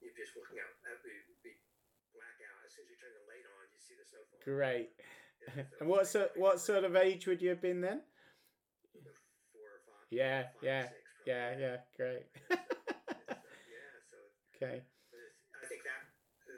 you're 0.00 0.16
just 0.16 0.32
looking 0.38 0.56
out 0.62 0.72
uh, 0.86 0.96
at 0.96 0.98
the, 1.04 1.12
the 1.44 1.52
black 2.16 2.38
out. 2.46 2.56
As 2.64 2.72
soon 2.72 2.88
as 2.88 2.90
you 2.94 2.98
turn 3.00 3.12
the 3.12 3.26
light 3.28 3.44
on, 3.44 3.68
you 3.74 3.80
see 3.80 3.96
the 3.98 4.06
snowfall. 4.06 4.29
Great. 4.44 4.90
And 5.80 5.88
what 5.88 6.06
sort 6.06 6.32
what 6.36 6.60
sort 6.60 6.84
of 6.84 6.96
age 6.96 7.26
would 7.26 7.42
you 7.42 7.50
have 7.50 7.62
been 7.62 7.80
then? 7.80 8.00
four 9.52 9.66
or 9.68 9.80
five? 9.86 10.06
Yeah, 10.10 10.42
five 10.42 10.62
yeah, 10.62 10.82
six. 10.82 10.94
Yeah, 11.26 11.46
yeah, 11.58 11.76
great. 11.96 12.24
yeah. 12.50 13.92
So 14.08 14.16
okay. 14.56 14.80
I 14.80 15.64
think 15.68 15.82
that 15.84 16.02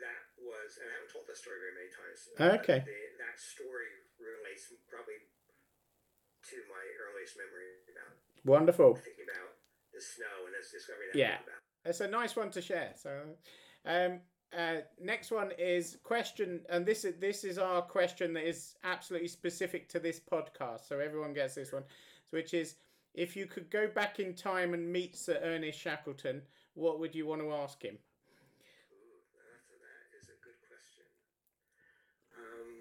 that 0.01 0.23
was, 0.39 0.79
and 0.79 0.87
I 0.91 0.93
haven't 0.99 1.13
told 1.13 1.27
that 1.27 1.37
story 1.37 1.59
very 1.59 1.75
many 1.75 1.91
times. 1.91 2.19
Okay. 2.63 2.81
The, 2.87 2.99
that 3.23 3.37
story 3.39 3.91
relates 4.19 4.71
probably 4.87 5.19
to 6.51 6.57
my 6.71 6.85
earliest 7.09 7.35
memory 7.39 7.83
about 7.91 8.19
Wonderful. 8.45 8.95
thinking 8.99 9.27
about 9.31 9.59
the 9.95 10.03
snow 10.03 10.47
and 10.47 10.55
this 10.55 10.71
discovery 10.71 11.11
that 11.13 11.19
Yeah. 11.19 11.39
It's 11.85 12.01
a 12.01 12.09
nice 12.09 12.37
one 12.37 12.51
to 12.55 12.63
share. 12.63 12.95
So, 12.95 13.11
um, 13.85 14.21
uh, 14.57 14.83
next 15.01 15.31
one 15.31 15.53
is 15.59 15.97
question, 16.03 16.61
and 16.69 16.85
this 16.85 17.05
is 17.05 17.15
this 17.21 17.45
is 17.45 17.59
our 17.59 17.83
question 17.83 18.33
that 18.35 18.47
is 18.47 18.75
absolutely 18.85 19.29
specific 19.29 19.89
to 19.91 19.99
this 19.99 20.21
podcast. 20.21 20.89
So 20.89 20.99
everyone 20.99 21.33
gets 21.33 21.55
this 21.55 21.73
one, 21.73 21.85
which 22.31 22.55
is 22.55 22.77
if 23.15 23.37
you 23.37 23.47
could 23.47 23.71
go 23.71 23.89
back 23.89 24.21
in 24.21 24.35
time 24.35 24.75
and 24.75 24.93
meet 24.93 25.17
Sir 25.17 25.39
Ernest 25.43 25.79
Shackleton, 25.79 26.43
what 26.75 27.01
would 27.01 27.15
you 27.15 27.27
want 27.27 27.41
to 27.43 27.53
ask 27.53 27.83
him? 27.83 27.97
Ooh, 27.97 29.21
that's, 30.13 30.29
a 30.29 30.37
good 30.45 30.57
question. 30.69 31.05
Um, 32.37 32.73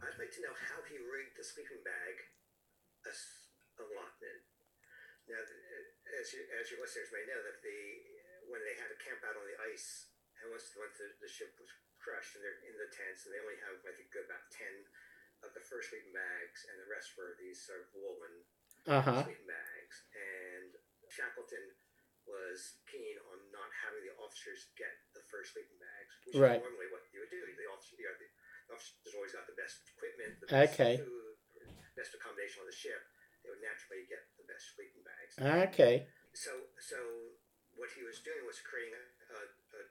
I'd 0.00 0.18
like 0.20 0.32
to 0.36 0.40
know 0.40 0.56
how 0.56 0.80
he 0.88 0.96
rigged 0.96 1.36
the 1.36 1.44
sleeping 1.44 1.80
bag 1.84 2.32
allotment. 3.82 4.42
Now, 5.28 5.40
as, 6.20 6.32
you, 6.34 6.40
as 6.60 6.70
your 6.70 6.80
listeners 6.82 7.10
may 7.10 7.24
know, 7.26 7.40
that 7.40 7.58
the 7.62 8.11
when 8.52 8.60
they 8.68 8.76
had 8.76 8.92
to 8.92 8.98
camp 9.00 9.24
out 9.24 9.40
on 9.40 9.48
the 9.48 9.56
ice, 9.72 10.12
and 10.36 10.52
once 10.52 10.68
once 10.76 11.00
the, 11.00 11.08
the 11.24 11.30
ship 11.32 11.56
was 11.56 11.72
crushed 11.96 12.36
and 12.36 12.44
they're 12.44 12.60
in 12.68 12.76
the 12.76 12.92
tents, 12.92 13.24
and 13.24 13.32
they 13.32 13.40
only 13.40 13.56
have 13.64 13.80
I 13.88 13.96
think 13.96 14.12
about 14.12 14.44
ten 14.52 14.84
of 15.40 15.50
the 15.56 15.64
first 15.64 15.88
sleeping 15.90 16.12
bags, 16.12 16.68
and 16.68 16.76
the 16.76 16.86
rest 16.92 17.16
were 17.16 17.34
these 17.40 17.64
sort 17.64 17.82
of 17.82 17.88
woolen 17.96 18.44
Uh 18.86 19.00
huh. 19.02 19.24
sleeping 19.24 19.48
bags. 19.48 19.96
And 20.12 20.70
Shackleton 21.08 21.64
was 22.28 22.78
keen 22.86 23.18
on 23.34 23.38
not 23.50 23.66
having 23.82 24.04
the 24.06 24.14
officers 24.22 24.70
get 24.78 24.94
the 25.16 25.24
first 25.26 25.56
sleeping 25.56 25.80
bags, 25.82 26.12
which 26.22 26.38
Right. 26.38 26.62
is 26.62 26.62
normally 26.62 26.86
what 26.94 27.02
you 27.10 27.18
would 27.24 27.32
do. 27.34 27.42
The 27.42 27.66
officer, 27.66 27.98
you 27.98 28.06
know, 28.06 28.14
the 28.14 28.30
officers 28.78 29.14
always 29.18 29.34
got 29.34 29.50
the 29.50 29.58
best 29.58 29.82
equipment, 29.90 30.38
the 30.38 30.46
best 30.46 30.78
Okay. 30.78 31.02
food, 31.02 31.34
best 31.98 32.14
accommodation 32.14 32.62
on 32.62 32.70
the 32.70 32.74
ship. 32.76 33.02
They 33.42 33.50
would 33.50 33.58
naturally 33.64 34.06
get 34.06 34.22
the 34.38 34.46
best 34.46 34.78
sleeping 34.78 35.02
bags. 35.02 35.34
Okay. 35.74 36.06
So, 36.30 36.70
so 36.78 37.34
what 37.82 37.90
he 37.98 38.06
was 38.06 38.22
doing 38.22 38.46
was 38.46 38.62
creating 38.62 38.94
a, 38.94 39.06
a, 39.34 39.42
a 39.50 39.82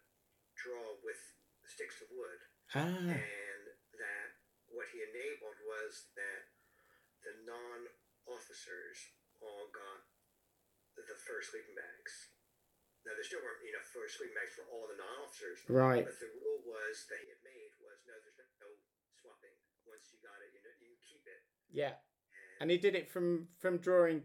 draw 0.56 0.96
with 1.04 1.20
sticks 1.68 2.00
of 2.00 2.08
wood 2.16 2.40
Ah. 2.72 2.88
and 2.88 3.64
that 4.00 4.30
what 4.72 4.88
he 4.96 5.04
enabled 5.04 5.60
was 5.68 6.08
that 6.16 6.48
the 7.28 7.36
non 7.44 7.92
officers 8.32 8.96
all 9.44 9.68
got 9.76 10.08
the 10.96 11.04
first 11.28 11.52
sleeping 11.52 11.76
bags. 11.76 12.32
Now 13.04 13.12
there 13.18 13.26
still 13.28 13.44
weren't 13.44 13.60
enough 13.68 13.90
first 13.92 14.16
sleeping 14.22 14.38
bags 14.40 14.54
for 14.56 14.64
all 14.72 14.86
the 14.88 14.96
non-officers, 14.96 15.66
Right. 15.68 16.06
but 16.06 16.16
the 16.22 16.32
rule 16.40 16.62
was 16.64 17.10
that 17.12 17.18
he 17.20 17.28
had 17.34 17.42
made 17.44 17.74
was 17.82 17.98
no, 18.08 18.14
there's 18.22 18.38
no, 18.62 18.70
swapping. 19.20 19.58
Once 19.90 20.14
you 20.14 20.22
got 20.24 20.38
it, 20.46 20.54
you 20.56 20.62
know, 20.64 20.72
you 20.80 20.94
keep 21.04 21.26
it. 21.28 21.42
Yeah. 21.74 21.98
And 22.62 22.70
he 22.70 22.78
did 22.78 22.94
it 22.96 23.10
from 23.10 23.50
from 23.58 23.82
drawing 23.82 24.22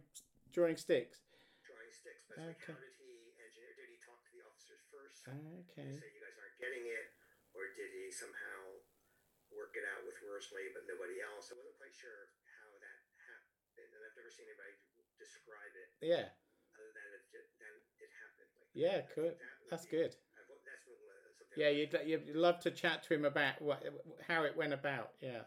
drawing 0.52 0.76
sticks. 0.76 1.24
drawing 1.64 1.90
sticks. 1.90 2.22
But 2.28 2.36
Okay. 2.52 2.76
how 2.76 2.76
did 2.76 2.92
he 3.00 3.32
engineer? 3.40 3.72
Did 3.80 3.88
he 3.88 3.98
talk 4.04 4.20
to 4.20 4.30
the 4.36 4.44
officers 4.44 4.84
first? 4.92 5.15
Okay. 5.26 5.90
say 5.98 6.08
you 6.14 6.22
guys 6.22 6.38
aren't 6.38 6.58
getting 6.62 6.86
it, 6.86 7.06
or 7.50 7.66
did 7.74 7.90
he 7.90 8.10
somehow 8.14 8.58
work 9.50 9.74
it 9.74 9.82
out 9.90 10.06
with 10.06 10.14
Worsley 10.22 10.70
but 10.70 10.86
nobody 10.86 11.18
else? 11.18 11.50
I 11.50 11.58
wasn't 11.58 11.74
quite 11.82 11.94
sure 11.94 12.30
how 12.46 12.68
that 12.78 12.98
happened, 13.26 13.90
and 13.90 14.00
I've 14.06 14.14
never 14.14 14.30
seen 14.30 14.46
anybody 14.46 14.78
describe 15.18 15.74
it 15.74 15.88
Yeah. 15.98 16.30
other 16.78 16.90
than 16.94 17.08
it 17.18 17.46
than 17.58 17.74
it 17.98 18.10
happened. 18.22 18.50
Like, 18.54 18.70
Yeah, 18.74 18.98
good. 19.14 19.34
that 19.38 19.70
That's 19.70 19.86
be- 19.90 19.98
good. 19.98 20.12
I 20.38 20.42
hope 20.46 20.62
that's 20.62 20.86
what, 20.86 20.98
uh, 21.10 21.58
Yeah, 21.58 21.70
you'd 21.74 21.92
you'd 22.06 22.36
love 22.36 22.60
to 22.60 22.70
chat 22.70 23.02
to 23.04 23.14
him 23.14 23.24
about 23.24 23.60
what 23.60 23.82
how 24.30 24.44
it 24.44 24.54
went 24.54 24.72
about. 24.72 25.14
Yeah. 25.20 25.44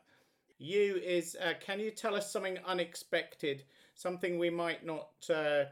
You 0.58 0.98
is 0.98 1.36
uh, 1.40 1.54
can 1.62 1.80
you 1.80 1.92
tell 1.92 2.16
us 2.16 2.32
something 2.32 2.58
unexpected, 2.66 3.64
something 3.96 4.38
we 4.38 4.50
might 4.50 4.84
not 4.86 5.14
uh, 5.30 5.66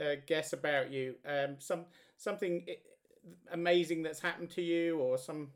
uh, 0.00 0.14
guess 0.26 0.52
about 0.54 0.90
you, 0.90 1.18
um, 1.26 1.60
some 1.60 1.86
something 2.16 2.66
amazing 3.52 4.02
that's 4.02 4.20
happened 4.20 4.50
to 4.58 4.62
you, 4.62 4.98
or 4.98 5.18
some 5.18 5.50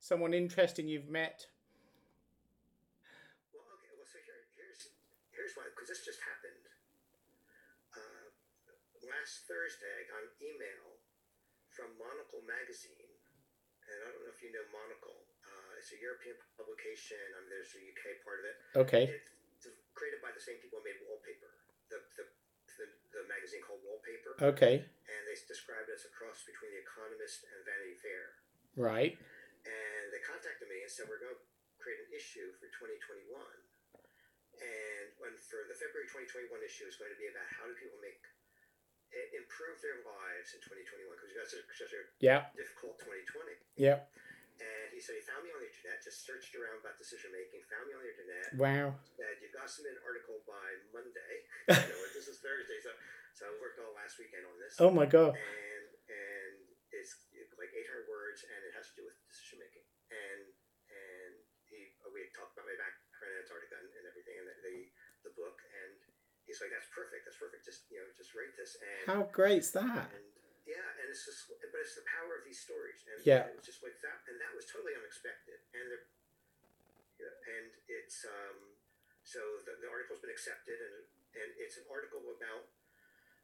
someone 0.00 0.32
interesting 0.32 0.88
you've 0.88 1.08
met. 1.08 1.46
Well, 3.52 3.66
okay. 3.78 3.92
Well, 3.96 4.08
so 4.08 4.18
here, 4.22 4.40
here's 4.56 4.90
here's 5.34 5.52
why, 5.56 5.68
because 5.72 5.88
this 5.90 6.02
just 6.04 6.20
happened. 6.22 6.64
Uh, 7.94 8.26
last 9.10 9.46
Thursday, 9.46 9.90
I 9.90 10.02
got 10.08 10.22
an 10.24 10.34
email 10.40 11.00
from 11.68 11.92
Monocle 11.98 12.42
magazine, 12.46 13.10
and 13.88 13.96
I 14.04 14.06
don't 14.10 14.22
know 14.26 14.32
if 14.32 14.40
you 14.42 14.50
know 14.54 14.64
Monocle. 14.72 15.18
Uh, 15.44 15.80
it's 15.82 15.90
a 15.94 15.98
European 15.98 16.38
publication. 16.54 17.18
I 17.34 17.36
mean, 17.42 17.50
there's 17.50 17.74
a 17.74 17.82
UK 17.82 18.22
part 18.22 18.38
of 18.40 18.44
it. 18.46 18.56
Okay. 18.86 19.04
It's 19.10 19.66
created 19.92 20.22
by 20.24 20.32
the 20.32 20.40
same 20.40 20.56
people 20.62 20.80
who 20.80 20.86
made 20.88 20.96
Wallpaper, 21.04 21.50
the 21.92 21.98
the, 22.16 22.24
the, 22.80 22.86
the 23.12 23.22
magazine 23.28 23.60
called 23.60 23.84
Wallpaper, 23.84 24.32
Okay. 24.40 24.88
They 25.30 25.38
describe 25.46 25.86
it 25.86 25.94
as 25.94 26.02
a 26.02 26.10
cross 26.10 26.42
between 26.42 26.74
The 26.74 26.82
Economist 26.82 27.46
and 27.46 27.62
Vanity 27.62 27.94
Fair. 28.02 28.24
Right. 28.74 29.14
And 29.62 30.04
they 30.10 30.18
contacted 30.26 30.66
me 30.66 30.82
and 30.82 30.90
said, 30.90 31.06
We're 31.06 31.22
going 31.22 31.38
to 31.38 31.42
create 31.78 32.02
an 32.02 32.10
issue 32.10 32.50
for 32.58 32.66
2021. 32.66 33.30
And 34.58 35.06
when 35.22 35.38
for 35.38 35.62
the 35.70 35.78
February 35.78 36.10
2021 36.10 36.50
issue 36.66 36.90
is 36.90 36.98
going 36.98 37.14
to 37.14 37.20
be 37.22 37.30
about 37.30 37.46
how 37.54 37.70
do 37.70 37.78
people 37.78 38.02
make 38.02 38.18
improve 39.34 39.74
their 39.82 40.06
lives 40.06 40.54
in 40.54 40.62
2021 40.62 41.02
because 41.10 41.26
we've 41.34 41.40
got 41.42 41.50
such, 41.50 41.66
such 41.74 41.94
a 41.98 42.02
Yeah. 42.22 42.46
difficult 42.54 42.94
2020. 43.02 43.58
Yeah. 43.74 44.06
And 44.62 44.88
he 44.94 45.02
said 45.02 45.18
he 45.18 45.24
found 45.26 45.42
me 45.42 45.50
on 45.50 45.58
the 45.58 45.66
internet, 45.66 45.98
just 45.98 46.22
searched 46.22 46.54
around 46.54 46.78
about 46.78 46.94
decision 46.94 47.32
making, 47.34 47.64
found 47.66 47.90
me 47.90 47.98
on 47.98 48.02
the 48.06 48.12
internet, 48.12 48.46
Wow. 48.54 48.88
said 49.18 49.34
you've 49.42 49.50
got 49.56 49.66
to 49.66 49.72
submit 49.72 49.98
an 49.98 50.02
article 50.06 50.38
by 50.46 50.68
Monday. 50.94 51.34
you 51.74 51.90
know, 51.90 52.06
this 52.14 52.30
is 52.30 52.38
Thursday, 52.38 52.78
so 52.78 52.94
so 53.34 53.46
I 53.48 53.52
worked 53.62 53.78
all 53.80 53.92
last 53.96 54.18
weekend 54.18 54.44
on 54.46 54.56
this. 54.60 54.76
Oh 54.78 54.90
my 54.92 55.06
god. 55.06 55.34
And 55.38 55.84
and 56.10 56.54
it's 56.90 57.16
like 57.56 57.70
800 57.72 58.08
words, 58.10 58.42
and 58.44 58.60
it 58.66 58.72
has 58.74 58.90
to 58.92 58.94
do 59.00 59.04
with 59.06 59.16
decision 59.30 59.60
making. 59.62 59.86
And 60.10 60.40
and 60.90 61.32
he 61.70 61.94
we 62.10 62.26
had 62.26 62.32
talked 62.34 62.54
about 62.58 62.66
my 62.66 62.76
background 62.78 63.30
in 63.36 63.40
Antarctica 63.46 63.76
and, 63.78 63.88
and 63.94 64.04
everything, 64.10 64.36
and 64.42 64.46
the, 64.50 64.56
the 64.64 64.76
the 65.30 65.32
book, 65.36 65.60
and 65.70 65.90
he's 66.48 66.58
like, 66.64 66.72
that's 66.72 66.88
perfect, 66.90 67.28
that's 67.28 67.38
perfect. 67.38 67.62
Just 67.62 67.86
you 67.92 68.00
know, 68.00 68.08
just 68.16 68.32
write 68.34 68.52
this. 68.58 68.74
And 68.80 69.02
How 69.06 69.20
great's 69.30 69.70
that? 69.76 70.10
and 70.10 70.26
yeah, 70.68 70.86
and 71.02 71.06
it's 71.10 71.26
just, 71.26 71.50
but 71.50 71.80
it's 71.82 71.98
the 71.98 72.06
power 72.06 72.38
of 72.38 72.46
these 72.46 72.62
stories, 72.62 73.02
and 73.10 73.18
Yeah. 73.26 73.48
it 73.50 73.58
was 73.58 73.66
just 73.66 73.82
like 73.82 73.96
that, 74.06 74.22
and 74.30 74.38
that 74.38 74.52
was 74.54 74.70
totally 74.70 74.94
unexpected, 74.94 75.58
and 75.74 75.86
the, 75.90 75.98
you 77.18 77.26
know, 77.26 77.34
and 77.58 77.66
it's 77.90 78.22
um, 78.28 78.78
so 79.26 79.40
the, 79.66 79.74
the 79.82 79.88
article's 79.90 80.22
been 80.22 80.30
accepted, 80.30 80.78
and 80.78 80.96
and 81.42 81.48
it's 81.58 81.74
an 81.78 81.86
article 81.90 82.22
about 82.34 82.70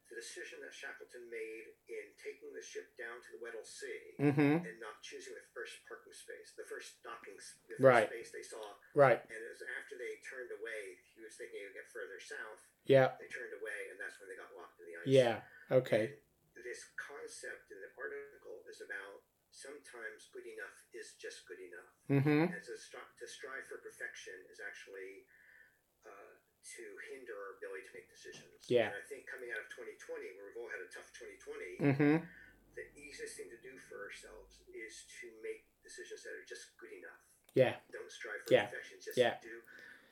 the 0.07 0.15
decision 0.15 0.63
that 0.63 0.71
Shackleton 0.71 1.27
made 1.27 1.67
in 1.91 2.05
taking 2.15 2.55
the 2.55 2.63
ship 2.63 2.95
down 2.95 3.19
to 3.19 3.29
the 3.35 3.41
Weddell 3.43 3.65
Sea 3.67 4.15
Mm-hmm. 4.19 4.63
and 4.63 4.77
not 4.79 5.03
choosing 5.03 5.35
the 5.35 5.43
first 5.51 5.83
parking 5.83 6.15
space, 6.15 6.55
the 6.55 6.63
first 6.67 7.03
docking, 7.03 7.35
the 7.67 7.75
first 7.75 7.83
Right. 7.83 8.07
space 8.07 8.31
they 8.31 8.45
saw, 8.45 8.63
Right. 8.95 9.19
and 9.19 9.35
it 9.39 9.49
was 9.51 9.61
after 9.77 9.99
they 9.99 10.17
turned 10.23 10.49
away. 10.55 11.03
He 11.11 11.19
was 11.19 11.35
thinking 11.35 11.59
he 11.59 11.65
would 11.67 11.75
get 11.75 11.91
further 11.91 12.17
south. 12.23 12.63
Yeah. 12.87 13.19
They 13.19 13.27
turned 13.27 13.51
away, 13.59 13.91
and 13.91 13.99
that's 13.99 14.15
when 14.23 14.31
they 14.31 14.39
got 14.39 14.55
locked 14.55 14.79
in 14.79 14.87
the 14.87 14.95
ice. 15.03 15.11
Yeah. 15.11 15.43
Okay. 15.67 16.15
And 16.55 16.63
this 16.63 16.87
concept 16.95 17.67
in 17.69 17.77
the 17.83 17.91
article 17.99 18.63
is 18.71 18.79
about 18.79 19.27
sometimes 19.51 20.31
good 20.31 20.47
enough 20.47 20.77
is 20.95 21.19
just 21.19 21.43
good 21.49 21.59
enough. 21.59 21.91
Mm-hmm. 22.07 22.53
And 22.55 22.63
to, 22.63 22.73
stri- 22.79 23.11
to 23.19 23.25
strive 23.27 23.67
for 23.67 23.83
perfection 23.83 24.39
is 24.47 24.61
actually 24.63 25.27
uh, 26.07 26.36
to 26.75 26.83
hinder 27.13 27.31
our 27.37 27.55
ability 27.61 27.87
to 27.87 27.93
make 27.95 28.07
decisions. 28.11 28.67
Yeah. 28.67 28.91
And 28.91 28.99
I 28.99 29.03
think 29.07 29.23
coming 29.29 29.51
out 29.55 29.61
of 29.63 29.67
2020, 29.71 30.35
where 30.35 30.51
we've 30.51 30.59
all 30.59 30.71
had 30.71 30.83
a 30.83 30.89
tough 30.91 31.07
2020, 31.15 31.79
Mm-hmm. 31.93 32.17
the 32.75 32.85
easiest 32.99 33.39
thing 33.39 33.47
to 33.53 33.59
do 33.63 33.77
for 33.87 34.03
ourselves 34.03 34.59
is 34.73 35.07
to 35.23 35.31
make 35.39 35.65
decisions 35.81 36.21
that 36.27 36.33
are 36.35 36.43
just 36.47 36.75
good 36.77 36.91
enough. 36.91 37.21
Yeah. 37.55 37.79
Don't 37.89 38.11
strive 38.11 38.43
for 38.45 38.53
Yeah. 38.53 38.67
perfection. 38.67 38.99
Just 39.01 39.17
Yeah. 39.17 39.39
do, 39.41 39.63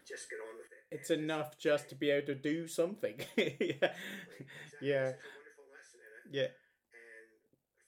just 0.07 0.29
get 0.29 0.39
on 0.41 0.55
with 0.57 0.71
it. 0.71 0.81
It's 0.89 1.09
And 1.11 1.23
enough 1.27 1.57
just 1.59 1.89
to 1.91 1.95
be 1.95 2.09
able 2.09 2.27
to 2.31 2.37
do 2.39 2.65
something. 2.69 3.19
yeah. 3.37 3.91
Exactly. 4.39 4.79
Yeah. 4.81 5.13
It's 5.13 5.21
a 5.21 5.29
wonderful 5.35 5.65
lesson. 5.73 5.99
And, 6.01 6.13
I- 6.15 6.29
Yeah. 6.31 6.51
and 6.95 7.27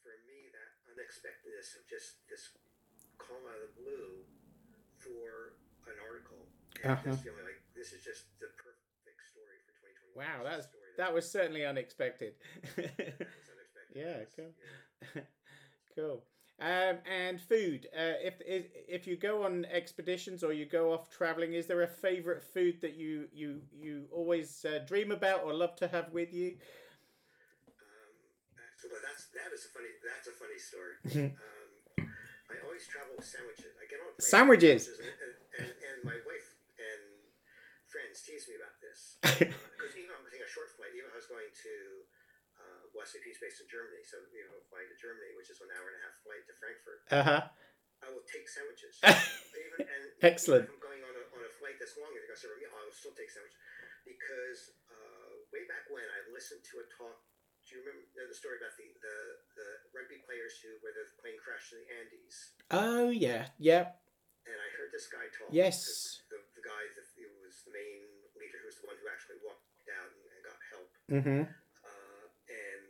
for 0.03 0.13
me, 0.27 0.51
that 0.53 0.69
unexpectedness 0.91 1.77
of 1.79 1.87
just 1.87 2.21
this 2.27 2.51
call 3.17 3.41
out 3.49 3.57
of 3.63 3.71
the 3.71 3.81
blue 3.81 4.25
for 4.99 5.55
an 5.89 5.97
article, 6.03 6.45
and 6.83 6.91
Uh-huh. 6.93 7.11
just 7.15 7.23
feeling 7.23 7.45
like 7.47 7.61
this 7.73 7.93
is 7.93 8.03
just 8.03 8.27
the 8.39 8.49
perfect 8.61 9.21
story 9.25 9.57
for 9.65 9.73
2021. 9.81 10.06
Wow. 10.17 10.43
That's 10.43 10.67
that 10.97 11.13
was 11.13 11.29
certainly 11.31 11.65
unexpected. 11.65 12.33
unexpected. 12.77 13.27
Yeah, 13.95 14.17
cool. 14.35 14.51
yeah. 15.15 15.21
cool. 15.95 16.23
Um, 16.59 16.97
and 17.11 17.39
food. 17.41 17.87
Uh, 17.95 18.17
if 18.23 18.35
if 18.45 18.65
if 18.87 19.07
you 19.07 19.17
go 19.17 19.43
on 19.45 19.65
expeditions 19.65 20.43
or 20.43 20.53
you 20.53 20.65
go 20.65 20.93
off 20.93 21.09
traveling, 21.11 21.53
is 21.53 21.67
there 21.67 21.83
a 21.83 21.87
favorite 21.87 22.43
food 22.43 22.81
that 22.81 22.95
you 22.95 23.27
you 23.33 23.61
you 23.79 24.05
always 24.11 24.65
uh, 24.65 24.79
dream 24.87 25.11
about 25.11 25.43
or 25.43 25.53
love 25.53 25.75
to 25.77 25.87
have 25.87 26.11
with 26.13 26.33
you? 26.33 26.57
Um, 27.67 28.11
so, 28.79 28.87
but 28.91 29.01
that's 29.03 29.27
that 29.33 29.49
is 29.53 29.65
a 29.65 29.71
funny. 29.73 29.91
That's 30.03 30.27
a 30.29 30.35
funny 30.37 30.59
story. 30.59 30.93
Mhm. 31.07 31.31
um, 31.47 32.09
I 32.49 32.55
always 32.65 32.85
travel 32.87 33.15
with 33.17 33.27
sandwiches. 33.27 33.73
I 33.77 33.85
get 33.89 33.99
on 34.01 34.11
Sandwiches. 34.19 34.87
and, 34.87 35.35
and, 35.59 35.69
and 35.71 35.97
my 36.07 36.17
wife 36.25 36.47
and 36.79 37.03
friends 37.89 38.23
tease 38.23 38.47
me 38.49 38.55
about 38.59 38.77
this 38.81 39.19
because 39.21 39.93
even 39.97 40.11
I'm 40.13 40.23
taking 40.31 40.45
a 40.47 40.51
short 40.51 40.69
flight. 40.77 40.93
Even 40.95 41.11
if 41.11 41.15
I 41.16 41.16
was 41.27 41.35
going 41.35 41.51
to 41.51 41.75
uh, 42.55 42.81
Wesley 42.95 43.19
Peace 43.19 43.35
Base 43.43 43.59
in 43.59 43.67
Germany, 43.67 43.99
so 44.07 44.15
you 44.31 44.47
know, 44.47 44.63
flying 44.71 44.87
to 44.87 44.95
Germany, 44.95 45.35
which 45.35 45.51
is 45.51 45.59
an 45.59 45.67
hour 45.75 45.91
and 45.91 45.99
a 45.99 46.01
half 46.07 46.15
flight 46.23 46.43
to 46.47 46.55
Frankfurt, 46.55 46.99
Uh 47.11 47.23
huh. 47.27 47.43
I 47.99 48.07
will 48.15 48.23
take 48.23 48.47
sandwiches. 48.47 48.95
even 49.03 49.83
and 49.83 50.03
Excellent. 50.23 50.71
Even 50.71 50.71
if 50.71 50.79
I'm 50.79 50.87
going 50.87 51.03
on 51.03 51.13
a, 51.19 51.23
on 51.35 51.41
a 51.43 51.51
flight 51.59 51.75
that's 51.83 51.99
longer, 51.99 52.23
to 52.23 52.35
serve 52.39 52.55
a 52.55 52.57
meal. 52.63 52.71
I 52.71 52.79
will 52.87 52.95
still 52.95 53.11
take 53.17 53.27
sandwiches 53.27 53.59
because 54.07 54.71
uh, 54.87 55.43
way 55.51 55.67
back 55.67 55.89
when 55.91 56.05
I 56.07 56.31
listened 56.31 56.63
to 56.71 56.79
a 56.79 56.85
talk. 56.95 57.19
Do 57.67 57.75
you 57.75 57.83
remember 57.83 58.07
know 58.15 58.23
the 58.23 58.37
story 58.37 58.55
about 58.63 58.79
the, 58.79 58.87
the, 58.87 59.17
the 59.59 59.69
rugby 59.91 60.23
players 60.23 60.55
who 60.63 60.79
where 60.79 60.95
the 60.95 61.03
plane 61.19 61.35
crashed 61.43 61.75
in 61.75 61.83
the 61.83 61.89
Andes? 61.91 62.35
Oh 62.71 63.11
yeah, 63.11 63.51
yeah. 63.59 63.91
And 64.47 64.55
I 64.55 64.69
heard 64.79 64.95
this 64.95 65.11
guy 65.11 65.27
talk. 65.35 65.51
Yes. 65.51 66.23
The, 66.31 66.39
the, 66.39 66.63
the 66.63 66.63
guy 66.63 66.83
that 66.95 67.07
who 67.19 67.27
was 67.43 67.67
the 67.67 67.75
main 67.75 68.07
leader, 68.39 68.63
who 68.63 68.71
was 68.71 68.79
the 68.79 68.87
one 68.87 68.95
who 69.03 69.11
actually 69.11 69.43
walked 69.43 69.67
out 69.91 70.07
and, 70.15 70.23
and 70.31 70.41
got 70.47 70.55
help. 70.71 70.87
Mm-hmm. 71.07 71.43
Uh, 71.47 72.25
and 72.51 72.81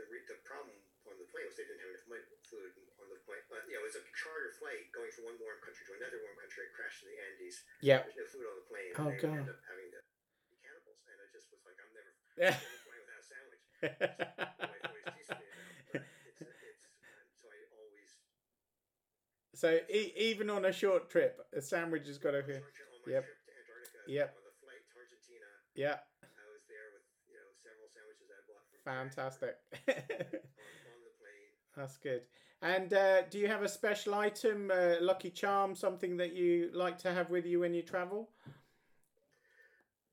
the 0.00 0.04
re- 0.08 0.24
the 0.28 0.40
problem 0.48 0.72
on 1.04 1.14
the 1.20 1.28
plane 1.28 1.44
was 1.44 1.56
they 1.60 1.68
didn't 1.68 1.84
have 1.84 1.92
enough 1.92 2.08
money, 2.08 2.24
food 2.48 2.72
on 3.00 3.06
the 3.12 3.20
plane. 3.28 3.44
But 3.52 3.68
you 3.68 3.76
know, 3.76 3.84
it 3.84 3.88
was 3.92 4.00
a 4.00 4.04
charter 4.16 4.52
flight 4.56 4.88
going 4.96 5.12
from 5.12 5.28
one 5.28 5.36
warm 5.42 5.60
country 5.60 5.84
to 5.88 5.92
another 6.00 6.18
warm 6.24 6.36
country. 6.40 6.64
It 6.68 6.72
crashed 6.72 7.04
in 7.04 7.12
the 7.12 7.18
Andes. 7.20 7.56
Yeah. 7.84 8.00
There's 8.08 8.16
no 8.16 8.26
food 8.32 8.46
on 8.48 8.56
the 8.56 8.66
plane. 8.68 8.90
Oh, 8.96 9.12
and 9.12 9.12
they 9.12 9.20
God. 9.20 9.36
ended 9.44 9.52
up 9.52 9.60
having 9.68 9.88
to 9.92 10.00
be 10.48 10.56
cannibals. 10.64 11.00
And 11.04 11.18
I 11.20 11.26
just 11.32 11.46
was 11.52 11.60
like, 11.68 11.76
I'm 11.84 11.92
never, 11.92 12.12
Yeah. 12.40 12.56
never 12.56 12.80
flying 12.80 13.02
without 13.04 13.20
a 13.20 13.26
sandwich. 13.28 13.62
My 13.76 14.72
wife 14.72 14.84
always 14.88 15.06
teases 15.12 15.36
me 15.36 15.46
about, 15.52 15.68
but 15.92 16.00
it's, 16.00 16.40
it's, 16.48 16.84
so 17.36 17.46
I 17.52 17.60
always 17.76 18.10
so 19.52 19.68
e- 19.92 20.16
even 20.32 20.48
on 20.48 20.64
a 20.64 20.72
short 20.72 21.12
trip, 21.12 21.36
a 21.52 21.60
sandwich 21.60 22.08
has 22.08 22.16
got 22.16 22.32
to 22.32 22.40
be. 22.40 22.56
Yep. 22.56 23.22
trip 23.22 23.38
to 23.44 23.52
Antarctica, 23.52 24.00
Yep. 24.08 24.28
on 24.32 24.42
the 24.48 24.54
flight 24.64 24.82
to 24.90 24.94
Argentina, 24.98 25.48
Yeah. 25.76 26.00
Fantastic. 28.86 29.58
That's 31.76 31.98
good. 31.98 32.22
And 32.62 32.94
uh, 32.94 33.26
do 33.26 33.42
you 33.42 33.50
have 33.50 33.66
a 33.66 33.68
special 33.68 34.14
item, 34.14 34.70
uh, 34.70 35.02
lucky 35.02 35.34
charm, 35.34 35.74
something 35.74 36.16
that 36.22 36.38
you 36.38 36.70
like 36.72 36.96
to 37.02 37.10
have 37.10 37.28
with 37.28 37.44
you 37.44 37.66
when 37.66 37.74
you 37.74 37.82
travel? 37.82 38.30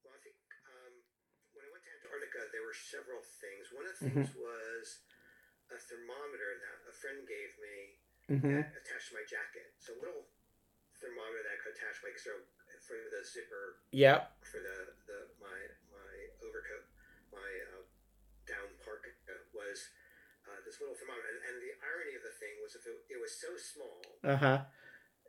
Well, 0.01 0.11
I 0.11 0.19
think 0.25 0.35
um, 0.73 0.93
when 1.53 1.63
I 1.63 1.69
went 1.69 1.85
to 1.85 1.91
Antarctica, 2.01 2.49
there 2.49 2.65
were 2.65 2.73
several 2.73 3.21
things. 3.21 3.69
One 3.77 3.85
of 3.85 3.93
the 3.93 4.09
mm-hmm. 4.09 4.25
things 4.25 4.33
mm-hmm. 4.33 4.41
was 4.41 4.85
a 5.69 5.77
thermometer 5.77 6.57
that 6.65 6.77
a 6.89 6.93
friend 6.97 7.21
gave 7.29 7.51
me 7.61 7.77
mm-hmm. 8.25 8.57
that 8.57 8.73
attached 8.73 9.13
to 9.13 9.21
my 9.21 9.25
jacket. 9.29 9.69
So 9.77 9.93
a 9.93 10.01
little 10.01 10.25
thermometer 10.97 11.45
that 11.45 11.53
I 11.53 11.61
could 11.61 11.77
attach, 11.77 12.01
like 12.01 12.17
so, 12.17 12.33
for 12.81 12.97
the 12.97 13.21
zipper. 13.21 13.85
Yep. 13.93 14.33
For 14.41 14.59
the 14.65 14.92
this 20.73 20.81
little 20.81 20.97
thermometer. 20.97 21.29
And, 21.29 21.39
and 21.53 21.55
the 21.61 21.73
irony 21.85 22.17
of 22.17 22.25
the 22.25 22.33
thing 22.41 22.57
was 22.65 22.73
if 22.73 22.81
it, 22.89 22.97
it 23.13 23.19
was 23.21 23.29
so 23.37 23.53
small, 23.53 24.01
Uh 24.25 24.33
huh. 24.41 24.59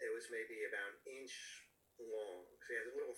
it 0.01 0.09
was 0.17 0.33
maybe 0.33 0.57
about 0.65 0.89
an 0.97 1.21
inch 1.21 1.37
long. 2.01 2.49
So 2.65 2.69
it 2.73 2.81
had 2.81 2.89
a 2.89 2.97
little 2.97 3.17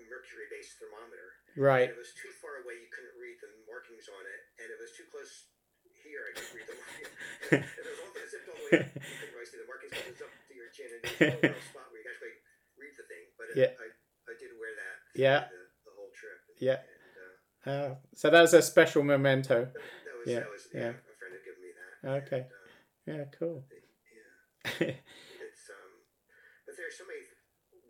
mercury-based 0.00 0.80
thermometer. 0.80 1.28
Right. 1.60 1.92
And 1.92 1.92
it 1.92 2.00
was 2.00 2.16
too 2.16 2.32
far 2.40 2.64
away, 2.64 2.80
you 2.80 2.88
couldn't 2.88 3.14
read 3.20 3.36
the 3.44 3.52
markings 3.68 4.08
on 4.08 4.22
it. 4.24 4.40
And 4.64 4.66
it 4.72 4.78
was 4.80 4.96
too 4.96 5.04
close 5.12 5.52
here, 6.00 6.24
I 6.24 6.30
couldn't 6.40 6.56
read 6.56 6.68
the 6.72 6.78
markings. 6.80 7.12
it 7.76 7.84
was 7.84 7.98
all 8.00 8.12
zipped 8.16 8.48
all 8.48 8.56
the 8.56 8.64
way 8.72 8.80
up, 8.80 8.88
you 8.96 9.04
couldn't 9.20 9.34
really 9.36 9.50
see 9.50 9.60
the 9.60 9.68
markings 9.68 9.92
because 9.92 10.08
it's 10.16 10.24
up 10.24 10.32
to 10.32 10.52
your 10.56 10.70
chin. 10.72 10.88
And 10.96 11.04
there's 11.04 11.52
no 11.52 11.62
spot 11.76 11.84
where 11.92 12.00
you 12.00 12.06
can 12.08 12.16
actually 12.16 12.36
read 12.80 12.94
the 12.96 13.04
thing. 13.12 13.24
But 13.36 13.46
Yeah. 13.52 13.72
I, 13.76 13.86
I 13.92 14.34
did 14.40 14.50
wear 14.56 14.72
that 14.72 14.96
Yeah. 15.12 15.40
the, 15.52 15.60
the 15.84 15.92
whole 15.92 16.10
trip. 16.16 16.38
Yeah. 16.56 16.80
And 16.80 17.12
uh, 17.20 17.68
Uh, 17.68 17.90
so 18.16 18.32
that's 18.32 18.56
a 18.56 18.64
special 18.64 19.04
memento. 19.04 19.68
that 19.68 20.16
was, 20.16 20.26
Yeah, 20.26 20.40
that 20.48 20.50
was 20.50 20.64
yeah. 20.72 20.96
yeah, 20.96 20.96
a 20.96 21.14
friend 21.20 21.32
had 21.36 21.44
given 21.44 21.60
me 21.60 21.70
that. 21.76 21.89
Okay. 22.04 22.46
And, 22.46 22.50
uh, 22.50 23.18
Yeah. 23.18 23.24
Cool. 23.38 23.64
yeah. 23.68 24.94
It's 25.40 25.64
um, 25.70 25.90
but 26.66 26.74
there's 26.76 26.96
so 26.96 27.04
many 27.06 27.24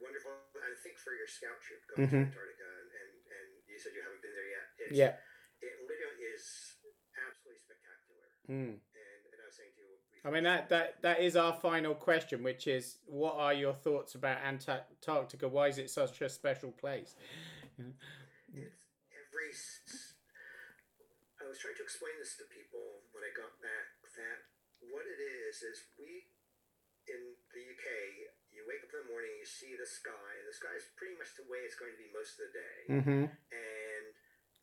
wonderful. 0.01 0.33
I 0.57 0.75
think 0.83 0.97
for 0.99 1.13
your 1.15 1.27
scout 1.29 1.61
trip 1.61 1.81
going 1.91 2.09
Mhm. 2.09 2.11
to 2.11 2.17
Antarctica, 2.33 2.67
and, 2.67 2.89
and 2.91 3.11
and 3.31 3.49
you 3.69 3.77
said 3.79 3.93
you 3.95 4.03
haven't 4.03 4.23
been 4.23 4.35
there 4.35 4.51
yet. 4.51 4.67
It's, 4.79 4.97
yeah. 4.97 5.15
it 5.61 5.75
literally 5.87 6.25
is 6.35 6.77
absolutely 7.21 7.59
spectacular. 7.61 8.27
Mm. 8.49 8.81
And, 8.81 9.21
and 9.31 9.39
I 9.43 9.47
was 9.47 9.57
saying 9.57 9.75
to 9.77 9.83
you, 9.83 9.91
I 10.25 10.31
mean 10.31 10.45
that 10.45 10.69
that 10.71 11.03
that 11.03 11.21
is 11.21 11.37
our 11.37 11.53
final 11.53 11.95
question, 11.95 12.43
which 12.43 12.67
is, 12.67 12.99
what 13.07 13.37
are 13.37 13.53
your 13.55 13.75
thoughts 13.75 14.15
about 14.15 14.39
Antarctica? 14.43 15.49
Why 15.49 15.69
is 15.69 15.79
it 15.79 15.91
such 15.91 16.21
a 16.23 16.29
special 16.29 16.73
place? 16.73 17.15
it's 17.79 18.85
every. 19.13 19.51
I 21.41 21.49
was 21.49 21.59
trying 21.59 21.77
to 21.77 21.83
explain 21.83 22.15
this 22.19 22.37
to 22.39 22.45
people 22.53 23.03
when 23.13 23.25
I 23.25 23.33
got 23.37 23.53
back 23.61 23.90
that 24.21 24.39
what 24.93 25.05
it 25.09 25.21
is 25.21 25.65
is 25.65 25.77
we 25.97 26.29
in 27.09 27.21
the 27.57 27.63
UK. 27.65 27.87
You 28.53 28.67
wake 28.67 28.83
up 28.85 28.93
in 28.93 29.07
the 29.07 29.11
morning, 29.11 29.33
you 29.41 29.47
see 29.47 29.73
the 29.79 29.87
sky, 29.89 30.31
and 30.37 30.45
the 30.47 30.53
sky 30.53 30.75
is 30.77 30.85
pretty 30.99 31.15
much 31.17 31.33
the 31.39 31.47
way 31.49 31.63
it's 31.65 31.79
going 31.79 31.95
to 31.95 32.01
be 32.01 32.11
most 32.13 32.37
of 32.37 32.51
the 32.51 32.53
day. 32.55 32.79
Mm-hmm. 33.01 33.23
And 33.31 34.05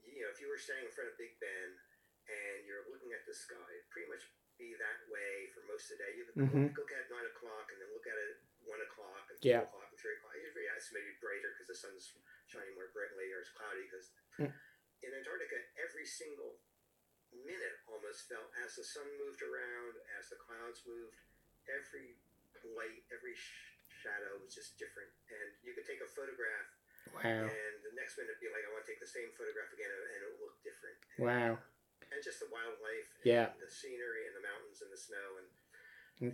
you 0.08 0.22
know, 0.26 0.32
if 0.32 0.40
you 0.42 0.48
were 0.50 0.58
standing 0.60 0.88
in 0.90 0.94
front 0.94 1.12
of 1.12 1.16
Big 1.20 1.36
Ben 1.42 1.70
and 2.28 2.58
you're 2.66 2.86
looking 2.90 3.12
at 3.14 3.22
the 3.28 3.36
sky, 3.36 3.70
it'd 3.76 3.90
pretty 3.94 4.10
much 4.10 4.24
be 4.58 4.74
that 4.74 5.00
way 5.14 5.46
for 5.54 5.62
most 5.70 5.92
of 5.92 5.98
the 5.98 6.04
day. 6.04 6.12
You 6.18 6.26
could 6.26 6.38
Mhm. 6.50 6.74
look 6.74 6.90
at 6.92 7.06
nine 7.12 7.28
o'clock 7.30 7.70
and 7.72 7.78
then 7.82 7.90
look 7.94 8.08
at 8.10 8.18
it 8.18 8.42
one 8.66 8.82
o'clock 8.82 9.30
and 9.30 9.38
Yeah. 9.44 9.62
two 9.62 9.68
o'clock 9.70 9.88
and 9.94 10.00
three 10.00 10.16
o'clock. 10.18 10.34
Yeah, 10.36 10.74
it's 10.76 10.92
maybe 10.92 11.12
brighter 11.22 11.52
because 11.54 11.68
the 11.68 11.76
sun's 11.76 12.12
shining 12.48 12.74
more 12.74 12.88
brightly, 12.90 13.32
or 13.32 13.40
it's 13.42 13.50
cloudy 13.54 13.84
because 13.84 14.12
Mm. 14.40 14.54
in 15.04 15.14
Antarctica, 15.14 15.58
every 15.78 16.06
single 16.06 16.60
minute 17.46 17.78
almost 17.90 18.26
felt 18.32 18.50
as 18.66 18.76
the 18.78 18.86
sun 18.86 19.06
moved 19.22 19.42
around, 19.44 19.94
as 20.18 20.30
the 20.32 20.40
clouds 20.40 20.82
moved, 20.88 21.18
every 21.70 22.18
light, 22.74 23.04
every 23.14 23.36
sh- 23.38 23.78
shadow 24.02 24.38
was 24.42 24.54
just 24.56 24.78
different. 24.82 25.10
And 25.30 25.48
you 25.62 25.74
could 25.78 25.86
take 25.86 26.02
a 26.02 26.10
photograph 26.10 26.68
Wow. 27.16 27.48
and 27.50 27.74
the 27.88 27.94
next 27.96 28.18
minute 28.20 28.36
be 28.44 28.52
like, 28.52 28.66
I 28.68 28.70
want 28.74 28.84
to 28.86 28.90
take 28.92 29.00
the 29.00 29.08
same 29.10 29.32
photograph 29.38 29.72
again, 29.72 29.90
and 29.90 30.20
it 30.22 30.28
will 30.36 30.52
look 30.52 30.60
different. 30.64 30.98
And, 31.18 31.24
Wow. 31.26 31.52
uh, 31.56 32.14
and 32.14 32.20
just 32.24 32.40
the 32.44 32.50
wildlife, 32.52 33.10
and 33.24 33.26
Yeah. 33.26 33.54
the 33.60 33.70
scenery, 33.70 34.28
and 34.28 34.36
the 34.36 34.44
mountains, 34.44 34.82
and 34.84 34.92
the 34.92 34.98
snow, 35.00 35.38
and 35.40 35.48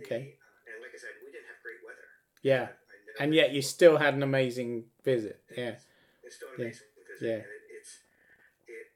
Okay. 0.00 0.40
The, 0.40 0.40
uh, 0.40 0.72
and 0.72 0.82
like 0.82 0.94
I 0.94 0.98
said, 0.98 1.20
we 1.22 1.30
didn't 1.30 1.46
have 1.46 1.60
great 1.62 1.84
weather. 1.84 2.08
Yeah. 2.40 2.72
And 3.20 3.34
yet 3.34 3.52
you 3.52 3.62
still 3.62 3.98
had 3.98 4.14
an 4.14 4.22
amazing 4.24 4.90
visit. 5.04 5.44
Yeah. 5.50 5.76
It's, 5.78 5.86
it's 6.22 6.36
still 6.36 6.48
an 6.48 6.54
Yeah. 6.58 6.64
amazing 6.66 6.88
visit, 7.06 7.26
Yeah. 7.28 7.34
and 7.44 7.52
it, 7.52 7.62
it's 7.68 7.92
it 8.66 8.86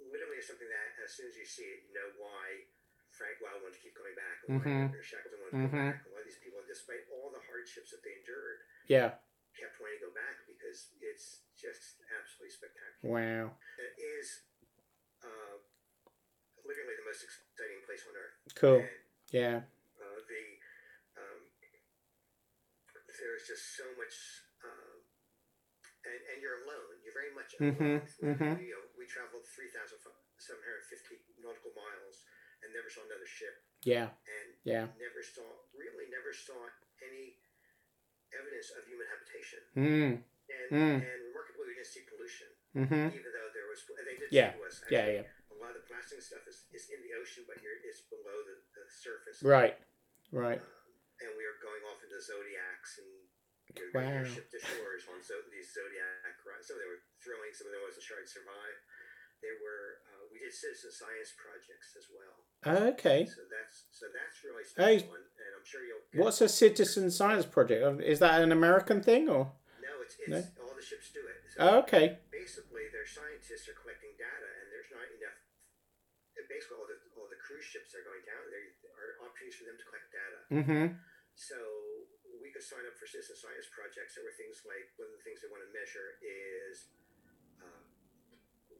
literally 0.00 0.38
is 0.38 0.46
something 0.48 0.68
that 0.68 0.88
as 1.08 1.16
soon 1.16 1.32
as 1.32 1.36
you 1.40 1.48
see 1.48 1.64
it, 1.64 1.88
you 1.88 1.96
know 1.96 2.12
why 2.20 2.68
Frank 3.08 3.40
Wild 3.40 3.64
wanted 3.64 3.80
to 3.80 3.82
keep 3.82 3.96
coming 3.96 4.12
back, 4.12 4.44
and 4.44 4.60
Mhm. 4.60 4.92
why 4.92 5.00
Shackleton 5.00 5.40
wanted 5.40 5.56
to 5.56 5.64
Mhm. 5.64 5.72
go 5.72 5.96
back, 5.96 6.04
and 6.04 6.12
why 6.12 6.22
these 6.22 6.36
people, 6.38 6.60
despite 6.68 7.08
all 7.08 7.32
the 7.32 7.40
hardships 7.40 7.90
that 7.96 8.02
they 8.04 8.12
endured, 8.20 8.60
Yeah. 8.86 9.16
kept 9.56 9.80
wanting 9.80 9.98
to 9.98 10.06
go 10.06 10.12
back 10.12 10.44
because 10.46 10.92
it's 11.00 11.40
just 11.56 12.02
absolutely 12.12 12.50
spectacular. 12.52 13.08
Wow. 13.10 13.58
It 13.78 13.94
is 13.98 14.44
uh, 15.24 15.58
literally 16.64 16.94
the 16.94 17.02
most 17.02 17.24
exciting 17.24 17.82
place 17.82 18.06
on 18.06 18.14
earth. 18.14 18.36
Cool. 18.54 18.80
And, 18.80 18.90
Yeah. 19.30 19.56
uh, 19.98 20.20
the 20.28 20.60
um, 21.16 21.50
there's 23.18 23.46
just 23.48 23.74
so 23.74 23.82
much, 23.96 24.44
um, 24.62 25.02
and 26.04 26.20
and 26.30 26.42
you're 26.42 26.62
alone. 26.62 27.02
You're 27.02 27.14
very 27.14 27.34
much 27.34 27.56
Mhm, 27.58 27.80
alone. 27.80 28.08
We- 28.22 28.28
mhm. 28.28 28.58
We, 28.58 28.66
you 28.68 28.74
know, 28.78 28.88
we 28.96 29.06
traveled 29.06 29.44
three 29.48 29.70
thousand 30.48 30.64
seven 30.64 30.64
hundred 30.64 30.84
fifty 30.88 31.16
nautical 31.44 31.72
miles 31.76 32.24
and 32.64 32.72
never 32.72 32.88
saw 32.90 33.04
another 33.06 33.28
ship, 33.28 33.54
Yeah. 33.84 34.08
and 34.24 34.48
Yeah. 34.64 34.88
never 34.98 35.20
saw 35.22 35.44
really 35.76 36.08
never 36.10 36.32
saw 36.32 36.56
any 37.04 37.38
evidence 38.32 38.72
of 38.76 38.82
human 38.88 39.06
habitation. 39.08 39.60
Mm. 39.76 40.12
And 40.48 40.68
Mm. 40.72 40.96
and 41.04 41.20
remarkably, 41.28 41.68
we 41.68 41.74
didn't 41.76 41.86
see 41.92 42.04
pollution, 42.08 42.48
Mm-hmm. 42.74 43.06
even 43.14 43.30
though 43.32 43.50
there 43.52 43.68
was. 43.68 43.84
They 44.04 44.16
did 44.16 44.32
Yeah. 44.32 44.56
us, 44.64 44.80
Yeah. 44.90 44.98
actually, 44.98 45.14
Yeah. 45.22 45.30
a 45.52 45.54
lot 45.54 45.76
of 45.76 45.82
the 45.82 45.86
plastic 45.86 46.20
stuff 46.22 46.46
is, 46.48 46.66
is 46.72 46.88
in 46.90 47.02
the 47.02 47.12
ocean, 47.14 47.44
but 47.46 47.60
you're, 47.62 47.76
it's 47.84 48.00
below 48.08 48.42
the, 48.44 48.56
the 48.74 48.84
surface. 48.90 49.42
Right. 49.42 49.78
Right. 50.32 50.60
Um, 50.60 50.92
and 51.20 51.36
we 51.36 51.44
were 51.46 51.58
going 51.60 51.82
off 51.84 52.02
into 52.02 52.20
zodiacs 52.20 52.98
and 52.98 53.28
you 53.76 53.92
know, 53.92 54.00
Wow. 54.00 54.12
your 54.20 54.26
ship 54.26 54.50
to 54.50 54.58
shores 54.60 55.06
on 55.08 55.22
so, 55.22 55.40
these 55.52 55.72
zodiac 55.72 56.44
rides. 56.44 56.66
Some 56.66 56.76
of 56.76 56.80
them 56.82 56.90
were 56.90 57.02
thrilling, 57.20 57.52
some 57.52 57.66
of 57.68 57.72
them 57.72 57.82
wasn't 57.82 58.04
sure 58.04 58.18
I'd 58.20 58.28
survive. 58.28 58.76
There 59.44 59.58
were 59.62 60.02
uh, 60.10 60.24
we 60.32 60.38
did 60.42 60.52
citizen 60.52 60.90
science 60.90 61.30
projects 61.38 61.94
as 61.98 62.06
well. 62.10 62.36
Okay. 62.92 63.24
So 63.26 63.42
that's 63.46 63.86
so 63.94 64.06
that's 64.10 64.36
really 64.42 64.64
Hey. 64.74 64.98
special, 65.04 65.14
and, 65.14 65.26
and 65.38 65.50
I'm 65.54 65.66
sure 65.66 65.82
you'll. 65.86 66.02
Get, 66.10 66.18
What's 66.24 66.40
a 66.42 66.50
citizen 66.50 67.10
science 67.10 67.46
project? 67.46 68.02
Is 68.02 68.18
that 68.24 68.42
an 68.42 68.50
American 68.50 68.98
thing 69.04 69.28
or? 69.30 69.52
no? 69.78 69.92
It's, 70.02 70.16
it's 70.18 70.30
No? 70.58 70.64
all 70.66 70.74
the 70.74 70.82
ships 70.82 71.12
do 71.14 71.22
it. 71.22 71.38
So 71.52 71.56
Oh, 71.62 71.72
okay. 71.86 72.18
basically, 72.34 72.86
their 72.90 73.06
scientists 73.06 73.68
are 73.70 73.76
collecting 73.78 74.14
data, 74.18 74.48
and 74.62 74.66
there's 74.74 74.90
not 74.90 75.06
enough. 75.06 75.38
Basically, 76.48 76.80
all 76.80 76.88
the 76.88 76.98
all 77.18 77.28
the 77.30 77.38
cruise 77.44 77.66
ships 77.66 77.92
that 77.92 78.02
are 78.02 78.08
going 78.08 78.24
down. 78.26 78.40
There 78.48 78.64
are 78.96 79.20
opportunities 79.26 79.58
for 79.60 79.66
them 79.68 79.76
to 79.78 79.84
collect 79.86 80.08
data. 80.10 80.38
Mm-hmm. 80.48 80.84
So 81.38 81.58
we 82.42 82.48
could 82.50 82.64
sign 82.64 82.82
up 82.88 82.96
for 82.98 83.04
citizen 83.06 83.36
science 83.38 83.68
projects. 83.70 84.16
There 84.18 84.24
were 84.26 84.34
things 84.34 84.64
like 84.66 84.86
one 84.98 85.06
of 85.12 85.14
the 85.14 85.22
things 85.22 85.44
they 85.44 85.50
want 85.52 85.62
to 85.62 85.70
measure 85.70 86.18
is 86.24 86.88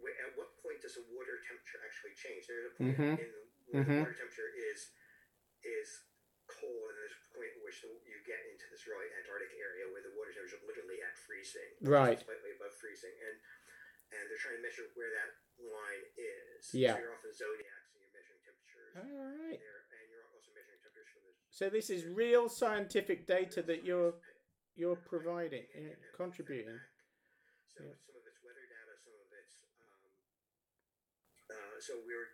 at 0.06 0.30
what 0.38 0.54
point 0.62 0.78
does 0.80 0.94
the 0.94 1.04
water 1.10 1.42
temperature 1.42 1.82
actually 1.82 2.14
change? 2.14 2.46
There's 2.46 2.70
a 2.70 2.74
point 2.78 2.98
Mhm. 2.98 3.18
in 3.18 3.30
where 3.66 3.84
Mhm. 3.84 3.86
the 3.86 4.00
water 4.06 4.14
temperature 4.14 4.48
is 4.54 4.94
is 5.64 6.06
cold, 6.46 6.88
and 6.90 6.96
there's 6.98 7.12
a 7.12 7.34
point 7.34 7.50
at 7.50 7.62
which 7.62 7.82
the, 7.82 7.88
you 8.06 8.22
get 8.22 8.38
into 8.46 8.70
this 8.70 8.86
really 8.86 9.10
Antarctic 9.18 9.52
area 9.58 9.90
where 9.90 10.00
the 10.00 10.10
water 10.16 10.32
temperature 10.32 10.56
is 10.56 10.62
literally 10.62 11.02
at 11.02 11.18
freezing, 11.18 11.76
Right. 11.82 12.20
slightly 12.20 12.52
above 12.52 12.74
freezing, 12.74 13.12
and 13.26 13.40
and 14.10 14.30
they're 14.30 14.38
trying 14.38 14.56
to 14.56 14.62
measure 14.62 14.88
where 14.94 15.10
that 15.10 15.36
line 15.58 16.04
is. 16.16 16.72
Yeah. 16.72 16.94
So 16.94 17.00
you're 17.00 17.12
off 17.12 17.24
in 17.24 17.32
zodiacs 17.34 17.92
and 17.92 18.00
you're 18.02 18.12
measuring 18.12 18.40
temperatures 18.40 18.96
All 18.96 19.36
right. 19.36 19.58
there, 19.60 19.84
and 19.90 20.08
you're 20.08 20.24
also 20.32 20.50
measuring 20.52 20.78
temperatures 20.80 21.12
from 21.12 21.22
the 21.26 21.34
So 21.50 21.68
this 21.68 21.90
is 21.90 22.06
real 22.06 22.48
scientific 22.48 23.26
data 23.26 23.62
that 23.62 23.84
you're 23.84 24.14
you're 24.76 24.96
providing, 24.96 25.66
yeah, 25.74 25.94
contributing. 26.12 26.80
So 27.66 27.82
Yeah. 27.84 27.94
some 28.06 28.16
of 28.16 28.26
it's 28.26 28.40
weather 28.42 28.64
data, 28.64 28.96
some 28.96 29.12
of 29.12 29.32
it's. 29.32 29.58
Um, 29.80 30.14
uh, 31.50 31.67
so 31.82 31.98
we 32.04 32.14
were. 32.14 32.28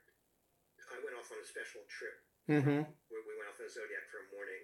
I 0.93 1.01
went 1.01 1.17
off 1.17 1.33
on 1.33 1.41
a 1.41 1.47
special 1.47 1.81
trip. 1.89 2.17
Mm-hmm. 2.45 2.85
Where 3.09 3.25
we 3.25 3.33
went 3.41 3.49
off 3.49 3.57
on 3.57 3.65
a 3.65 3.73
zodiac 3.73 4.05
for 4.13 4.21
a 4.21 4.29
morning, 4.37 4.63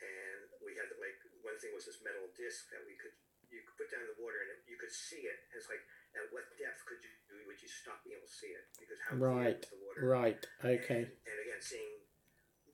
and 0.00 0.40
we 0.64 0.72
had 0.72 0.88
the 0.88 0.96
like 0.96 1.20
one 1.44 1.56
thing 1.60 1.76
was 1.76 1.84
this 1.84 2.00
metal 2.00 2.32
disc 2.32 2.72
that 2.72 2.80
we 2.88 2.96
could 2.96 3.12
you 3.52 3.60
could 3.66 3.76
put 3.76 3.88
down 3.90 4.06
in 4.06 4.08
the 4.14 4.20
water 4.22 4.38
and 4.46 4.50
it, 4.54 4.62
you 4.70 4.78
could 4.80 4.94
see 4.94 5.26
it. 5.26 5.36
And 5.50 5.58
it's 5.60 5.68
like 5.68 5.82
at 6.16 6.24
what 6.32 6.46
depth 6.56 6.80
could 6.86 7.02
you 7.02 7.12
would 7.44 7.58
you 7.60 7.68
stop 7.68 8.00
being 8.06 8.16
able 8.16 8.24
to 8.24 8.32
see 8.32 8.54
it 8.54 8.64
because 8.78 8.98
how 9.04 9.18
Right. 9.20 9.58
is 9.60 9.68
the 9.68 9.80
water? 9.84 10.00
Right. 10.06 10.40
Okay. 10.64 11.02
And, 11.04 11.12
and 11.12 11.36
again, 11.44 11.60
seeing, 11.60 12.06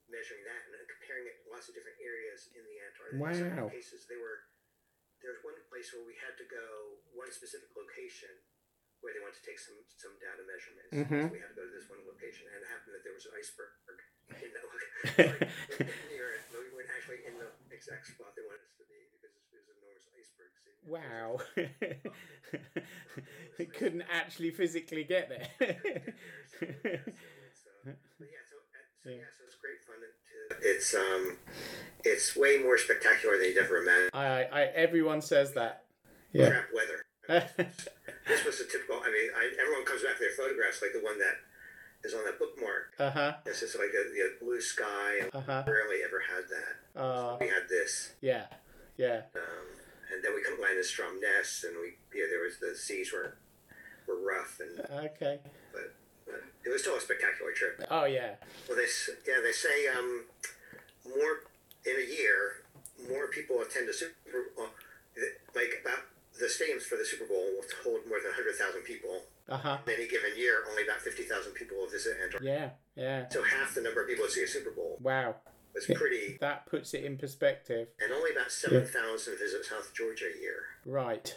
measuring 0.07 0.45
that 0.47 0.61
and 0.69 0.85
comparing 0.87 1.27
it 1.27 1.43
lots 1.49 1.67
of 1.67 1.73
different 1.75 1.97
areas 1.99 2.47
in 2.55 2.63
the 2.63 2.77
Antarctic. 2.87 3.19
Wow. 3.19 3.67
In 3.67 3.73
cases, 3.73 4.05
they 4.07 4.17
were. 4.21 4.47
There 5.17 5.33
was 5.33 5.41
one 5.41 5.57
place 5.73 5.89
where 5.97 6.05
we 6.05 6.13
had 6.21 6.37
to 6.37 6.45
go 6.45 7.01
one 7.17 7.33
specific 7.33 7.73
location 7.73 8.29
where 9.01 9.13
they 9.13 9.21
wanted 9.23 9.37
to 9.39 9.45
take 9.45 9.59
some 9.61 9.77
some 9.95 10.13
data 10.21 10.41
measurements. 10.47 10.91
Mhm. 10.93 11.29
So 11.29 11.33
we 11.33 11.39
had 11.41 11.51
to 11.53 11.57
go 11.57 11.63
to 11.67 11.73
this 11.73 11.87
one 11.89 12.01
location, 12.07 12.47
and 12.49 12.59
it 12.61 12.67
happened 12.69 12.93
that 12.97 13.03
there 13.05 13.15
was 13.15 13.25
an 13.29 13.33
iceberg 13.37 13.71
in 14.43 14.51
that 14.53 14.65
location. 14.65 15.47
near 16.11 16.27
it, 16.37 16.41
we 16.51 16.67
weren't 16.73 16.91
actually 16.91 17.21
in 17.29 17.37
the 17.39 17.47
exact 17.71 18.07
spot 18.09 18.33
they 18.35 18.43
wanted 18.43 18.65
us 18.65 18.75
to 18.81 18.85
be 18.89 18.97
because 19.17 19.33
was 19.53 19.65
an 19.69 19.77
enormous 19.79 20.07
iceberg. 20.17 20.51
So 20.57 20.69
Wow. 20.87 21.29
it 23.59 23.73
couldn't 23.73 24.03
actually 24.11 24.51
physically 24.51 25.03
get 25.03 25.29
there. 25.29 25.47
So, 26.57 27.93
but 28.19 28.27
yeah, 28.27 28.43
so, 28.49 28.55
so 29.03 29.09
yeah, 29.09 29.23
so 29.37 29.43
it's 29.45 29.55
great 29.61 29.79
fun. 29.85 29.95
To, 30.01 30.67
it's 30.67 30.93
um, 30.95 31.37
it's 32.03 32.35
way 32.35 32.59
more 32.63 32.77
spectacular 32.77 33.37
than 33.37 33.47
you'd 33.47 33.57
ever 33.57 33.77
imagine. 33.77 34.09
I, 34.13 34.43
I, 34.45 34.61
everyone 34.75 35.21
says 35.21 35.53
that. 35.53 35.85
Yeah. 36.33 36.49
Crap 36.49 36.65
weather. 36.73 37.05
I 37.29 37.61
mean, 37.61 37.71
this 38.27 38.43
was 38.45 38.59
a 38.59 38.65
typical. 38.65 38.99
I 39.03 39.07
mean, 39.11 39.29
I, 39.35 39.56
everyone 39.67 39.85
comes 39.85 40.01
back 40.03 40.15
with 40.19 40.31
their 40.31 40.37
photographs, 40.39 40.81
like 40.81 40.93
the 40.95 41.03
one 41.03 41.19
that 41.19 41.43
is 42.07 42.13
on 42.15 42.23
that 42.23 42.39
bookmark. 42.39 42.95
Uh 42.99 43.11
huh. 43.11 43.31
This 43.43 43.61
is 43.61 43.75
like 43.75 43.91
a, 43.91 44.03
the 44.15 44.39
blue 44.39 44.61
sky. 44.61 45.19
and 45.27 45.29
Uh 45.35 45.41
huh. 45.43 45.63
Rarely 45.67 45.99
ever 46.07 46.23
had 46.23 46.47
that. 46.47 46.73
Uh, 46.95 47.37
We 47.39 47.47
had 47.51 47.67
this, 47.69 48.13
yeah. 48.21 48.47
Yeah. 48.97 49.27
um, 49.35 49.67
and 50.13 50.23
then 50.23 50.31
we 50.33 50.41
come 50.41 50.57
land 50.61 50.77
in 50.79 50.83
Stromness, 50.87 51.63
and 51.67 51.75
we 51.83 51.99
yeah, 52.17 52.25
there 52.31 52.41
was 52.41 52.57
the 52.63 52.73
seas 52.79 53.11
were 53.11 53.35
were 54.07 54.23
rough, 54.23 54.59
and 54.63 54.79
Okay. 55.11 55.39
but, 55.73 55.93
but 56.25 56.41
it 56.65 56.69
was 56.69 56.81
still 56.81 56.95
a 56.95 57.01
spectacular 57.01 57.51
trip. 57.51 57.83
Oh 57.91 58.05
yeah. 58.05 58.35
Well, 58.67 58.77
they 58.77 58.87
yeah 59.27 59.41
they 59.43 59.51
say 59.51 59.87
um, 59.91 60.23
more 61.05 61.43
in 61.85 61.95
a 61.99 62.07
year, 62.07 62.63
more 63.09 63.27
people 63.27 63.61
attend 63.61 63.87
the 63.89 63.93
Super 63.93 64.15
Bowl. 64.55 64.67
Like 65.55 65.81
about 65.81 66.05
the 66.39 66.45
stadiums 66.45 66.83
for 66.83 66.95
the 66.97 67.05
Super 67.05 67.25
Bowl 67.25 67.41
will 67.57 67.65
hold 67.83 68.05
more 68.07 68.19
than 68.21 68.31
hundred 68.33 68.55
thousand 68.55 68.81
people. 68.83 69.21
Uh 69.49 69.57
huh. 69.57 69.77
In 69.87 69.93
any 69.93 70.07
given 70.07 70.31
year, 70.37 70.63
only 70.69 70.83
about 70.83 70.99
fifty 71.01 71.23
thousand 71.23 71.53
people 71.53 71.77
will 71.77 71.87
visit 71.89 72.17
Antarctica. 72.23 72.43
Yeah. 72.43 72.69
Yeah. 72.95 73.29
So 73.29 73.43
half 73.43 73.73
the 73.75 73.81
number 73.81 74.01
of 74.01 74.07
people 74.09 74.25
who 74.25 74.31
see 74.31 74.43
a 74.43 74.47
Super 74.47 74.71
Bowl. 74.71 74.97
Wow. 75.01 75.35
It's 75.75 75.85
pretty, 75.85 76.37
That 76.41 76.65
puts 76.65 76.95
it 76.95 77.03
in 77.03 77.17
perspective. 77.19 77.89
and 78.01 78.11
only 78.11 78.31
about 78.31 78.51
seven 78.51 78.83
thousand 78.85 79.37
visit 79.37 79.63
South 79.63 79.93
Georgia 79.93 80.25
a 80.35 80.41
year. 80.41 80.63
Right. 80.85 81.35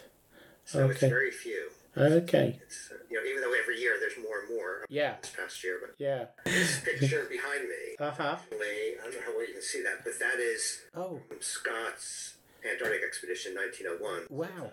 So 0.65 0.89
it's 0.89 0.99
very 0.99 1.29
few. 1.31 1.69
Okay. 1.95 2.59
It's 2.63 2.89
uh, 2.91 2.95
you 3.09 3.17
know 3.21 3.29
even 3.29 3.41
though 3.41 3.53
every 3.61 3.79
year 3.79 3.97
there's 3.99 4.17
more 4.17 4.39
and 4.41 4.49
more. 4.57 4.85
Yeah. 4.89 5.15
This 5.21 5.31
past 5.37 5.63
year, 5.63 5.77
but 5.79 5.95
Yeah. 5.99 6.25
this 6.45 6.79
picture 6.81 7.27
behind 7.29 7.63
me, 7.69 7.95
Uh 7.99 8.11
huh. 8.11 8.37
I 8.51 8.95
don't 9.03 9.13
know 9.13 9.21
how 9.25 9.31
well 9.37 9.45
you 9.47 9.53
can 9.53 9.61
see 9.61 9.83
that, 9.83 10.03
but 10.03 10.17
that 10.19 10.39
is 10.39 10.81
Oh. 10.95 11.19
from 11.27 11.37
Scott's 11.41 12.35
Antarctic 12.65 13.03
expedition 13.03 13.53
1901. 13.55 14.25
Wow. 14.29 14.71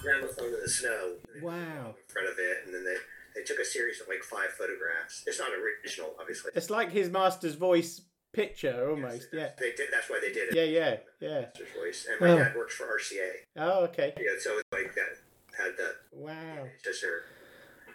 Gramophone 0.00 0.54
in 0.54 0.60
the 0.62 0.68
snow. 0.68 1.14
Wow. 1.42 1.94
In 1.98 2.12
front 2.12 2.28
of 2.28 2.34
it, 2.38 2.58
and 2.66 2.74
then 2.74 2.84
they 2.84 2.96
they 3.34 3.44
took 3.44 3.58
a 3.58 3.64
series 3.64 4.00
of 4.00 4.06
like 4.08 4.22
five 4.22 4.50
photographs. 4.56 5.24
It's 5.26 5.38
not 5.38 5.48
original, 5.52 6.14
obviously. 6.20 6.52
It's 6.54 6.70
like 6.70 6.90
his 6.92 7.10
master's 7.10 7.54
voice 7.56 8.02
picture 8.32 8.88
almost. 8.90 9.28
Yeah. 9.32 9.50
They 9.58 9.72
did. 9.72 9.88
That's 9.92 10.08
why 10.08 10.20
they 10.22 10.32
did 10.32 10.50
it. 10.50 10.54
Yeah. 10.54 10.64
Yeah. 10.64 10.96
Yeah. 11.20 11.40
Master's 11.42 11.68
voice. 11.76 12.06
And 12.10 12.20
my 12.20 12.28
Oh. 12.34 12.38
dad 12.38 12.54
works 12.56 12.74
for 12.76 12.84
RCA. 12.86 13.30
Oh. 13.56 13.84
Okay. 13.84 14.14
Yeah, 14.16 14.32
so 14.38 14.58
it's 14.58 14.68
like 14.72 14.94
that 14.94 15.18
had 15.56 15.76
that. 15.78 15.94
Wow. 16.12 16.68
Just 16.84 17.02
their. 17.02 17.22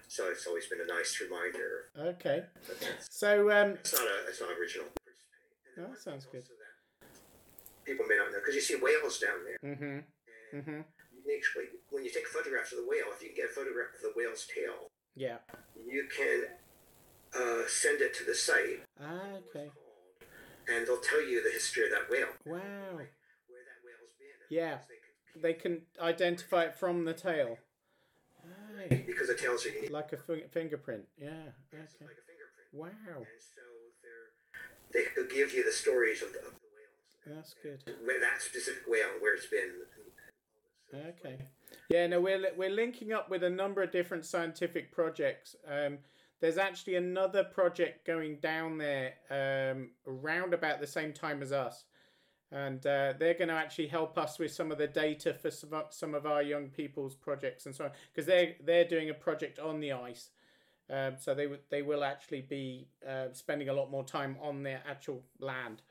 So 0.09 0.29
it's 0.29 0.45
always 0.45 0.67
been 0.67 0.79
a 0.81 0.85
nice 0.93 1.19
reminder. 1.21 1.89
Okay. 1.97 2.43
So 2.99 3.49
um. 3.49 3.71
it's 3.79 3.93
not 3.93 4.03
a. 4.03 4.27
It's 4.27 4.41
not 4.41 4.49
original. 4.59 4.87
Oh, 5.79 5.87
that 5.89 5.99
sounds 6.01 6.25
good. 6.25 6.43
that 6.43 7.07
People 7.85 8.05
may 8.07 8.17
not 8.17 8.31
know 8.31 8.39
because 8.39 8.55
you 8.55 8.61
see 8.61 8.75
whales 8.75 9.19
down 9.19 9.39
there. 9.45 9.73
Mm-hmm. 9.73 9.99
And 10.57 10.65
Mhm. 10.65 10.83
Actually, 11.31 11.65
when 11.89 12.03
you 12.03 12.11
take 12.11 12.27
photographs 12.27 12.71
of 12.71 12.79
the 12.79 12.87
whale, 12.87 13.07
if 13.15 13.21
you 13.21 13.29
can 13.29 13.37
get 13.37 13.49
a 13.51 13.53
photograph 13.53 13.95
of 13.95 14.01
the 14.01 14.13
whale's 14.15 14.45
tail, 14.47 14.87
Yeah. 15.15 15.37
you 15.75 16.07
can 16.15 16.45
uh, 17.35 17.63
send 17.67 18.01
it 18.01 18.13
to 18.15 18.23
the 18.25 18.35
site, 18.35 18.83
Ah. 18.99 19.37
Okay. 19.49 19.71
and 20.67 20.85
they'll 20.87 21.01
tell 21.01 21.21
you 21.23 21.41
the 21.43 21.49
history 21.51 21.85
of 21.85 21.91
that 21.91 22.09
whale, 22.09 22.29
Wow. 22.45 22.59
where 22.95 23.63
that 23.63 23.79
whale's 23.83 24.13
been. 24.19 24.47
Yeah. 24.49 24.79
They 25.35 25.53
can- 25.53 25.87
identify 25.99 26.65
it 26.65 26.75
from 26.75 27.05
the 27.05 27.13
tail. 27.13 27.57
Aye. 28.45 29.03
Because 29.07 29.27
the 29.29 29.35
tails 29.35 29.65
are 29.65 29.69
unique. 29.69 29.89
Like 29.89 30.13
a 30.13 30.17
fin- 30.17 30.47
fingerprint. 30.49 31.07
Yeah. 31.17 31.53
It's 31.71 31.95
Okay. 31.95 32.05
like 32.05 32.17
a 32.17 32.25
fingerprint. 32.27 32.69
Wow. 32.73 32.89
And 33.17 33.41
so 33.41 33.61
they're, 34.03 34.29
they 34.91 35.09
could 35.09 35.29
give 35.31 35.53
you 35.53 35.63
the 35.63 35.71
stories 35.71 36.21
of 36.21 36.33
the, 36.33 36.39
of 36.39 36.53
the 36.53 36.67
whales. 36.75 37.17
That's 37.25 37.53
good. 37.63 37.81
Where 38.05 38.19
that 38.19 38.41
specific 38.41 38.83
whale, 38.87 39.09
where 39.19 39.33
it's 39.35 39.47
been. 39.47 39.69
and- 39.69 39.73
and 39.73 40.05
all 40.05 40.11
this. 40.13 40.82
Okay. 40.93 41.37
Yeah, 41.89 42.07
no, 42.07 42.21
we're 42.21 42.51
we're 42.55 42.69
linking 42.69 43.13
up 43.13 43.29
with 43.29 43.43
a 43.43 43.49
number 43.49 43.81
of 43.81 43.91
different 43.91 44.25
scientific 44.25 44.91
projects. 44.91 45.55
Um, 45.67 45.97
there's 46.39 46.57
actually 46.57 46.95
another 46.95 47.43
project 47.43 48.05
going 48.05 48.37
down 48.37 48.77
there 48.77 49.13
um, 49.31 49.91
around 50.05 50.53
about 50.53 50.79
the 50.79 50.87
same 50.87 51.13
time 51.13 51.41
as 51.41 51.51
us, 51.51 51.85
and 52.51 52.85
uh, 52.85 53.13
they're 53.17 53.33
going 53.33 53.47
to 53.47 53.53
actually 53.53 53.87
help 53.87 54.17
us 54.17 54.37
with 54.37 54.51
some 54.51 54.71
of 54.71 54.77
the 54.77 54.87
data 54.87 55.33
for 55.33 55.49
some 55.49 55.73
of, 55.73 55.85
some 55.89 56.13
of 56.13 56.25
our 56.25 56.43
young 56.43 56.67
people's 56.67 57.15
projects 57.15 57.65
and 57.65 57.73
so 57.73 57.85
on, 57.85 57.91
because 58.11 58.25
they're, 58.25 58.55
they're 58.63 58.87
doing 58.87 59.09
a 59.09 59.13
project 59.13 59.57
on 59.57 59.79
the 59.79 59.93
ice. 59.93 60.29
Um, 60.89 61.13
so 61.17 61.33
they 61.33 61.47
would 61.47 61.61
they 61.69 61.81
will 61.81 62.03
actually 62.03 62.41
be 62.41 62.87
uh, 63.07 63.27
spending 63.31 63.69
a 63.69 63.73
lot 63.73 63.89
more 63.89 64.03
time 64.03 64.35
on 64.41 64.63
their 64.63 64.81
actual 64.87 65.23
land. 65.39 65.81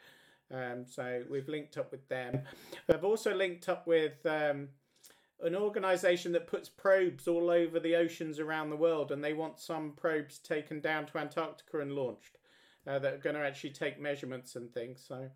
Um, 0.53 0.85
so 0.87 1.23
we've 1.31 1.49
linked 1.49 1.79
up 1.79 1.91
with 1.91 2.07
them. 2.09 2.43
I've 2.89 3.05
also 3.05 3.35
linked 3.35 3.71
up 3.71 3.87
with 3.87 4.25
um, 4.27 4.69
an 5.43 5.57
organization 5.57 6.33
that 6.33 6.47
puts 6.47 6.69
probes 6.69 7.27
all 7.27 7.51
over 7.51 7.81
the 7.81 7.97
oceans 7.97 8.39
around 8.39 8.71
the 8.71 8.77
world, 8.77 9.13
and 9.13 9.23
they 9.23 9.33
want 9.33 9.59
some 9.59 9.93
probes 9.97 10.39
taken 10.39 10.81
down 10.81 11.07
to 11.07 11.19
Antarctica 11.19 11.81
and 11.81 11.93
launched 11.93 12.39
uh, 12.87 12.99
that 12.99 13.15
are 13.15 13.19
going 13.19 13.37
to 13.37 13.43
actually 13.43 13.71
take 13.71 14.01
measurements 14.01 14.57
and 14.57 14.73
things. 14.73 15.05
So, 15.07 15.31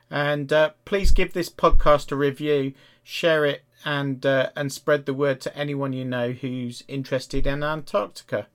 And 0.10 0.52
uh, 0.52 0.72
please 0.86 1.12
give 1.12 1.34
this 1.34 1.50
podcast 1.52 2.12
a 2.12 2.16
review, 2.16 2.74
share 3.04 3.46
it, 3.46 3.62
and 3.86 4.26
uh, 4.26 4.50
and 4.56 4.72
spread 4.72 5.06
the 5.06 5.14
word 5.14 5.42
to 5.42 5.58
anyone 5.58 5.94
you 5.94 6.06
know 6.06 6.32
who's 6.32 6.84
interested 6.88 7.48
in 7.48 7.64
Antarctica. 7.64 8.48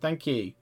Thank 0.00 0.26
you. 0.26 0.52